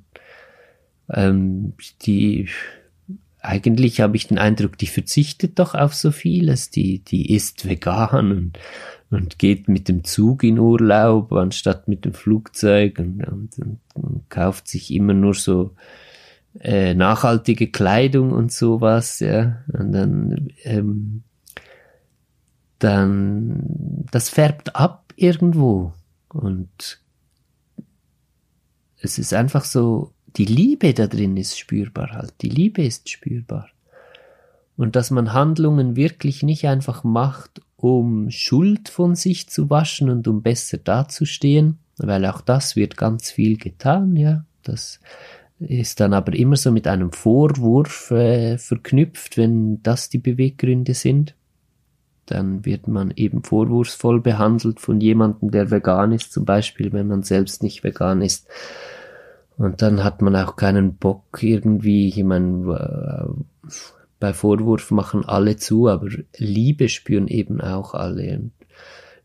ähm, 1.10 1.74
die 2.04 2.50
eigentlich 3.40 4.00
habe 4.00 4.16
ich 4.16 4.28
den 4.28 4.38
Eindruck, 4.38 4.78
die 4.78 4.88
verzichtet 4.88 5.58
doch 5.58 5.74
auf 5.74 5.96
so 5.96 6.12
vieles, 6.12 6.70
die, 6.70 7.00
die 7.00 7.34
ist 7.34 7.68
vegan 7.68 8.32
und 8.32 8.60
und 9.14 9.38
geht 9.38 9.68
mit 9.68 9.90
dem 9.90 10.04
Zug 10.04 10.44
in 10.44 10.60
Urlaub 10.60 11.32
anstatt 11.34 11.88
mit 11.88 12.04
dem 12.06 12.14
Flugzeug 12.14 13.00
und, 13.00 13.24
und, 13.24 13.60
und, 13.60 13.80
und 13.94 14.30
kauft 14.30 14.68
sich 14.68 14.92
immer 14.92 15.14
nur 15.14 15.34
so 15.36 15.76
äh, 16.60 16.94
nachhaltige 16.94 17.70
Kleidung 17.70 18.32
und 18.32 18.52
sowas, 18.52 19.20
ja. 19.20 19.64
Und 19.72 19.92
dann, 19.92 20.50
ähm, 20.64 21.24
dann, 22.80 24.06
das 24.12 24.30
färbt 24.30 24.76
ab 24.76 25.14
irgendwo. 25.16 25.94
Und 26.30 27.00
es 29.00 29.18
ist 29.18 29.34
einfach 29.34 29.66
so, 29.66 30.12
die 30.38 30.46
Liebe 30.46 30.94
da 30.94 31.08
drin 31.08 31.38
ist 31.38 31.60
spürbar 31.60 32.12
halt. 32.14 32.34
Die 32.42 32.50
Liebe 32.50 32.84
ist 32.84 33.10
spürbar. 33.10 33.70
Und 34.76 34.96
dass 34.96 35.12
man 35.12 35.34
Handlungen 35.34 35.96
wirklich 35.96 36.42
nicht 36.42 36.68
einfach 36.68 37.04
macht, 37.04 37.62
um 37.84 38.32
Schuld 38.32 38.88
von 38.88 39.14
sich 39.14 39.50
zu 39.50 39.70
waschen 39.70 40.10
und 40.10 40.26
um 40.30 40.42
besser 40.42 40.78
dazustehen, 40.78 41.80
weil 41.98 42.26
auch 42.26 42.40
das 42.40 42.78
wird 42.78 42.96
ganz 42.96 43.30
viel 43.30 43.58
getan, 43.58 44.16
ja. 44.16 44.46
Das 44.64 45.02
ist 45.60 46.00
dann 46.00 46.14
aber 46.14 46.34
immer 46.34 46.56
so 46.56 46.72
mit 46.72 46.88
einem 46.88 47.12
Vorwurf 47.12 48.10
äh, 48.12 48.58
verknüpft, 48.58 49.36
wenn 49.36 49.84
das 49.84 50.08
die 50.08 50.20
Beweggründe 50.20 50.94
sind. 50.94 51.36
dann 52.26 52.64
wird 52.66 52.88
man 52.88 53.12
eben 53.18 53.44
vorwurfsvoll 53.44 54.22
behandelt 54.22 54.80
von 54.80 55.02
jemandem, 55.02 55.52
der 55.52 55.70
vegan 55.70 56.14
ist, 56.14 56.32
zum 56.32 56.46
Beispiel, 56.46 56.94
wenn 56.94 57.08
man 57.08 57.24
selbst 57.24 57.64
nicht 57.64 57.84
vegan 57.84 58.22
ist. 58.22 58.48
Und 59.58 59.82
dann 59.82 60.06
hat 60.06 60.22
man 60.22 60.36
auch 60.38 60.56
keinen 60.56 60.96
Bock 60.96 61.40
irgendwie, 61.42 62.08
ich 62.08 62.24
meine, 62.24 63.28
äh, 63.68 63.70
bei 64.24 64.32
Vorwurf 64.32 64.90
machen 64.90 65.26
alle 65.26 65.58
zu, 65.58 65.90
aber 65.90 66.08
Liebe 66.38 66.88
spüren 66.88 67.28
eben 67.28 67.60
auch 67.60 67.94
alle. 67.94 68.40
Und 68.40 68.54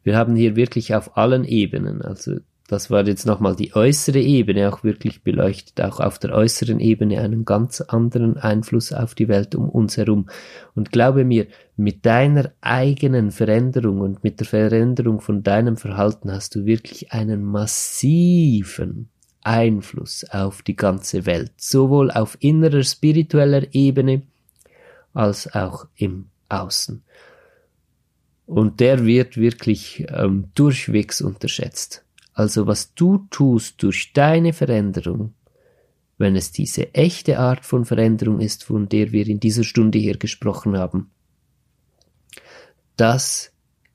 wir 0.03 0.17
haben 0.17 0.35
hier 0.35 0.57
wirklich 0.57 0.93
auf 0.93 1.17
allen 1.17 1.45
Ebenen, 1.45 2.03
also 2.03 2.39
das 2.67 2.91
war 2.91 3.07
jetzt 3.07 3.25
nochmal 3.25 3.55
die 3.55 3.77
äußere 3.77 4.19
Ebene 4.19 4.69
auch 4.69 4.83
wirklich 4.83 5.23
beleuchtet, 5.23 5.81
auch 5.83 6.01
auf 6.01 6.19
der 6.19 6.35
äußeren 6.35 6.81
Ebene 6.81 7.21
einen 7.21 7.45
ganz 7.45 7.81
anderen 7.81 8.39
Einfluss 8.39 8.93
auf 8.93 9.15
die 9.15 9.29
Welt 9.29 9.55
um 9.55 9.69
uns 9.69 9.97
herum. 9.97 10.29
Und 10.75 10.91
glaube 10.91 11.25
mir, 11.25 11.47
mit 11.77 12.05
deiner 12.05 12.51
eigenen 12.61 13.31
Veränderung 13.31 14.01
und 14.01 14.25
mit 14.25 14.41
der 14.41 14.49
Veränderung 14.49 15.21
von 15.21 15.45
deinem 15.45 15.77
Verhalten 15.77 16.33
hast 16.33 16.57
du 16.57 16.67
wirklich 16.67 17.13
einen 17.13 17.45
massiven 17.45 19.11
Einfluss 19.45 20.27
auf 20.29 20.63
die 20.63 20.75
ganze 20.75 21.25
Welt, 21.25 21.53
sowohl 21.57 22.11
auf 22.11 22.37
innerer 22.41 22.83
spiritueller 22.83 23.63
Ebene 23.73 24.23
als 25.19 25.53
auch 25.53 25.89
im 25.97 26.31
Außen. 26.49 27.03
Und 28.47 28.79
der 28.79 29.05
wird 29.05 29.37
wirklich 29.37 30.07
ähm, 30.09 30.51
durchwegs 30.55 31.21
unterschätzt. 31.21 32.05
Also 32.33 32.69
was 32.69 32.95
du 32.95 33.27
tust 33.31 33.83
durch 33.83 34.13
deine 34.13 34.53
Veränderung, 34.53 35.35
wenn 36.19 36.37
es 36.37 36.53
diese 36.53 36.95
echte 36.95 37.41
Art 37.41 37.65
von 37.65 37.85
Veränderung 37.85 38.39
ist, 38.39 38.63
von 38.63 38.89
der 38.89 39.11
wir 39.11 39.27
in 39.27 39.41
dieser 39.41 39.65
Stunde 39.65 39.99
hier 39.99 40.17
gesprochen 40.17 40.79
haben, 40.79 41.11
das 42.97 43.51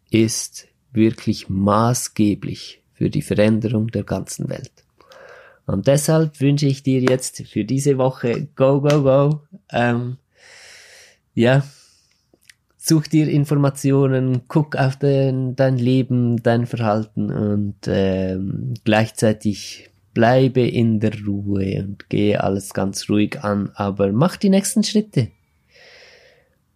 ist 0.09 0.67
wirklich 0.91 1.47
maßgeblich 1.47 2.83
für 2.91 3.09
die 3.09 3.21
Veränderung 3.21 3.87
der 3.87 4.03
ganzen 4.03 4.49
Welt. 4.49 4.71
Und 5.65 5.87
deshalb 5.87 6.41
wünsche 6.41 6.67
ich 6.67 6.83
dir 6.83 7.01
jetzt 7.01 7.47
für 7.47 7.63
diese 7.63 7.97
Woche 7.97 8.49
Go, 8.55 8.81
Go, 8.81 9.01
Go. 9.03 9.41
Ähm, 9.71 10.17
ja, 11.33 11.63
such 12.77 13.07
dir 13.07 13.27
Informationen, 13.29 14.41
guck 14.47 14.75
auf 14.75 14.97
den, 14.97 15.55
dein 15.55 15.77
Leben, 15.77 16.43
dein 16.43 16.65
Verhalten 16.65 17.31
und 17.31 17.75
ähm, 17.87 18.73
gleichzeitig 18.83 19.89
bleibe 20.13 20.61
in 20.61 20.99
der 20.99 21.13
Ruhe 21.25 21.83
und 21.83 22.09
gehe 22.09 22.43
alles 22.43 22.73
ganz 22.73 23.09
ruhig 23.09 23.41
an, 23.41 23.71
aber 23.75 24.11
mach 24.11 24.37
die 24.37 24.49
nächsten 24.49 24.83
Schritte. 24.83 25.29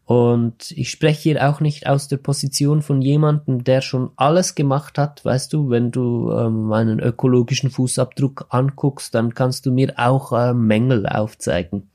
Und 0.06 0.72
ich 0.72 0.90
spreche 0.90 1.24
hier 1.24 1.50
auch 1.50 1.60
nicht 1.60 1.86
aus 1.86 2.08
der 2.08 2.16
Position 2.16 2.82
von 2.82 3.02
jemandem, 3.02 3.66
der 3.66 3.82
schon 3.82 4.12
alles 4.16 4.56
gemacht 4.56 4.98
hat. 4.98 5.26
Weißt 5.26 5.52
du, 5.52 5.70
wenn 5.70 5.92
du 5.92 6.32
ähm, 6.32 6.68
meinen 6.68 7.02
ökologischen 7.02 7.70
Fußabdruck 7.70 8.46
anguckst, 8.48 9.14
dann 9.14 9.34
kannst 9.34 9.66
du 9.66 9.72
mir 9.72 9.96
auch 9.98 10.32
äh, 10.32 10.54
Mängel 10.54 11.06
aufzeigen. 11.08 11.90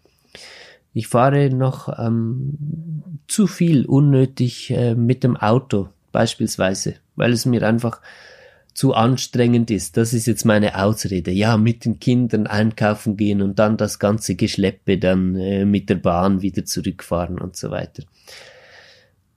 Ich 0.94 1.08
fahre 1.08 1.50
noch 1.50 1.88
ähm, 1.98 3.02
zu 3.26 3.46
viel 3.46 3.86
unnötig 3.86 4.70
äh, 4.70 4.94
mit 4.94 5.24
dem 5.24 5.36
Auto, 5.36 5.88
beispielsweise, 6.12 6.96
weil 7.16 7.32
es 7.32 7.46
mir 7.46 7.66
einfach 7.66 8.00
zu 8.74 8.94
anstrengend 8.94 9.70
ist. 9.70 9.96
Das 9.96 10.12
ist 10.12 10.26
jetzt 10.26 10.44
meine 10.44 10.82
Ausrede. 10.82 11.30
Ja, 11.30 11.56
mit 11.56 11.84
den 11.84 11.98
Kindern 11.98 12.46
einkaufen 12.46 13.16
gehen 13.16 13.42
und 13.42 13.58
dann 13.58 13.76
das 13.76 13.98
ganze 13.98 14.34
Geschleppe 14.34 14.98
dann 14.98 15.36
äh, 15.36 15.64
mit 15.64 15.88
der 15.90 15.96
Bahn 15.96 16.42
wieder 16.42 16.64
zurückfahren 16.64 17.38
und 17.38 17.56
so 17.56 17.70
weiter. 17.70 18.04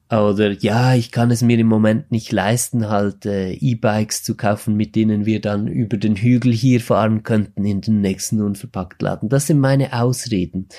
Oder 0.09 0.51
ja, 0.51 0.93
ich 0.93 1.11
kann 1.11 1.31
es 1.31 1.41
mir 1.41 1.57
im 1.57 1.67
Moment 1.67 2.11
nicht 2.11 2.31
leisten, 2.31 2.89
halt 2.89 3.25
äh, 3.25 3.53
E-Bikes 3.53 4.23
zu 4.23 4.35
kaufen, 4.37 4.75
mit 4.75 4.95
denen 4.95 5.25
wir 5.25 5.41
dann 5.41 5.67
über 5.67 5.97
den 5.97 6.15
Hügel 6.15 6.53
hier 6.53 6.79
fahren 6.79 7.23
könnten 7.23 7.65
in 7.65 7.81
den 7.81 8.01
nächsten 8.01 8.39
Unverpacktladen. 8.39 9.29
Das 9.29 9.47
sind 9.47 9.59
meine 9.59 9.99
Ausreden. 9.99 10.69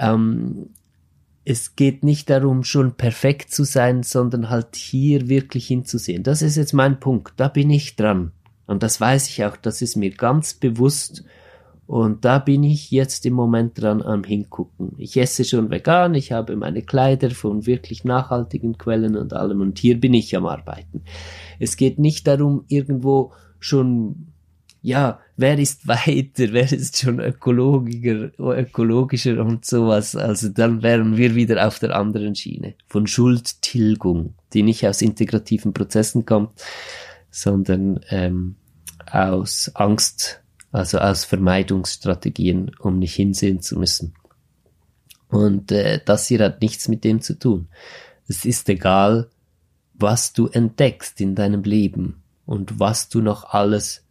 Ähm, 0.00 0.70
es 1.44 1.76
geht 1.76 2.04
nicht 2.04 2.30
darum, 2.30 2.64
schon 2.64 2.92
perfekt 2.92 3.52
zu 3.52 3.64
sein, 3.64 4.02
sondern 4.02 4.50
halt 4.50 4.76
hier 4.76 5.28
wirklich 5.28 5.66
hinzusehen. 5.66 6.22
Das 6.22 6.42
ist 6.42 6.56
jetzt 6.56 6.72
mein 6.72 7.00
Punkt. 7.00 7.34
Da 7.36 7.48
bin 7.48 7.70
ich 7.70 7.96
dran. 7.96 8.32
Und 8.66 8.82
das 8.82 9.00
weiß 9.00 9.28
ich 9.28 9.44
auch. 9.44 9.56
Das 9.56 9.82
ist 9.82 9.96
mir 9.96 10.10
ganz 10.10 10.54
bewusst. 10.54 11.24
Und 11.86 12.24
da 12.24 12.38
bin 12.38 12.62
ich 12.62 12.92
jetzt 12.92 13.26
im 13.26 13.32
Moment 13.32 13.80
dran 13.80 14.00
am 14.00 14.22
Hingucken. 14.22 14.92
Ich 14.96 15.16
esse 15.16 15.44
schon 15.44 15.70
vegan. 15.70 16.14
Ich 16.14 16.30
habe 16.30 16.54
meine 16.54 16.82
Kleider 16.82 17.30
von 17.30 17.66
wirklich 17.66 18.04
nachhaltigen 18.04 18.78
Quellen 18.78 19.16
und 19.16 19.32
allem. 19.32 19.60
Und 19.60 19.78
hier 19.80 19.98
bin 19.98 20.14
ich 20.14 20.36
am 20.36 20.46
Arbeiten. 20.46 21.02
Es 21.58 21.76
geht 21.76 21.98
nicht 21.98 22.28
darum, 22.28 22.64
irgendwo 22.68 23.32
schon 23.58 24.29
ja, 24.82 25.20
wer 25.36 25.58
ist 25.58 25.86
weiter, 25.86 26.44
wer 26.52 26.72
ist 26.72 26.98
schon 26.98 27.20
ökologischer, 27.20 28.30
ökologischer 28.38 29.44
und 29.44 29.64
sowas. 29.64 30.16
Also 30.16 30.48
dann 30.48 30.82
wären 30.82 31.16
wir 31.16 31.34
wieder 31.34 31.66
auf 31.66 31.78
der 31.78 31.94
anderen 31.96 32.34
Schiene 32.34 32.74
von 32.86 33.06
Schuldtilgung, 33.06 34.34
die 34.52 34.62
nicht 34.62 34.86
aus 34.86 35.02
integrativen 35.02 35.72
Prozessen 35.72 36.24
kommt, 36.24 36.50
sondern 37.30 38.00
ähm, 38.08 38.56
aus 39.10 39.70
Angst, 39.74 40.42
also 40.72 40.98
aus 40.98 41.24
Vermeidungsstrategien, 41.24 42.72
um 42.78 42.98
nicht 42.98 43.14
hinsehen 43.14 43.60
zu 43.60 43.78
müssen. 43.78 44.14
Und 45.28 45.70
äh, 45.70 46.00
das 46.04 46.26
hier 46.26 46.40
hat 46.40 46.60
nichts 46.60 46.88
mit 46.88 47.04
dem 47.04 47.20
zu 47.20 47.38
tun. 47.38 47.68
Es 48.26 48.44
ist 48.44 48.68
egal, 48.68 49.28
was 49.94 50.32
du 50.32 50.46
entdeckst 50.48 51.20
in 51.20 51.34
deinem 51.34 51.62
Leben 51.62 52.22
und 52.46 52.80
was 52.80 53.08
du 53.08 53.20
noch 53.20 53.44
alles 53.44 54.04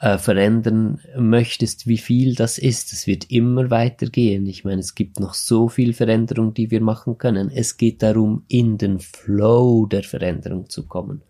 äh, 0.00 0.16
verändern 0.16 1.00
möchtest, 1.16 1.86
wie 1.86 1.98
viel 1.98 2.34
das 2.34 2.58
ist. 2.58 2.92
Es 2.92 3.06
wird 3.06 3.30
immer 3.30 3.70
weitergehen. 3.70 4.46
Ich 4.46 4.64
meine, 4.64 4.80
es 4.80 4.94
gibt 4.94 5.20
noch 5.20 5.34
so 5.34 5.68
viel 5.68 5.92
Veränderung, 5.92 6.54
die 6.54 6.70
wir 6.70 6.80
machen 6.80 7.18
können. 7.18 7.50
Es 7.54 7.76
geht 7.76 8.02
darum, 8.02 8.44
in 8.48 8.78
den 8.78 8.98
Flow 8.98 9.86
der 9.86 10.02
Veränderung 10.02 10.70
zu 10.70 10.86
kommen. 10.86 11.22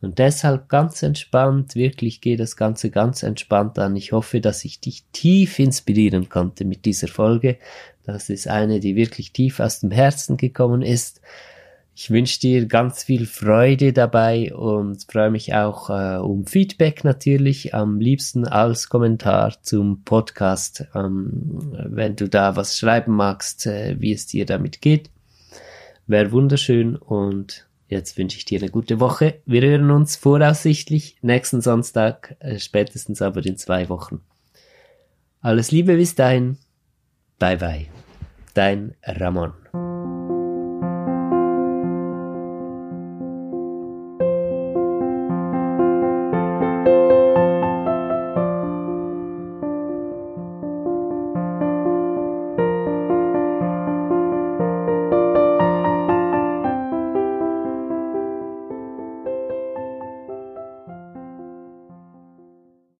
Und 0.00 0.18
deshalb 0.18 0.68
ganz 0.68 1.00
entspannt, 1.04 1.76
wirklich 1.76 2.20
gehe 2.20 2.36
das 2.36 2.56
Ganze 2.56 2.90
ganz 2.90 3.22
entspannt 3.22 3.78
an. 3.78 3.94
Ich 3.94 4.10
hoffe, 4.10 4.40
dass 4.40 4.64
ich 4.64 4.80
dich 4.80 5.04
tief 5.12 5.60
inspirieren 5.60 6.28
konnte 6.28 6.64
mit 6.64 6.84
dieser 6.86 7.06
Folge. 7.06 7.58
Das 8.04 8.28
ist 8.28 8.48
eine, 8.48 8.80
die 8.80 8.96
wirklich 8.96 9.32
tief 9.32 9.60
aus 9.60 9.78
dem 9.78 9.92
Herzen 9.92 10.36
gekommen 10.36 10.82
ist. 10.82 11.20
Ich 11.94 12.10
wünsche 12.10 12.40
dir 12.40 12.66
ganz 12.66 13.04
viel 13.04 13.26
Freude 13.26 13.92
dabei 13.92 14.54
und 14.54 15.04
freue 15.10 15.30
mich 15.30 15.54
auch 15.54 15.90
äh, 15.90 16.16
um 16.16 16.46
Feedback 16.46 17.04
natürlich, 17.04 17.74
am 17.74 18.00
liebsten 18.00 18.48
als 18.48 18.88
Kommentar 18.88 19.62
zum 19.62 20.02
Podcast, 20.02 20.86
ähm, 20.94 21.76
wenn 21.84 22.16
du 22.16 22.28
da 22.28 22.56
was 22.56 22.78
schreiben 22.78 23.12
magst, 23.12 23.66
äh, 23.66 23.96
wie 24.00 24.12
es 24.12 24.26
dir 24.26 24.46
damit 24.46 24.80
geht. 24.80 25.10
Wäre 26.06 26.32
wunderschön 26.32 26.96
und 26.96 27.68
jetzt 27.88 28.16
wünsche 28.16 28.38
ich 28.38 28.46
dir 28.46 28.60
eine 28.60 28.70
gute 28.70 28.98
Woche. 28.98 29.34
Wir 29.44 29.60
hören 29.60 29.90
uns 29.90 30.16
voraussichtlich 30.16 31.16
nächsten 31.20 31.60
Sonntag, 31.60 32.36
äh, 32.40 32.58
spätestens 32.58 33.20
aber 33.20 33.44
in 33.44 33.58
zwei 33.58 33.90
Wochen. 33.90 34.22
Alles 35.42 35.70
Liebe 35.70 35.96
bis 35.96 36.14
dahin. 36.14 36.56
Bye 37.38 37.58
bye. 37.58 37.86
Dein 38.54 38.94
Ramon. 39.04 39.52